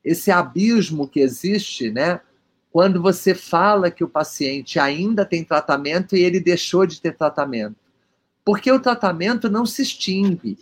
[0.04, 2.20] esse abismo que existe, né?
[2.72, 7.76] Quando você fala que o paciente ainda tem tratamento e ele deixou de ter tratamento.
[8.46, 10.58] Porque o tratamento não se extingue,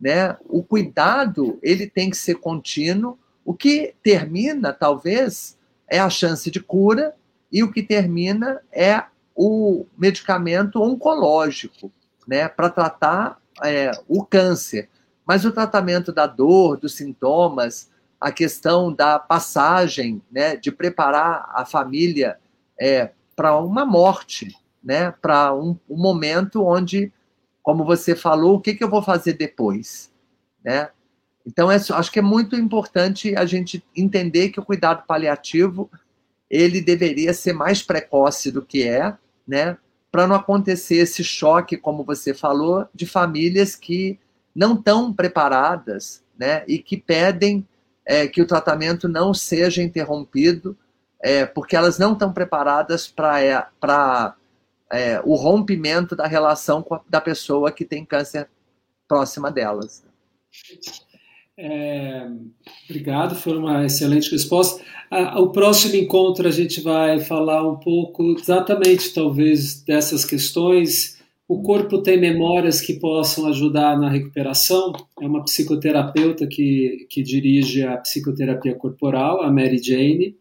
[0.00, 0.36] né?
[0.48, 3.18] O cuidado, ele tem que ser contínuo.
[3.44, 5.58] O que termina, talvez,
[5.88, 7.14] é a chance de cura
[7.52, 9.02] e o que termina é
[9.34, 11.90] o medicamento oncológico,
[12.26, 14.88] né, para tratar é, o câncer.
[15.26, 17.89] Mas o tratamento da dor, dos sintomas,
[18.20, 22.38] a questão da passagem, né, de preparar a família
[22.78, 27.10] é, para uma morte, né, para um, um, momento onde,
[27.62, 30.12] como você falou, o que, que eu vou fazer depois,
[30.62, 30.90] né?
[31.46, 35.90] Então, é, acho que é muito importante a gente entender que o cuidado paliativo
[36.50, 39.16] ele deveria ser mais precoce do que é,
[39.48, 39.78] né?
[40.12, 44.18] Para não acontecer esse choque, como você falou, de famílias que
[44.54, 46.62] não estão preparadas, né?
[46.68, 47.66] E que pedem
[48.10, 50.76] é, que o tratamento não seja interrompido,
[51.22, 57.20] é, porque elas não estão preparadas para é, é, o rompimento da relação a, da
[57.20, 58.48] pessoa que tem câncer
[59.06, 60.04] próxima delas.
[61.56, 62.26] É,
[62.88, 64.82] obrigado, foi uma excelente resposta.
[65.36, 71.19] O próximo encontro a gente vai falar um pouco exatamente, talvez, dessas questões.
[71.50, 74.92] O corpo tem memórias que possam ajudar na recuperação.
[75.20, 80.36] É uma psicoterapeuta que, que dirige a psicoterapia corporal, a Mary Jane,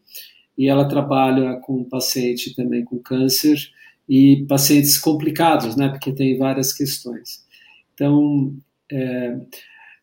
[0.55, 3.57] e ela trabalha com paciente também com câncer
[4.07, 7.43] e pacientes complicados, né, porque tem várias questões.
[7.95, 8.53] Então,
[8.91, 9.35] é,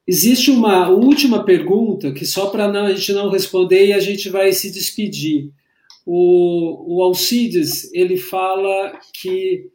[0.09, 4.53] Existe uma última pergunta que só para a gente não responder e a gente vai
[4.53, 5.53] se despedir.
[6.05, 9.71] O, o Alcides ele fala que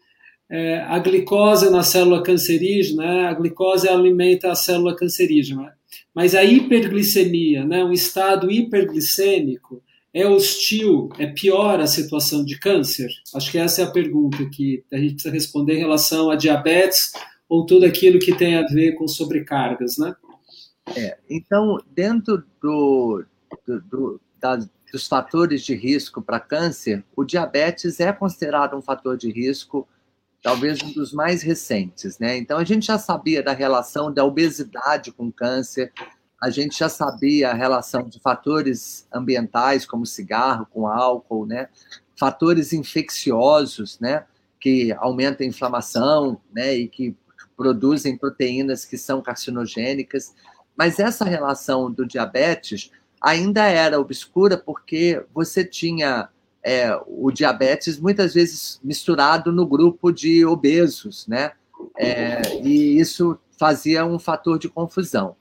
[0.51, 5.73] é, a glicose na célula cancerígena, né, a glicose alimenta a célula cancerígena,
[6.13, 9.81] mas a hiperglicemia, né, um estado hiperglicêmico,
[10.13, 13.09] é hostil, é pior a situação de câncer?
[13.33, 17.13] Acho que essa é a pergunta que a gente precisa responder em relação a diabetes
[17.47, 20.13] ou tudo aquilo que tem a ver com sobrecargas, né?
[20.97, 23.23] É, então, dentro do,
[23.65, 29.15] do, do das, dos fatores de risco para câncer, o diabetes é considerado um fator
[29.15, 29.87] de risco,
[30.41, 32.37] talvez um dos mais recentes, né?
[32.37, 35.91] Então, a gente já sabia da relação da obesidade com câncer,
[36.41, 41.69] a gente já sabia a relação de fatores ambientais, como cigarro, com álcool, né?
[42.15, 44.25] Fatores infecciosos, né?
[44.59, 46.73] Que aumentam a inflamação, né?
[46.73, 47.15] E que
[47.55, 50.33] produzem proteínas que são carcinogênicas.
[50.75, 52.91] Mas essa relação do diabetes
[53.21, 56.27] ainda era obscura porque você tinha
[56.63, 61.51] é, o diabetes muitas vezes misturado no grupo de obesos, né?
[61.97, 65.35] É, e isso fazia um fator de confusão.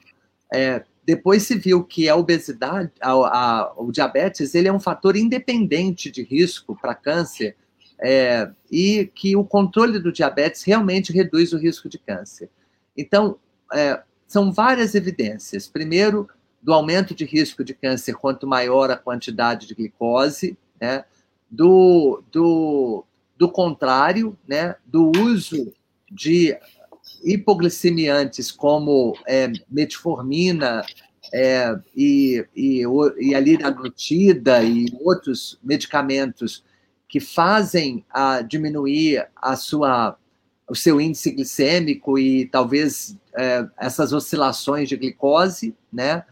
[0.53, 5.17] É, depois se viu que a obesidade, a, a, o diabetes, ele é um fator
[5.17, 7.57] independente de risco para câncer
[8.01, 12.49] é, e que o controle do diabetes realmente reduz o risco de câncer.
[12.97, 13.39] Então,
[13.73, 15.67] é, são várias evidências.
[15.67, 16.29] Primeiro,
[16.63, 21.05] do aumento de risco de câncer quanto maior a quantidade de glicose, né?
[21.51, 23.05] do, do,
[23.37, 24.77] do contrário, né?
[24.87, 25.73] do uso
[26.11, 26.57] de
[27.25, 30.85] hipoglicemiantes como é, metformina
[31.33, 32.83] é, e, e,
[33.19, 36.65] e a liraglutida e outros medicamentos
[37.09, 40.17] que fazem a diminuir a sua,
[40.69, 46.25] o seu índice glicêmico e talvez é, essas oscilações de glicose, né?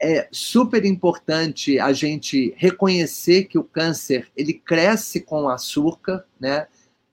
[0.00, 6.66] É super importante a gente reconhecer que o câncer ele cresce com açúcar, né?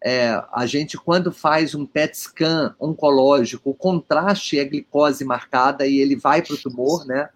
[0.03, 5.98] É, a gente, quando faz um PET scan oncológico, o contraste é glicose marcada e
[5.98, 7.30] ele vai para o tumor, né?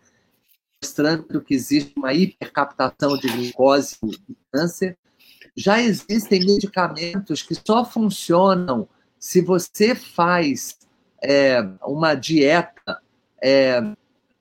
[0.82, 4.12] Mostrando que existe uma hipercaptação de glicose no
[4.52, 4.98] câncer
[5.56, 8.88] já existem medicamentos que só funcionam
[9.20, 10.78] se você faz
[11.22, 13.02] é, uma dieta
[13.42, 13.82] é,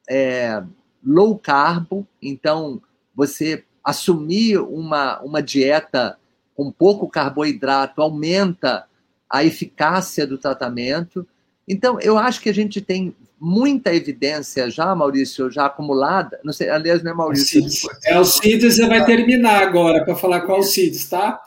[0.08, 0.62] é,
[1.04, 2.80] low carb, então
[3.14, 6.18] você assumir uma, uma dieta
[6.54, 8.86] com pouco carboidrato aumenta
[9.28, 11.26] a eficácia do tratamento.
[11.66, 16.38] Então, eu acho que a gente tem muita evidência já, Maurício, já acumulada.
[16.44, 17.64] Não sei, aliás, não é Maurício.
[18.04, 21.40] É o Cides, você vai terminar agora para falar qual o Cides, tá?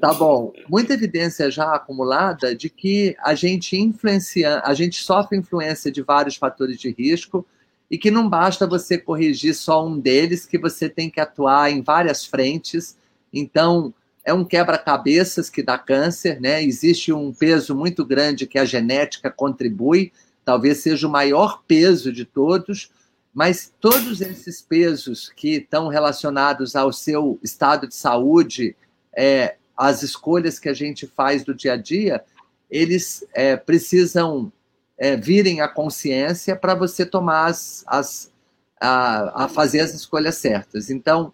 [0.00, 0.52] Tá bom.
[0.68, 6.36] Muita evidência já acumulada de que a gente influencia, a gente sofre influência de vários
[6.36, 7.44] fatores de risco
[7.92, 11.82] e que não basta você corrigir só um deles, que você tem que atuar em
[11.82, 12.96] várias frentes.
[13.30, 13.92] Então,
[14.24, 16.64] é um quebra-cabeças que dá câncer, né?
[16.64, 20.10] Existe um peso muito grande que a genética contribui,
[20.42, 22.90] talvez seja o maior peso de todos,
[23.34, 28.74] mas todos esses pesos que estão relacionados ao seu estado de saúde,
[29.14, 32.24] é, as escolhas que a gente faz do dia a dia,
[32.70, 34.50] eles é, precisam
[34.98, 38.32] é, virem à consciência para você tomar as, as
[38.80, 40.90] a, a, fazer as escolhas certas.
[40.90, 41.32] Então,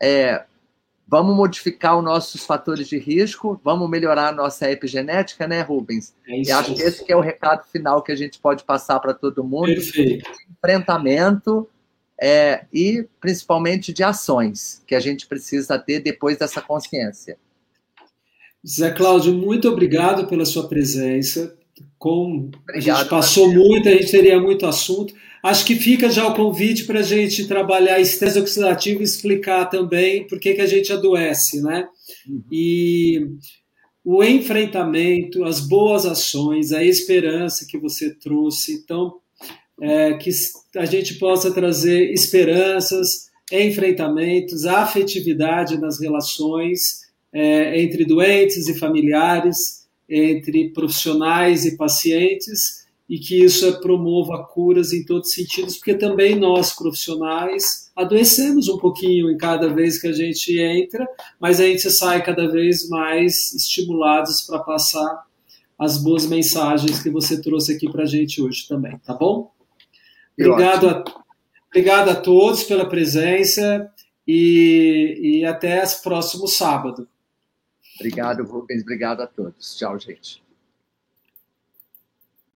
[0.00, 0.44] é,
[1.10, 6.14] Vamos modificar os nossos fatores de risco, vamos melhorar a nossa epigenética, né, Rubens?
[6.26, 6.50] É isso.
[6.50, 9.14] E acho que esse que é o recado final que a gente pode passar para
[9.14, 9.68] todo mundo.
[9.68, 10.30] Perfeito.
[10.52, 11.66] Enfrentamento
[12.20, 17.38] é, e principalmente de ações que a gente precisa ter depois dessa consciência.
[18.66, 21.56] Zé Cláudio, muito obrigado pela sua presença.
[21.98, 25.14] Com, obrigado, a gente passou muito, a gente teria muito assunto.
[25.42, 30.26] Acho que fica já o convite para a gente trabalhar estresse oxidativo e explicar também
[30.26, 31.88] por que, que a gente adoece, né?
[32.28, 32.42] Uhum.
[32.50, 33.26] E
[34.04, 38.72] o enfrentamento, as boas ações, a esperança que você trouxe.
[38.72, 39.14] Então,
[39.80, 40.30] é, que
[40.76, 49.77] a gente possa trazer esperanças, enfrentamentos, afetividade nas relações é, entre doentes e familiares,
[50.08, 56.38] entre profissionais e pacientes, e que isso promova curas em todos os sentidos, porque também
[56.38, 61.08] nós, profissionais, adoecemos um pouquinho em cada vez que a gente entra,
[61.40, 65.26] mas a gente sai cada vez mais estimulados para passar
[65.78, 69.50] as boas mensagens que você trouxe aqui para a gente hoje também, tá bom?
[70.38, 71.04] Obrigado a,
[71.68, 73.90] obrigado a todos pela presença
[74.26, 77.08] e, e até o próximo sábado.
[77.98, 78.82] Obrigado, Rubens.
[78.82, 79.76] Obrigado a todos.
[79.76, 80.42] Tchau, gente.